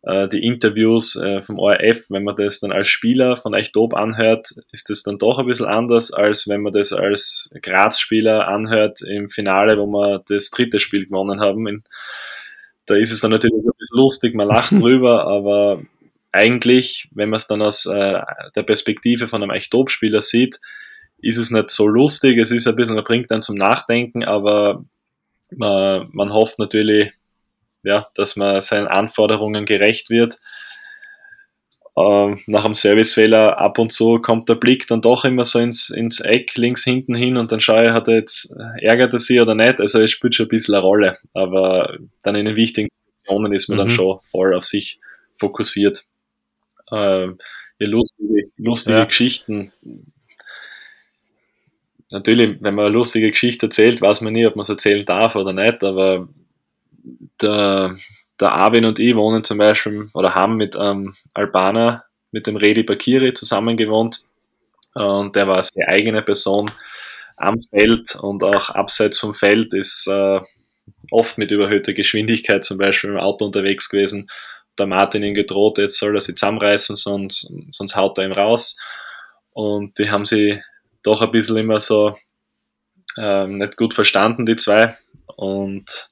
äh, 0.00 0.28
die 0.28 0.42
Interviews 0.46 1.14
äh, 1.16 1.42
vom 1.42 1.58
ORF, 1.58 2.06
wenn 2.08 2.24
man 2.24 2.36
das 2.36 2.60
dann 2.60 2.72
als 2.72 2.88
Spieler 2.88 3.36
von 3.36 3.54
Eichdob 3.54 3.92
anhört, 3.92 4.54
ist 4.72 4.88
das 4.88 5.02
dann 5.02 5.18
doch 5.18 5.38
ein 5.38 5.46
bisschen 5.46 5.66
anders, 5.66 6.10
als 6.10 6.48
wenn 6.48 6.62
man 6.62 6.72
das 6.72 6.94
als 6.94 7.50
Graz-Spieler 7.60 8.48
anhört 8.48 9.02
im 9.02 9.28
Finale, 9.28 9.76
wo 9.76 9.84
wir 9.88 10.24
das 10.26 10.48
dritte 10.48 10.80
Spiel 10.80 11.04
gewonnen 11.04 11.42
haben. 11.42 11.68
In, 11.68 11.84
da 12.86 12.94
ist 12.96 13.12
es 13.12 13.20
dann 13.20 13.30
natürlich 13.30 13.64
ein 13.64 13.70
bisschen 13.78 13.98
lustig, 13.98 14.34
man 14.34 14.48
lacht 14.48 14.72
drüber, 14.78 15.26
aber 15.26 15.82
eigentlich, 16.32 17.08
wenn 17.14 17.30
man 17.30 17.36
es 17.36 17.46
dann 17.46 17.62
aus 17.62 17.86
äh, 17.86 18.20
der 18.56 18.62
Perspektive 18.62 19.28
von 19.28 19.42
einem 19.42 19.52
Eichdob-Spieler 19.52 20.20
sieht, 20.20 20.60
ist 21.18 21.38
es 21.38 21.50
nicht 21.50 21.70
so 21.70 21.86
lustig, 21.86 22.38
es 22.38 22.50
ist 22.50 22.66
ein 22.66 22.76
bisschen, 22.76 22.96
man 22.96 23.04
bringt 23.04 23.30
dann 23.30 23.42
zum 23.42 23.56
Nachdenken, 23.56 24.24
aber 24.24 24.84
man, 25.50 26.08
man 26.12 26.32
hofft 26.32 26.58
natürlich, 26.58 27.12
ja, 27.82 28.08
dass 28.14 28.36
man 28.36 28.60
seinen 28.60 28.88
Anforderungen 28.88 29.64
gerecht 29.64 30.10
wird. 30.10 30.38
Ähm, 31.96 32.40
nach 32.46 32.64
einem 32.64 32.74
Servicefehler 32.74 33.58
ab 33.58 33.78
und 33.78 33.92
zu 33.92 34.18
kommt 34.18 34.48
der 34.48 34.56
Blick 34.56 34.88
dann 34.88 35.00
doch 35.00 35.24
immer 35.24 35.44
so 35.44 35.60
ins, 35.60 35.90
ins 35.90 36.20
Eck 36.20 36.56
links 36.56 36.82
hinten 36.82 37.14
hin 37.14 37.36
und 37.36 37.52
dann 37.52 37.60
schaue 37.60 37.86
ich, 37.86 37.92
hat 37.92 38.08
er 38.08 38.16
jetzt, 38.16 38.52
ärgert 38.80 39.12
er 39.12 39.20
sich 39.20 39.40
oder 39.40 39.54
nicht. 39.54 39.80
Also 39.80 40.00
es 40.00 40.10
spielt 40.10 40.34
schon 40.34 40.46
ein 40.46 40.48
bisschen 40.48 40.74
eine 40.74 40.82
Rolle, 40.82 41.16
aber 41.34 41.96
dann 42.22 42.34
in 42.34 42.46
den 42.46 42.56
wichtigen 42.56 42.88
Situationen 42.88 43.52
ist 43.52 43.68
man 43.68 43.76
mhm. 43.76 43.80
dann 43.82 43.90
schon 43.90 44.18
voll 44.22 44.54
auf 44.54 44.64
sich 44.64 44.98
fokussiert. 45.34 46.04
Ja, 46.90 47.32
lustige, 47.78 48.50
lustige 48.56 48.98
ja. 48.98 49.04
Geschichten. 49.04 49.72
Natürlich, 52.10 52.58
wenn 52.60 52.74
man 52.74 52.86
eine 52.86 52.94
lustige 52.94 53.30
Geschichte 53.30 53.66
erzählt, 53.66 54.00
weiß 54.00 54.20
man 54.20 54.32
nie, 54.32 54.46
ob 54.46 54.56
man 54.56 54.62
es 54.62 54.68
erzählen 54.68 55.04
darf 55.04 55.36
oder 55.36 55.52
nicht, 55.52 55.82
aber 55.82 56.28
der, 57.40 57.96
der 58.40 58.52
Arvin 58.52 58.84
und 58.84 58.98
ich 58.98 59.14
wohnen 59.14 59.44
zum 59.44 59.58
Beispiel 59.58 60.10
oder 60.14 60.34
haben 60.34 60.56
mit 60.56 60.76
einem 60.76 61.14
Albaner, 61.34 62.04
mit 62.32 62.46
dem 62.46 62.56
Redi 62.56 62.82
Bakiri 62.82 63.32
zusammen 63.32 63.76
gewohnt. 63.76 64.24
Und 64.94 65.36
der 65.36 65.46
war 65.46 65.54
eine 65.54 65.62
sehr 65.62 65.88
eigene 65.88 66.22
Person 66.22 66.70
am 67.36 67.60
Feld 67.60 68.14
und 68.16 68.44
auch 68.44 68.70
abseits 68.70 69.18
vom 69.18 69.34
Feld 69.34 69.74
ist 69.74 70.06
äh, 70.06 70.40
oft 71.10 71.38
mit 71.38 71.50
überhöhter 71.50 71.92
Geschwindigkeit 71.92 72.64
zum 72.64 72.78
Beispiel 72.78 73.10
im 73.10 73.18
Auto 73.18 73.44
unterwegs 73.44 73.88
gewesen. 73.88 74.28
Der 74.78 74.86
Martin 74.86 75.22
ihn 75.22 75.34
gedroht, 75.34 75.78
jetzt 75.78 75.98
soll 75.98 76.16
er 76.16 76.20
sich 76.20 76.36
zusammenreißen, 76.36 76.96
sonst, 76.96 77.52
sonst 77.70 77.96
haut 77.96 78.18
er 78.18 78.24
ihm 78.24 78.32
raus. 78.32 78.78
Und 79.52 79.98
die 79.98 80.10
haben 80.10 80.24
sie 80.24 80.60
doch 81.02 81.22
ein 81.22 81.30
bisschen 81.30 81.56
immer 81.56 81.78
so 81.78 82.16
ähm, 83.16 83.58
nicht 83.58 83.76
gut 83.76 83.94
verstanden, 83.94 84.46
die 84.46 84.56
zwei. 84.56 84.96
Und 85.36 86.08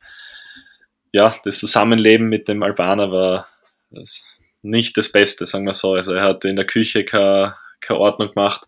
ja, 1.12 1.34
das 1.44 1.60
Zusammenleben 1.60 2.28
mit 2.28 2.48
dem 2.48 2.62
Albaner 2.62 3.12
war 3.12 3.48
das 3.90 4.26
nicht 4.62 4.96
das 4.96 5.12
Beste, 5.12 5.46
sagen 5.46 5.66
wir 5.66 5.74
so. 5.74 5.94
Also 5.94 6.14
er 6.14 6.22
hat 6.22 6.44
in 6.44 6.56
der 6.56 6.66
Küche 6.66 7.04
keine, 7.04 7.56
keine 7.80 8.00
Ordnung 8.00 8.32
gemacht 8.32 8.62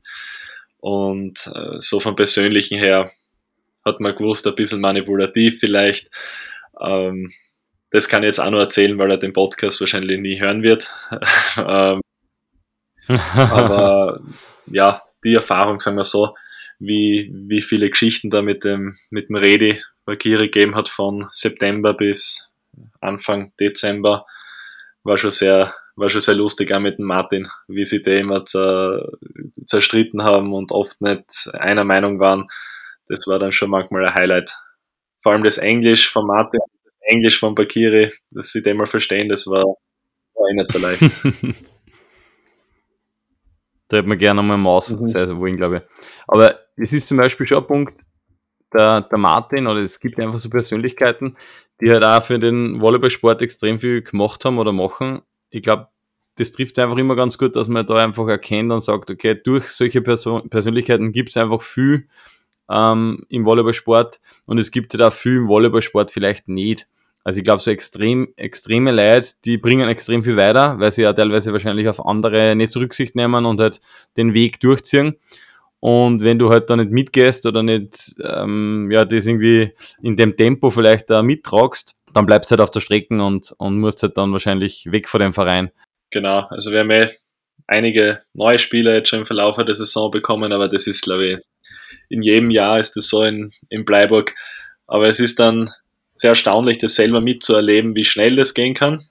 und 0.78 1.51
äh, 1.55 1.78
so 1.78 2.01
vom 2.01 2.14
Persönlichen 2.16 2.78
her 2.78 3.11
hat 3.84 4.01
man 4.01 4.14
gewusst, 4.14 4.47
ein 4.47 4.55
bisschen 4.55 4.80
manipulativ 4.80 5.61
vielleicht. 5.61 6.11
Ähm, 6.80 7.32
das 7.90 8.09
kann 8.09 8.22
ich 8.22 8.28
jetzt 8.28 8.40
auch 8.40 8.51
nur 8.51 8.61
erzählen, 8.61 8.99
weil 8.99 9.11
er 9.11 9.18
den 9.18 9.32
Podcast 9.32 9.80
wahrscheinlich 9.80 10.18
nie 10.20 10.40
hören 10.40 10.62
wird. 10.62 10.95
ähm, 11.57 12.01
aber 13.07 14.20
ja, 14.66 15.03
die 15.22 15.34
Erfahrung, 15.34 15.80
sagen 15.80 15.97
wir 15.97 16.05
so, 16.05 16.34
wie, 16.78 17.30
wie 17.32 17.61
viele 17.61 17.88
Geschichten 17.88 18.30
da 18.30 18.42
mit 18.42 18.64
dem, 18.64 18.97
mit 19.11 19.28
dem 19.28 19.36
Redi 19.36 19.80
Valkyrie 20.07 20.51
gegeben 20.51 20.75
hat 20.75 20.89
von 20.89 21.29
September 21.33 21.95
bis 21.95 22.51
Anfang 23.01 23.53
Dezember, 23.61 24.27
war 25.03 25.17
schon 25.17 25.31
sehr, 25.31 25.75
war 25.97 26.11
schon 26.11 26.21
sehr 26.21 26.35
lustig 26.35 26.73
auch 26.73 26.81
mit 26.81 26.99
dem 26.99 27.07
Martin, 27.07 27.49
wie 27.69 27.85
sie 27.85 28.03
da 28.03 28.13
immer 28.13 28.45
zerstritten 28.45 30.23
haben 30.23 30.53
und 30.53 30.73
oft 30.73 31.01
nicht 31.01 31.49
einer 31.55 31.85
Meinung 31.85 32.19
waren. 32.21 32.49
Das 33.07 33.27
war 33.27 33.39
dann 33.39 33.53
schon 33.53 33.71
manchmal 33.71 34.07
ein 34.07 34.15
Highlight. 34.15 34.57
Vor 35.23 35.33
allem 35.33 35.45
das 35.45 35.59
Englisch 35.59 36.11
von 36.11 36.27
Martin, 36.27 36.61
das 36.85 36.95
Englisch 37.03 37.39
von 37.39 37.55
Bakiri, 37.55 38.13
dass 38.31 38.51
sie 38.51 38.63
den 38.63 38.77
mal 38.77 38.87
verstehen, 38.87 39.29
das 39.29 39.47
war, 39.47 39.63
war 39.63 40.51
eh 40.51 40.55
nicht 40.55 40.69
so 40.69 40.79
leicht. 40.79 41.03
da 43.89 43.99
hätte 43.99 44.09
man 44.09 44.19
gerne 44.19 44.43
mal 44.43 44.57
Maus 44.57 44.91
mhm. 44.91 45.07
sein 45.07 45.39
wollen, 45.39 45.57
glaube 45.57 45.77
ich. 45.77 45.83
Aber 46.27 46.61
es 46.77 46.93
ist 46.93 47.09
zum 47.09 47.19
Beispiel 47.19 47.47
schon 47.47 47.59
ein 47.59 47.67
Punkt, 47.67 48.01
der, 48.75 49.03
der 49.03 49.18
Martin, 49.18 49.66
oder 49.66 49.81
es 49.81 50.01
gibt 50.01 50.18
einfach 50.18 50.41
so 50.41 50.51
Persönlichkeiten, 50.51 51.37
die 51.81 51.91
halt 51.91 52.05
auch 52.05 52.22
für 52.22 52.39
den 52.39 52.81
Volleyballsport 52.81 53.43
extrem 53.43 53.79
viel 53.79 54.03
gemacht 54.03 54.45
haben 54.45 54.59
oder 54.59 54.72
machen. 54.72 55.22
Ich 55.51 55.62
glaube, 55.62 55.89
das 56.37 56.53
trifft 56.53 56.79
einfach 56.79 56.97
immer 56.97 57.16
ganz 57.16 57.39
gut, 57.39 57.55
dass 57.57 57.68
man 57.68 57.87
da 57.87 57.97
einfach 57.97 58.27
erkennt 58.27 58.72
und 58.72 58.81
sagt, 58.81 59.11
okay, 59.11 59.39
durch 59.43 59.68
solche 59.68 60.03
Person 60.03 60.49
Persönlichkeiten 60.51 61.12
gibt 61.12 61.31
es 61.31 61.37
einfach 61.37 61.62
viel 61.62 62.09
ähm, 62.70 63.25
im 63.29 63.45
Volleyballsport 63.45 64.20
und 64.47 64.59
es 64.59 64.70
gibt 64.70 64.95
halt 64.95 65.03
auch 65.03 65.12
viel 65.12 65.37
im 65.37 65.49
Volleyballsport 65.49 66.11
vielleicht 66.11 66.49
nicht. 66.49 66.89
Also 67.22 67.39
ich 67.39 67.45
glaube, 67.45 67.62
so 67.62 67.70
extrem, 67.70 68.29
extreme 68.37 68.93
Leute, 68.93 69.29
die 69.45 69.57
bringen 69.57 69.89
extrem 69.89 70.22
viel 70.22 70.37
weiter, 70.37 70.79
weil 70.79 70.93
sie 70.93 71.03
ja 71.03 71.12
teilweise 71.14 71.53
wahrscheinlich 71.53 71.89
auf 71.89 72.05
andere 72.05 72.55
nicht 72.55 72.77
Rücksicht 72.77 73.16
nehmen 73.16 73.47
und 73.47 73.61
halt 73.61 73.81
den 74.18 74.35
Weg 74.35 74.61
durchziehen. 74.61 75.16
Und 75.85 76.22
wenn 76.22 76.39
du 76.39 76.49
halt 76.49 76.70
da 76.70 76.76
nicht 76.76 76.91
mitgehst 76.91 77.45
oder 77.45 77.62
nicht, 77.62 78.14
ähm, 78.24 78.89
ja, 78.91 79.05
das 79.05 79.26
irgendwie 79.26 79.74
in 80.01 80.16
dem 80.16 80.35
Tempo 80.35 80.70
vielleicht 80.70 81.11
da 81.11 81.22
mittragst, 81.22 81.95
dann 82.14 82.24
bleibst 82.24 82.51
halt 82.51 82.62
auf 82.62 82.70
der 82.70 82.80
Strecke 82.80 83.22
und, 83.22 83.55
und 83.59 83.80
musst 83.80 84.03
halt 84.03 84.16
dann 84.16 84.32
wahrscheinlich 84.32 84.91
weg 84.91 85.11
von 85.11 85.20
dem 85.20 85.35
Verein. 85.35 85.70
Genau, 86.11 86.47
also 86.49 86.72
wir 86.72 86.80
haben 86.80 86.91
ja 86.91 87.07
einige 87.66 88.22
neue 88.32 88.59
Spieler 88.59 88.95
jetzt 88.95 89.11
schon 89.11 89.18
im 89.18 89.26
Verlauf 89.26 89.59
der 89.59 89.74
Saison 89.74 90.11
bekommen, 90.11 90.55
aber 90.55 90.68
das 90.68 90.87
ist, 90.87 91.03
glaube 91.03 91.26
ich, 91.26 91.39
in 92.09 92.22
jedem 92.22 92.51
Jahr 92.51 92.80
ist 92.80 92.97
das 92.97 93.09
so 93.09 93.22
in, 93.22 93.53
in 93.68 93.85
Bleiburg. 93.85 94.35
Aber 94.87 95.11
es 95.11 95.20
ist 95.20 95.39
dann 95.39 95.68
sehr 96.14 96.30
erstaunlich, 96.30 96.78
das 96.78 96.95
selber 96.95 97.20
mitzuerleben, 97.20 97.95
wie 97.95 98.05
schnell 98.05 98.37
das 98.37 98.55
gehen 98.55 98.72
kann. 98.72 99.05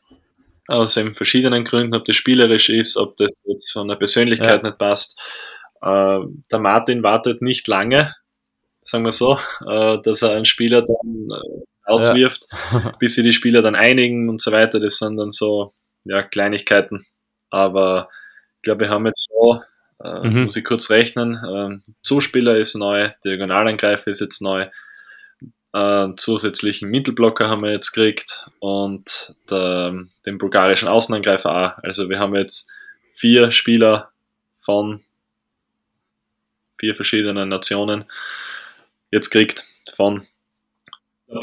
Aus 0.68 0.98
eben 0.98 1.14
verschiedenen 1.14 1.66
Gründen, 1.66 1.94
ob 1.94 2.06
das 2.06 2.16
spielerisch 2.16 2.70
ist, 2.70 2.98
ob 2.98 3.16
das 3.18 3.44
jetzt 3.46 3.72
von 3.72 3.88
der 3.88 3.96
Persönlichkeit 3.96 4.64
ja. 4.64 4.70
nicht 4.70 4.80
passt. 4.80 5.22
Äh, 5.84 6.20
der 6.52 6.60
Martin 6.60 7.04
wartet 7.04 7.42
nicht 7.42 7.68
lange, 7.68 8.16
sagen 8.82 9.06
wir 9.06 9.12
so, 9.12 9.38
äh, 9.68 10.02
dass 10.02 10.22
er 10.22 10.32
einen 10.32 10.46
Spieler 10.46 10.82
dann 10.82 11.30
äh, 11.30 11.64
auswirft, 11.84 12.48
ja. 12.72 12.94
bis 13.00 13.16
sie 13.16 13.24
die 13.24 13.34
Spieler 13.34 13.62
dann 13.62 13.76
einigen 13.76 14.30
und 14.30 14.42
so 14.42 14.52
weiter. 14.52 14.80
Das 14.80 14.98
sind 14.98 15.18
dann 15.18 15.32
so 15.32 15.74
ja, 16.06 16.24
Kleinigkeiten. 16.24 17.06
Aber 17.50 18.10
ich 18.58 18.62
glaube, 18.64 18.82
wir 18.82 18.90
haben 18.90 19.06
jetzt 19.06 19.30
so, 19.30 19.62
äh, 20.04 20.28
mhm. 20.28 20.44
muss 20.46 20.56
ich 20.56 20.64
kurz 20.64 20.90
rechnen, 20.90 21.36
äh, 21.36 21.92
Zuspieler 22.02 22.58
ist 22.58 22.76
neu, 22.76 23.12
Diagonalangreifer 23.26 24.10
ist 24.10 24.22
jetzt 24.22 24.42
neu, 24.42 24.70
äh, 25.74 26.08
zusätzlichen 26.16 26.90
Mittelblocker 26.90 27.50
haben 27.50 27.64
wir 27.64 27.72
jetzt 27.72 27.92
gekriegt 27.92 28.48
und 28.60 29.36
der, 29.50 30.06
den 30.26 30.38
bulgarischen 30.38 30.88
Außenangreifer 30.88 31.52
auch. 31.52 31.84
Also 31.84 32.10
wir 32.10 32.20
haben 32.20 32.36
jetzt 32.36 32.72
vier 33.12 33.52
Spieler 33.52 34.12
von 34.60 35.02
vier 36.80 36.96
verschiedenen 36.96 37.50
Nationen 37.50 38.06
jetzt 39.12 39.30
kriegt 39.30 39.66
von 39.96 40.26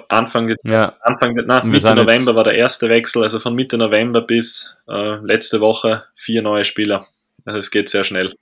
Anfang, 0.08 0.48
jetzt, 0.48 0.68
ja. 0.68 0.96
Anfang 1.00 1.34
na, 1.46 1.64
Mitte 1.64 1.94
November 1.94 2.36
war 2.36 2.44
der 2.44 2.54
erste 2.54 2.88
Wechsel, 2.88 3.22
also 3.22 3.40
von 3.40 3.54
Mitte 3.54 3.76
November 3.76 4.20
bis 4.20 4.76
äh, 4.88 5.16
letzte 5.16 5.60
Woche 5.60 6.04
vier 6.14 6.42
neue 6.42 6.64
Spieler. 6.64 7.06
Also 7.44 7.58
es 7.58 7.70
geht 7.70 7.88
sehr 7.88 8.04
schnell. 8.04 8.34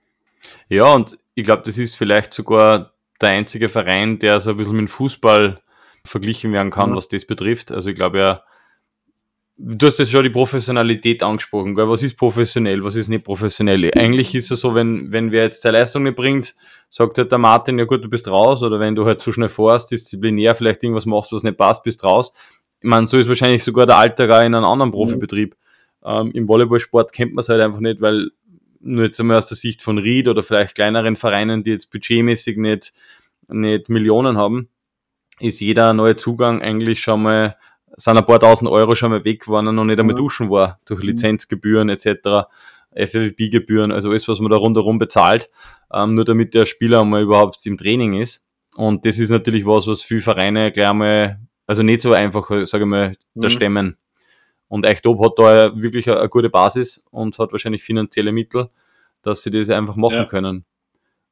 Ja, 0.69 0.93
und 0.93 1.19
ich 1.35 1.45
glaube, 1.45 1.63
das 1.65 1.79
ist 1.79 1.97
vielleicht 1.97 2.35
sogar 2.35 2.93
der 3.21 3.31
einzige 3.31 3.69
Verein, 3.69 4.19
der 4.19 4.41
so 4.41 4.51
ein 4.51 4.57
bisschen 4.57 4.77
mit 4.77 4.91
Fußball 4.91 5.61
verglichen 6.05 6.53
werden 6.53 6.71
kann, 6.71 6.91
mhm. 6.91 6.97
was 6.97 7.09
das 7.09 7.25
betrifft. 7.25 7.73
Also 7.73 7.91
ich 7.91 7.97
glaube 7.97 8.19
ja, 8.19 8.43
du 9.59 9.87
hast 9.87 9.99
jetzt 9.99 10.13
schon 10.13 10.23
die 10.23 10.31
Professionalität 10.31 11.23
angesprochen, 11.23 11.75
gell? 11.75 11.89
was 11.89 12.03
ist 12.03 12.17
professionell, 12.17 12.83
was 12.85 12.95
ist 12.95 13.09
nicht 13.09 13.25
professionell. 13.25 13.91
Eigentlich 13.95 14.35
ist 14.35 14.51
es 14.51 14.61
so, 14.61 14.75
wenn, 14.75 15.13
wenn 15.13 15.33
wer 15.33 15.43
jetzt 15.43 15.63
seine 15.63 15.79
Leistung 15.79 16.05
nicht 16.05 16.17
bringt, 16.17 16.55
sagt 16.89 17.19
halt 17.19 17.33
der 17.33 17.39
Martin, 17.39 17.79
ja 17.79 17.85
gut, 17.85 18.05
du 18.05 18.09
bist 18.09 18.29
raus, 18.29 18.63
oder 18.63 18.79
wenn 18.79 18.95
du 18.95 19.05
halt 19.05 19.21
zu 19.21 19.33
schnell 19.33 19.49
fährst, 19.49 19.91
disziplinär 19.91 20.55
vielleicht 20.55 20.83
irgendwas 20.83 21.07
machst, 21.07 21.33
was 21.33 21.43
nicht 21.43 21.59
passt, 21.59 21.83
bist 21.83 22.05
raus. 22.05 22.33
ich 22.81 22.89
meine, 22.89 23.07
so 23.09 23.19
ist 23.19 23.29
wahrscheinlich 23.29 23.65
sogar 23.65 23.87
der 23.87 23.97
Alltag 23.97 24.31
auch 24.31 24.41
in 24.43 24.55
einem 24.55 24.65
anderen 24.65 24.93
Profibetrieb. 24.93 25.57
Ähm, 26.05 26.31
Im 26.33 26.49
Volleyballsport 26.49 27.13
kennt 27.13 27.35
man 27.35 27.43
es 27.43 27.49
halt 27.49 27.61
einfach 27.61 27.81
nicht, 27.81 28.01
weil 28.01 28.31
nur 28.81 29.07
jetzt 29.07 29.19
einmal 29.19 29.39
aus 29.39 29.47
der 29.49 29.57
Sicht 29.57 29.83
von 29.83 29.99
Ried 29.99 30.29
oder 30.29 30.45
vielleicht 30.45 30.77
kleineren 30.77 31.17
Vereinen, 31.17 31.65
die 31.65 31.73
jetzt 31.73 31.91
budgetmäßig 31.91 32.59
nicht, 32.59 32.93
nicht 33.49 33.89
Millionen 33.89 34.39
haben, 34.39 34.69
ist 35.41 35.61
jeder 35.61 35.93
neue 35.93 36.15
Zugang 36.15 36.63
eigentlich 36.63 37.01
schon 37.01 37.23
mal, 37.23 37.57
sind 37.97 38.17
ein 38.17 38.25
paar 38.25 38.41
tausend 38.41 38.71
Euro 38.71 38.95
schon 38.95 39.11
mal 39.11 39.25
weg, 39.25 39.49
wenn 39.49 39.67
er 39.67 39.73
noch 39.73 39.85
nicht 39.85 39.99
einmal 39.99 40.15
duschen 40.15 40.51
war, 40.51 40.81
durch 40.85 41.01
mhm. 41.01 41.09
Lizenzgebühren 41.09 41.89
etc., 41.89 42.47
FFB-Gebühren, 42.95 43.93
also 43.93 44.11
alles, 44.11 44.29
was 44.29 44.41
man 44.41 44.51
da 44.51 44.57
rundherum 44.57 44.99
bezahlt, 44.99 45.51
ähm, 45.93 46.15
nur 46.15 46.25
damit 46.25 46.55
der 46.55 46.67
Spieler 46.67 47.03
einmal 47.03 47.23
überhaupt 47.23 47.65
im 47.67 47.77
Training 47.77 48.15
ist. 48.15 48.45
Und 48.77 49.05
das 49.07 49.19
ist 49.19 49.31
natürlich 49.31 49.67
was, 49.67 49.87
was 49.87 50.03
viele 50.03 50.21
Vereine 50.21 50.73
gleich 50.73 50.89
einmal, 50.89 51.41
also 51.67 51.83
nicht 51.83 52.01
so 52.01 52.13
einfach, 52.13 52.49
sage 52.67 52.85
ich 52.85 52.89
mal, 52.89 53.09
mhm. 53.35 53.41
da 53.41 53.51
stemmen. 53.51 53.97
Und 54.69 54.87
Eichtob 54.87 55.23
hat 55.25 55.39
da 55.39 55.81
wirklich 55.81 56.09
eine, 56.09 56.21
eine, 56.21 56.29
gute 56.29 56.51
Basis 56.51 57.05
und 57.11 57.39
hat 57.39 57.53
wahrscheinlich 57.53 57.83
finanzielle 57.83 58.33
Mittel, 58.33 58.69
dass 59.23 59.43
sie 59.43 59.51
das 59.51 59.71
einfach 59.71 59.97
machen 59.97 60.19
ja. 60.19 60.25
können. 60.25 60.65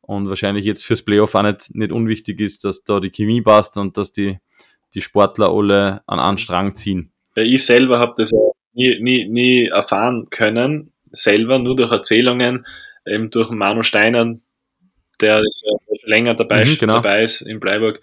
Und 0.01 0.29
wahrscheinlich 0.29 0.65
jetzt 0.65 0.85
fürs 0.85 1.03
Playoff 1.03 1.35
auch 1.35 1.43
nicht, 1.43 1.75
nicht 1.75 1.93
unwichtig 1.93 2.41
ist, 2.41 2.65
dass 2.65 2.85
da 2.85 3.01
die 3.01 3.11
Chemie 3.11 3.43
passt 3.43 3.77
und 3.77 3.99
dass 3.99 4.13
die, 4.13 4.39
die 4.95 5.01
Sportler 5.01 5.51
alle 5.51 6.03
an 6.07 6.21
einen 6.21 6.39
Strang 6.39 6.77
ziehen. 6.77 7.13
Ja, 7.37 7.43
ich 7.43 7.65
selber 7.65 7.99
habe 7.99 8.15
das 8.17 8.33
nie, 8.73 8.99
nie, 9.01 9.29
nie 9.29 9.67
erfahren 9.67 10.29
können, 10.31 10.93
selber 11.11 11.59
nur 11.59 11.77
durch 11.77 11.93
Erzählungen, 11.93 12.67
eben 13.07 13.31
durch 13.31 13.51
Manu 13.51 13.83
Steiner, 13.83 14.37
der 15.21 15.41
ja 15.41 15.99
länger 16.05 16.35
dabei, 16.35 16.65
mhm, 16.65 16.79
genau. 16.79 16.95
dabei 16.95 17.23
ist 17.23 17.43
in 17.43 17.61
Bleiburg 17.61 18.01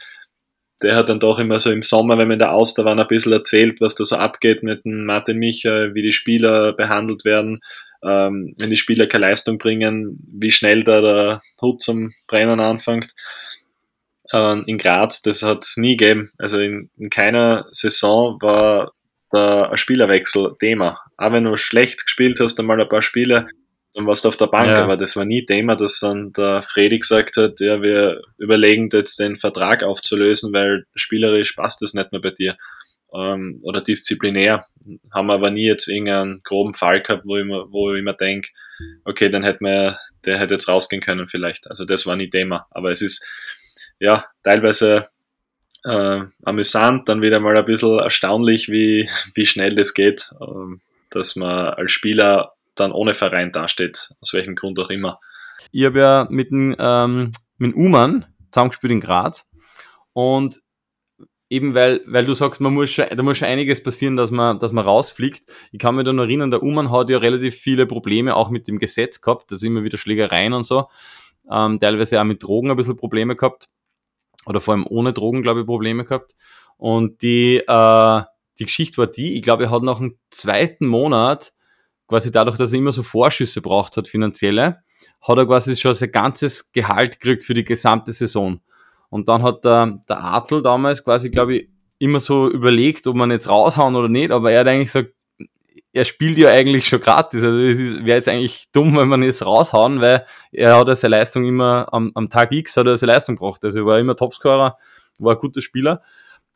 der 0.83 0.95
hat 0.95 1.09
dann 1.09 1.19
doch 1.19 1.39
immer 1.39 1.59
so 1.59 1.71
im 1.71 1.81
Sommer, 1.81 2.17
wenn 2.17 2.27
wir 2.27 2.33
in 2.33 2.39
der 2.39 2.53
Auster 2.53 2.85
waren, 2.85 2.99
ein 2.99 3.07
bisschen 3.07 3.31
erzählt, 3.31 3.79
was 3.79 3.95
da 3.95 4.03
so 4.03 4.17
abgeht 4.17 4.63
mit 4.63 4.83
dem 4.85 5.05
Martin 5.05 5.37
Micha, 5.37 5.93
wie 5.93 6.01
die 6.01 6.11
Spieler 6.11 6.73
behandelt 6.73 7.23
werden, 7.25 7.61
ähm, 8.03 8.53
wenn 8.59 8.69
die 8.69 8.77
Spieler 8.77 9.07
keine 9.07 9.27
Leistung 9.27 9.57
bringen, 9.57 10.19
wie 10.27 10.51
schnell 10.51 10.81
da 10.81 11.01
der 11.01 11.41
Hut 11.61 11.81
zum 11.81 12.13
Brennen 12.27 12.59
anfängt. 12.59 13.13
Ähm, 14.31 14.63
in 14.67 14.77
Graz, 14.77 15.21
das 15.21 15.43
hat 15.43 15.63
es 15.63 15.77
nie 15.77 15.97
gegeben. 15.97 16.31
Also 16.37 16.59
in, 16.59 16.89
in 16.97 17.09
keiner 17.09 17.65
Saison 17.71 18.37
war 18.41 18.93
da 19.31 19.69
ein 19.69 19.77
Spielerwechsel 19.77 20.55
Thema. 20.59 20.99
Auch 21.17 21.31
wenn 21.31 21.43
du 21.43 21.57
schlecht 21.57 22.05
gespielt 22.05 22.39
hast, 22.39 22.59
einmal 22.59 22.79
ein 22.79 22.87
paar 22.87 23.01
Spiele, 23.01 23.47
dann 23.93 24.07
warst 24.07 24.25
du 24.25 24.29
auf 24.29 24.37
der 24.37 24.47
Bank, 24.47 24.71
ja. 24.71 24.83
aber 24.83 24.97
das 24.97 25.15
war 25.15 25.25
nie 25.25 25.45
Thema, 25.45 25.75
dass 25.75 25.99
dann 25.99 26.33
der 26.33 26.63
Freddy 26.63 26.99
gesagt 26.99 27.37
hat, 27.37 27.59
ja, 27.59 27.81
wir 27.81 28.21
überlegen 28.37 28.89
jetzt 28.91 29.19
den 29.19 29.35
Vertrag 29.35 29.83
aufzulösen, 29.83 30.51
weil 30.51 30.85
spielerisch 30.95 31.53
passt 31.53 31.81
das 31.81 31.93
nicht 31.93 32.11
mehr 32.11 32.21
bei 32.21 32.31
dir. 32.31 32.57
Ähm, 33.13 33.59
oder 33.61 33.81
disziplinär. 33.81 34.65
Haben 35.11 35.29
aber 35.29 35.51
nie 35.51 35.67
jetzt 35.67 35.87
irgendeinen 35.87 36.41
groben 36.43 36.73
Fall 36.73 37.01
gehabt, 37.01 37.27
wo 37.27 37.37
ich 37.37 37.45
mir, 37.45 37.65
wo 37.69 37.93
ich 37.93 38.03
mir 38.03 38.15
denke, 38.15 38.49
okay, 39.05 39.29
dann 39.29 39.43
hätte 39.43 39.63
man, 39.63 39.95
der 40.25 40.39
hätte 40.39 40.55
jetzt 40.55 40.67
rausgehen 40.67 41.01
können 41.01 41.27
vielleicht. 41.27 41.69
Also 41.69 41.85
das 41.85 42.07
war 42.07 42.15
nie 42.15 42.29
Thema. 42.29 42.65
Aber 42.71 42.89
es 42.89 43.03
ist, 43.03 43.23
ja, 44.03 44.25
teilweise 44.43 45.07
äh, 45.85 46.21
amüsant, 46.43 47.07
dann 47.07 47.21
wieder 47.21 47.39
mal 47.39 47.55
ein 47.55 47.63
bisschen 47.63 47.99
erstaunlich, 47.99 48.69
wie, 48.69 49.09
wie 49.33 49.45
schnell 49.45 49.75
das 49.75 49.93
geht, 49.93 50.29
äh, 50.41 50.77
dass 51.09 51.37
man 51.37 51.67
als 51.69 51.91
Spieler 51.91 52.51
dann 52.75 52.91
ohne 52.91 53.13
Verein 53.13 53.53
dasteht, 53.53 54.11
aus 54.19 54.33
welchem 54.33 54.55
Grund 54.55 54.77
auch 54.79 54.89
immer. 54.89 55.19
Ich 55.71 55.85
habe 55.85 55.99
ja 55.99 56.27
mit 56.29 56.51
dem, 56.51 56.75
ähm, 56.77 57.31
Uman 57.59 58.25
zusammengespielt 58.51 58.91
in 58.91 58.99
Graz 58.99 59.47
und 60.11 60.59
eben 61.49 61.73
weil, 61.73 62.01
weil 62.05 62.25
du 62.25 62.33
sagst, 62.33 62.59
man 62.59 62.73
muss 62.73 62.89
schon, 62.89 63.05
da 63.09 63.23
muss 63.23 63.37
schon 63.37 63.47
einiges 63.47 63.81
passieren, 63.81 64.17
dass 64.17 64.31
man, 64.31 64.59
dass 64.59 64.73
man 64.73 64.83
rausfliegt. 64.83 65.43
Ich 65.71 65.79
kann 65.79 65.95
mich 65.95 66.03
da 66.03 66.11
noch 66.11 66.23
erinnern, 66.23 66.51
der 66.51 66.61
Uman 66.61 66.91
hat 66.91 67.09
ja 67.09 67.19
relativ 67.19 67.55
viele 67.55 67.85
Probleme 67.85 68.35
auch 68.35 68.49
mit 68.49 68.67
dem 68.67 68.79
Gesetz 68.79 69.21
gehabt, 69.21 69.49
also 69.53 69.65
immer 69.65 69.85
wieder 69.85 69.97
Schlägereien 69.97 70.51
und 70.51 70.63
so, 70.63 70.89
ähm, 71.49 71.79
teilweise 71.79 72.19
auch 72.19 72.25
mit 72.25 72.43
Drogen 72.43 72.69
ein 72.69 72.75
bisschen 72.75 72.97
Probleme 72.97 73.37
gehabt 73.37 73.69
oder 74.45 74.59
vor 74.59 74.73
allem 74.73 74.87
ohne 74.87 75.13
Drogen, 75.13 75.41
glaube 75.41 75.61
ich, 75.61 75.65
Probleme 75.65 76.05
gehabt. 76.05 76.35
Und 76.77 77.21
die, 77.21 77.57
äh, 77.57 78.21
die 78.59 78.65
Geschichte 78.65 78.97
war 78.97 79.07
die, 79.07 79.35
ich 79.35 79.41
glaube, 79.41 79.65
er 79.65 79.71
hat 79.71 79.83
nach 79.83 79.99
dem 79.99 80.17
zweiten 80.31 80.87
Monat 80.87 81.53
quasi 82.07 82.31
dadurch, 82.31 82.57
dass 82.57 82.73
er 82.73 82.79
immer 82.79 82.91
so 82.91 83.03
Vorschüsse 83.03 83.61
braucht 83.61 83.97
hat, 83.97 84.07
finanzielle, 84.07 84.83
hat 85.21 85.37
er 85.37 85.45
quasi 85.45 85.75
schon 85.75 85.93
sein 85.93 86.11
ganzes 86.11 86.71
Gehalt 86.71 87.19
gekriegt 87.19 87.43
für 87.43 87.53
die 87.53 87.63
gesamte 87.63 88.13
Saison. 88.13 88.61
Und 89.09 89.29
dann 89.29 89.43
hat 89.43 89.65
der, 89.65 89.99
der 90.09 90.23
Adel 90.23 90.61
damals 90.61 91.03
quasi, 91.03 91.29
glaube 91.29 91.55
ich, 91.55 91.69
immer 91.99 92.19
so 92.19 92.49
überlegt, 92.49 93.07
ob 93.07 93.15
man 93.15 93.31
jetzt 93.31 93.47
raushauen 93.47 93.95
oder 93.95 94.09
nicht, 94.09 94.31
aber 94.31 94.51
er 94.51 94.61
hat 94.61 94.67
eigentlich 94.67 94.87
gesagt, 94.87 95.13
er 95.93 96.05
spielt 96.05 96.39
ja 96.39 96.49
eigentlich 96.49 96.87
schon 96.87 96.99
gratis. 96.99 97.43
Also 97.43 97.59
es 97.59 97.77
wäre 97.77 98.17
jetzt 98.17 98.27
eigentlich 98.27 98.65
dumm, 98.71 98.97
wenn 98.97 99.07
man 99.07 99.21
jetzt 99.21 99.45
raushauen, 99.45 100.01
weil 100.01 100.25
er 100.51 100.77
hat 100.77 100.87
ja 100.87 100.95
seine 100.95 101.17
Leistung 101.17 101.45
immer 101.45 101.87
am, 101.91 102.11
am 102.15 102.29
Tag 102.29 102.51
X 102.51 102.75
hat 102.75 102.87
er 102.87 102.97
seine 102.97 103.13
Leistung 103.13 103.35
gebracht. 103.35 103.63
Also 103.63 103.79
er 103.79 103.85
war 103.85 103.99
immer 103.99 104.15
Topscorer, 104.15 104.77
war 105.19 105.33
ein 105.33 105.39
guter 105.39 105.61
Spieler. 105.61 106.01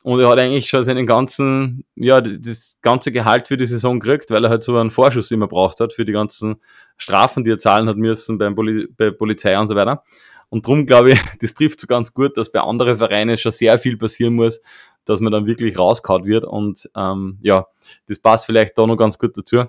Und 0.03 0.19
er 0.19 0.29
hat 0.29 0.39
eigentlich 0.39 0.69
schon 0.69 0.83
seinen 0.83 1.05
ganzen, 1.05 1.85
ja, 1.95 2.21
das 2.21 2.77
ganze 2.81 3.11
Gehalt 3.11 3.47
für 3.47 3.57
die 3.57 3.65
Saison 3.65 3.99
gekriegt, 3.99 4.31
weil 4.31 4.43
er 4.43 4.49
halt 4.49 4.63
so 4.63 4.77
einen 4.77 4.91
Vorschuss 4.91 5.29
immer 5.31 5.47
braucht 5.47 5.79
hat 5.81 5.93
für 5.93 6.05
die 6.05 6.13
ganzen 6.13 6.55
Strafen, 6.97 7.43
die 7.43 7.51
er 7.51 7.57
zahlen 7.59 7.87
hat 7.87 7.97
müssen 7.97 8.37
beim 8.37 8.55
Poli 8.55 8.87
bei 8.95 9.11
Polizei 9.11 9.57
und 9.59 9.67
so 9.67 9.75
weiter. 9.75 10.03
Und 10.49 10.65
drum 10.65 10.85
glaube 10.85 11.11
ich, 11.11 11.19
das 11.41 11.53
trifft 11.53 11.79
so 11.79 11.87
ganz 11.87 12.13
gut, 12.13 12.37
dass 12.37 12.51
bei 12.51 12.61
anderen 12.61 12.95
Vereinen 12.95 13.37
schon 13.37 13.51
sehr 13.51 13.77
viel 13.77 13.97
passieren 13.97 14.33
muss, 14.33 14.61
dass 15.09 15.19
man 15.19 15.31
dann 15.31 15.45
wirklich 15.45 15.77
rauskaut 15.77 16.25
wird. 16.25 16.45
Und 16.45 16.89
ähm, 16.95 17.39
ja, 17.41 17.67
das 18.07 18.19
passt 18.19 18.45
vielleicht 18.45 18.77
da 18.77 18.85
noch 18.85 18.97
ganz 18.97 19.17
gut 19.17 19.37
dazu. 19.37 19.65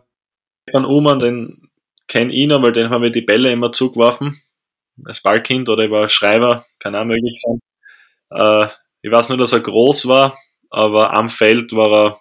Von 0.70 0.84
Uman, 0.84 1.18
den 1.18 1.70
kenne 2.08 2.32
ich 2.32 2.46
noch, 2.46 2.62
weil 2.62 2.72
den 2.72 2.90
haben 2.90 3.02
wir 3.02 3.10
die 3.10 3.22
Bälle 3.22 3.52
immer 3.52 3.72
zugeworfen. 3.72 4.40
Als 5.04 5.20
Ballkind 5.20 5.68
oder 5.68 5.84
über 5.84 6.08
Schreiber, 6.08 6.66
kann 6.78 6.96
auch 6.96 7.04
möglich 7.04 7.40
sein. 7.40 7.60
Äh, 8.30 8.66
ich 9.02 9.12
weiß 9.12 9.28
nur, 9.28 9.38
dass 9.38 9.52
er 9.52 9.60
groß 9.60 10.08
war, 10.08 10.36
aber 10.70 11.12
am 11.12 11.28
Feld 11.28 11.72
war 11.72 11.92
er 11.92 12.20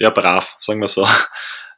ja 0.00 0.10
brav, 0.10 0.56
sagen 0.58 0.80
wir 0.80 0.88
so. 0.88 1.06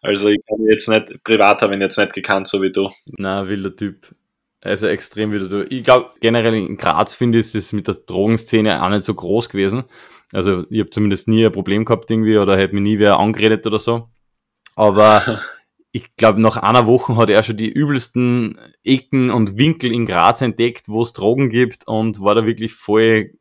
Also 0.01 0.29
ich 0.29 0.39
habe 0.49 0.63
jetzt 0.71 0.89
nicht, 0.89 1.25
privat 1.25 1.61
habe 1.61 1.75
ihn 1.75 1.81
jetzt 1.81 1.99
nicht 1.99 2.13
gekannt, 2.13 2.47
so 2.47 2.63
wie 2.63 2.71
du. 2.71 2.89
Na, 3.17 3.49
wilder 3.49 3.75
Typ. 3.75 4.15
Also 4.61 4.87
extrem 4.87 5.33
wieder 5.33 5.47
so. 5.47 5.63
Ich 5.63 5.83
glaube, 5.83 6.13
generell 6.21 6.55
in 6.55 6.77
Graz 6.77 7.15
finde 7.15 7.39
ich 7.39 7.53
es 7.53 7.73
mit 7.73 7.89
der 7.89 7.95
Drogenszene 7.95 8.81
auch 8.81 8.91
nicht 8.91 9.03
so 9.03 9.13
groß 9.13 9.49
gewesen. 9.49 9.85
Also 10.33 10.65
ich 10.71 10.81
habe 10.81 10.91
zumindest 10.91 11.29
nie 11.29 11.45
ein 11.45 11.53
Problem 11.53 11.85
gehabt 11.85 12.11
irgendwie 12.11 12.39
oder 12.39 12.57
hätte 12.57 12.75
mich 12.75 12.83
nie 12.83 12.99
wer 12.99 13.19
angeredet 13.19 13.67
oder 13.67 13.79
so. 13.79 14.09
Aber 14.77 15.41
ich 15.93 16.15
glaube, 16.17 16.41
nach 16.41 16.57
einer 16.57 16.87
Woche 16.87 17.17
hat 17.17 17.31
er 17.31 17.43
schon 17.43 17.57
die 17.57 17.71
übelsten 17.71 18.59
Ecken 18.85 19.31
und 19.31 19.57
Winkel 19.57 19.93
in 19.93 20.07
Graz 20.07 20.43
entdeckt, 20.43 20.89
wo 20.89 21.03
es 21.03 21.13
Drogen 21.13 21.49
gibt 21.49 21.87
und 21.89 22.21
war 22.21 22.35
da 22.35 22.47
wirklich 22.47 22.75
voll 22.75 23.33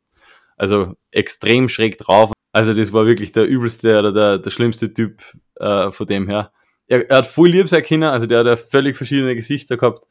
also 0.58 0.96
extrem 1.12 1.70
schräg 1.70 1.98
drauf. 2.00 2.32
Also 2.52 2.74
das 2.74 2.92
war 2.92 3.06
wirklich 3.06 3.32
der 3.32 3.46
übelste 3.46 4.00
oder 4.00 4.12
der, 4.12 4.38
der 4.40 4.50
schlimmste 4.50 4.94
Typ 4.94 5.22
äh, 5.56 5.92
von 5.92 6.08
dem 6.08 6.28
her. 6.28 6.52
Er, 6.88 7.10
er 7.10 7.18
hat 7.18 7.28
voll 7.28 7.50
lieb 7.50 7.68
sein 7.68 7.84
können, 7.84 8.04
also 8.04 8.26
der 8.26 8.40
hat 8.40 8.48
ja 8.48 8.56
völlig 8.56 8.96
verschiedene 8.96 9.36
Gesichter 9.36 9.78
gehabt, 9.78 10.08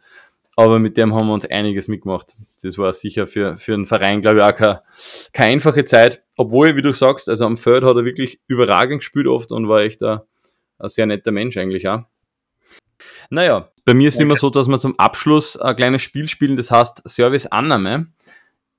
aber 0.56 0.78
mit 0.78 0.96
dem 0.96 1.14
haben 1.14 1.28
wir 1.28 1.34
uns 1.34 1.44
einiges 1.46 1.86
mitgemacht. 1.86 2.34
Das 2.62 2.78
war 2.78 2.92
sicher 2.94 3.26
für, 3.26 3.58
für 3.58 3.74
einen 3.74 3.84
Verein, 3.84 4.22
glaube 4.22 4.38
ich, 4.38 4.42
auch 4.42 4.54
keine, 4.54 4.82
keine 5.34 5.52
einfache 5.52 5.84
Zeit. 5.84 6.22
Obwohl, 6.36 6.76
wie 6.76 6.82
du 6.82 6.92
sagst, 6.92 7.28
also 7.28 7.44
am 7.44 7.58
Feld 7.58 7.84
hat 7.84 7.96
er 7.96 8.04
wirklich 8.06 8.40
überragend 8.46 9.00
gespielt 9.00 9.26
oft 9.26 9.52
und 9.52 9.68
war 9.68 9.82
echt 9.82 10.02
ein, 10.02 10.20
ein 10.78 10.88
sehr 10.88 11.04
netter 11.04 11.30
Mensch 11.30 11.58
eigentlich 11.58 11.86
auch. 11.88 12.04
Naja, 13.28 13.68
bei 13.84 13.92
mir 13.92 14.08
ist 14.08 14.14
es 14.14 14.20
okay. 14.20 14.28
immer 14.28 14.36
so, 14.36 14.48
dass 14.48 14.66
wir 14.66 14.78
zum 14.78 14.98
Abschluss 14.98 15.58
ein 15.58 15.76
kleines 15.76 16.02
Spiel 16.02 16.26
spielen, 16.26 16.56
das 16.56 16.70
heißt 16.70 17.06
Service 17.06 17.46
Annahme. 17.46 18.06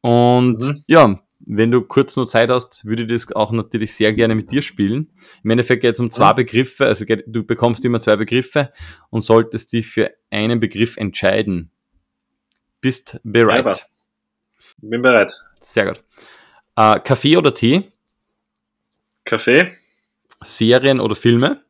Und 0.02 0.60
mhm. 0.60 0.84
ja, 0.88 1.20
wenn 1.50 1.72
du 1.72 1.82
kurz 1.82 2.16
noch 2.18 2.26
Zeit 2.26 2.50
hast, 2.50 2.86
würde 2.86 3.04
ich 3.04 3.10
das 3.10 3.32
auch 3.34 3.52
natürlich 3.52 3.96
sehr 3.96 4.12
gerne 4.14 4.36
mit 4.36 4.52
dir 4.52 4.62
spielen. 4.62 5.10
Im 5.44 5.50
Endeffekt 5.50 5.82
geht 5.82 5.94
es 5.94 6.00
um 6.00 6.12
zwei 6.12 6.34
Begriffe, 6.34 6.86
also 6.86 7.06
du 7.06 7.44
bekommst 7.44 7.86
immer 7.86 8.02
zwei 8.02 8.18
Begriffe 8.18 8.74
und 9.10 9.22
solltest 9.22 9.72
dich 9.72 9.88
für 9.88 10.12
einen 10.30 10.60
Begriff 10.60 10.98
entscheiden. 10.98 11.72
Bist 12.82 13.20
bereit? 13.24 13.66
Ja, 13.66 13.76
bin 14.78 15.02
bereit. 15.02 15.32
Sehr 15.62 15.86
gut. 15.86 16.04
Äh, 16.76 17.00
Kaffee 17.00 17.38
oder 17.38 17.54
Tee? 17.54 17.92
Kaffee. 19.24 19.72
Serien 20.44 21.00
oder 21.00 21.16
Filme? 21.16 21.64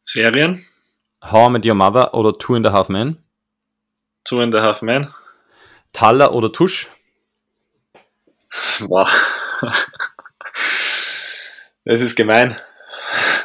Serien. 0.00 0.64
How 1.22 1.48
I 1.48 1.52
Met 1.52 1.66
Your 1.66 1.74
Mother 1.74 2.14
oder 2.14 2.38
Two 2.38 2.54
and 2.54 2.66
a 2.66 2.72
Half 2.72 2.88
Men? 2.88 3.18
Two 4.24 4.40
and 4.40 4.54
a 4.54 4.62
Half 4.62 4.80
Men. 4.82 5.08
Taller 5.92 6.32
oder 6.32 6.52
Tusch? 6.52 6.88
Boah. 8.80 9.08
Das 11.84 12.00
ist 12.00 12.16
gemein. 12.16 12.56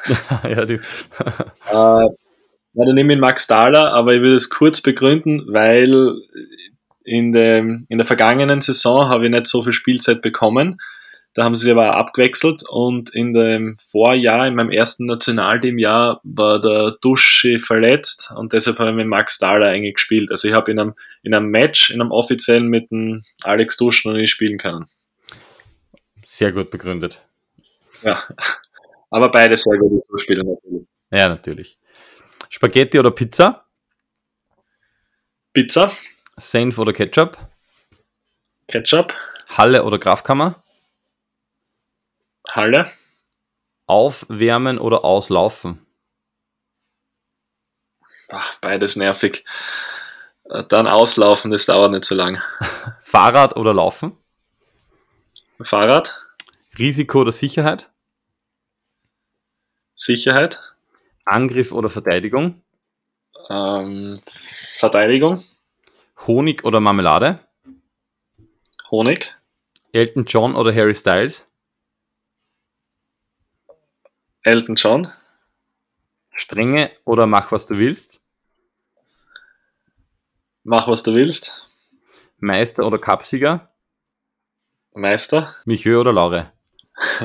ja, 0.43 0.65
du. 0.65 0.75
äh, 0.75 0.79
ja, 2.73 2.85
dann 2.85 2.95
nehme 2.95 3.13
ich 3.13 3.19
Max 3.19 3.47
Dahler, 3.47 3.91
aber 3.91 4.13
ich 4.13 4.21
will 4.21 4.33
es 4.33 4.49
kurz 4.49 4.81
begründen, 4.81 5.43
weil 5.47 6.13
in, 7.03 7.31
dem, 7.31 7.85
in 7.89 7.97
der 7.97 8.07
vergangenen 8.07 8.61
Saison 8.61 9.09
habe 9.09 9.25
ich 9.25 9.31
nicht 9.31 9.47
so 9.47 9.61
viel 9.61 9.73
Spielzeit 9.73 10.21
bekommen. 10.21 10.77
Da 11.33 11.43
haben 11.43 11.55
sie 11.55 11.65
sich 11.65 11.71
aber 11.71 11.95
abgewechselt 11.95 12.63
und 12.67 13.13
in 13.13 13.33
dem 13.33 13.77
Vorjahr, 13.77 14.47
in 14.47 14.55
meinem 14.55 14.71
ersten 14.71 15.05
Nationalteamjahr, 15.05 16.21
war 16.23 16.59
der 16.59 16.97
Dusche 17.01 17.59
verletzt 17.59 18.31
und 18.35 18.53
deshalb 18.53 18.79
habe 18.79 18.89
ich 18.89 18.95
mit 18.95 19.07
Max 19.07 19.37
Dahler 19.37 19.67
eigentlich 19.67 19.95
gespielt. 19.95 20.31
Also 20.31 20.47
ich 20.47 20.53
habe 20.53 20.71
in 20.71 20.79
einem, 20.79 20.93
in 21.21 21.35
einem 21.35 21.49
Match, 21.49 21.91
in 21.91 22.01
einem 22.01 22.11
offiziellen 22.11 22.67
mit 22.67 22.89
dem 22.91 23.23
Alex 23.43 23.77
Dusch 23.77 24.05
noch 24.05 24.13
nicht 24.13 24.31
spielen 24.31 24.57
können. 24.57 24.85
Sehr 26.31 26.51
gut 26.51 26.69
begründet. 26.69 27.25
Ja, 28.03 28.23
aber 29.09 29.31
beide 29.31 29.57
sehr 29.57 29.79
gut 29.79 30.05
so 30.05 30.15
spielen 30.17 30.45
natürlich. 30.45 30.87
Ja, 31.09 31.27
natürlich. 31.27 31.79
Spaghetti 32.49 32.99
oder 32.99 33.09
Pizza? 33.09 33.65
Pizza. 35.53 35.91
Senf 36.37 36.77
oder 36.77 36.93
Ketchup? 36.93 37.35
Ketchup. 38.67 39.15
Halle 39.49 39.83
oder 39.83 39.97
Kraftkammer? 39.97 40.63
Halle. 42.51 42.91
Aufwärmen 43.87 44.77
oder 44.77 45.03
auslaufen? 45.03 45.83
Ach, 48.31 48.55
beides 48.61 48.95
nervig. 48.95 49.43
Dann 50.43 50.87
auslaufen, 50.87 51.49
das 51.49 51.65
dauert 51.65 51.91
nicht 51.91 52.05
so 52.05 52.13
lang. 52.13 52.39
Fahrrad 53.01 53.57
oder 53.57 53.73
Laufen? 53.73 54.15
Fahrrad. 55.61 56.25
Risiko 56.77 57.21
oder 57.21 57.31
Sicherheit? 57.31 57.89
Sicherheit. 59.93 60.61
Angriff 61.25 61.71
oder 61.71 61.89
Verteidigung? 61.89 62.61
Ähm, 63.49 64.17
Verteidigung. 64.77 65.43
Honig 66.25 66.63
oder 66.63 66.79
Marmelade? 66.79 67.39
Honig. 68.89 69.35
Elton 69.91 70.25
John 70.25 70.55
oder 70.55 70.73
Harry 70.73 70.93
Styles? 70.95 71.45
Elton 74.43 74.75
John. 74.75 75.11
Strenge 76.31 76.91
oder 77.03 77.27
mach 77.27 77.51
was 77.51 77.67
du 77.67 77.77
willst? 77.77 78.21
Mach 80.63 80.87
was 80.87 81.03
du 81.03 81.13
willst. 81.13 81.67
Meister 82.37 82.85
oder 82.85 82.97
Cupsieger? 82.97 83.69
Meister. 84.93 85.55
Michel 85.65 85.97
oder 85.97 86.13
Laure? 86.13 86.51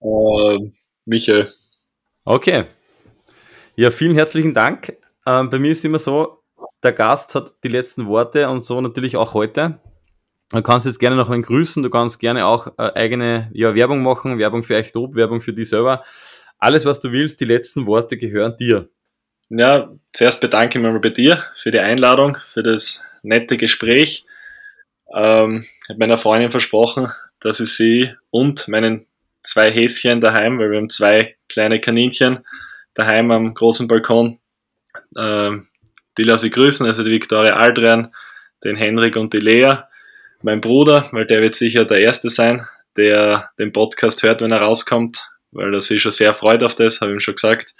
äh, 0.00 0.58
Michael. 1.04 1.52
Okay. 2.24 2.66
Ja, 3.76 3.90
vielen 3.90 4.14
herzlichen 4.14 4.54
Dank. 4.54 4.96
Ähm, 5.26 5.50
bei 5.50 5.58
mir 5.58 5.70
ist 5.70 5.84
immer 5.84 5.98
so, 5.98 6.42
der 6.82 6.92
Gast 6.92 7.34
hat 7.34 7.54
die 7.64 7.68
letzten 7.68 8.06
Worte 8.06 8.48
und 8.48 8.64
so 8.64 8.80
natürlich 8.80 9.16
auch 9.16 9.34
heute. 9.34 9.80
Du 10.50 10.62
kannst 10.62 10.86
jetzt 10.86 10.98
gerne 10.98 11.16
noch 11.16 11.28
einen 11.28 11.42
grüßen, 11.42 11.82
du 11.82 11.90
kannst 11.90 12.18
gerne 12.20 12.46
auch 12.46 12.68
äh, 12.78 12.92
eigene 12.94 13.50
ja, 13.52 13.74
Werbung 13.74 14.02
machen, 14.02 14.38
Werbung 14.38 14.62
für 14.62 14.76
euch 14.76 14.92
Top, 14.92 15.14
Werbung 15.14 15.40
für 15.40 15.52
die 15.52 15.64
selber. 15.64 16.04
Alles, 16.58 16.84
was 16.86 17.00
du 17.00 17.12
willst, 17.12 17.40
die 17.40 17.44
letzten 17.44 17.86
Worte 17.86 18.16
gehören 18.16 18.56
dir. 18.56 18.88
Ja, 19.50 19.92
zuerst 20.12 20.40
bedanke 20.40 20.78
ich 20.78 20.82
mich 20.82 20.92
mal 20.92 21.00
bei 21.00 21.10
dir 21.10 21.42
für 21.54 21.70
die 21.70 21.78
Einladung, 21.78 22.36
für 22.36 22.62
das 22.62 23.04
nette 23.22 23.56
Gespräch. 23.56 24.26
Ähm, 25.14 25.66
habe 25.88 25.98
meiner 25.98 26.18
Freundin 26.18 26.50
versprochen, 26.50 27.12
dass 27.40 27.60
ich 27.60 27.70
sie 27.74 28.14
und 28.30 28.68
meinen 28.68 29.06
zwei 29.42 29.70
Häschen 29.70 30.20
daheim, 30.20 30.58
weil 30.58 30.70
wir 30.70 30.78
haben 30.78 30.90
zwei 30.90 31.36
kleine 31.48 31.80
Kaninchen 31.80 32.44
daheim 32.94 33.30
am 33.30 33.54
großen 33.54 33.88
Balkon, 33.88 34.38
ähm, 35.16 35.68
die 36.18 36.24
lasse 36.24 36.48
ich 36.48 36.52
grüßen, 36.52 36.86
also 36.86 37.04
die 37.04 37.12
Viktoria 37.12 37.54
Aldrian, 37.54 38.12
den 38.64 38.76
Henrik 38.76 39.16
und 39.16 39.32
die 39.32 39.38
Lea 39.38 39.78
mein 40.42 40.60
Bruder, 40.60 41.08
weil 41.12 41.26
der 41.26 41.40
wird 41.40 41.54
sicher 41.54 41.84
der 41.84 42.00
Erste 42.00 42.30
sein, 42.30 42.66
der 42.96 43.50
den 43.58 43.72
Podcast 43.72 44.22
hört, 44.22 44.40
wenn 44.40 44.52
er 44.52 44.60
rauskommt, 44.60 45.30
weil 45.52 45.72
er 45.74 45.80
sich 45.80 46.02
schon 46.02 46.12
sehr 46.12 46.34
freut 46.34 46.62
auf 46.62 46.74
das, 46.74 47.00
habe 47.00 47.12
ich 47.12 47.16
ihm 47.16 47.20
schon 47.20 47.34
gesagt. 47.34 47.74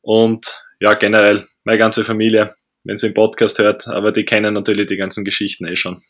Und 0.00 0.62
ja, 0.80 0.94
generell 0.94 1.46
meine 1.64 1.78
ganze 1.78 2.04
Familie, 2.04 2.54
wenn 2.84 2.96
sie 2.96 3.08
den 3.08 3.14
Podcast 3.14 3.58
hört, 3.58 3.88
aber 3.88 4.12
die 4.12 4.24
kennen 4.24 4.54
natürlich 4.54 4.86
die 4.86 4.96
ganzen 4.96 5.24
Geschichten 5.24 5.66
eh 5.66 5.76
schon. 5.76 6.02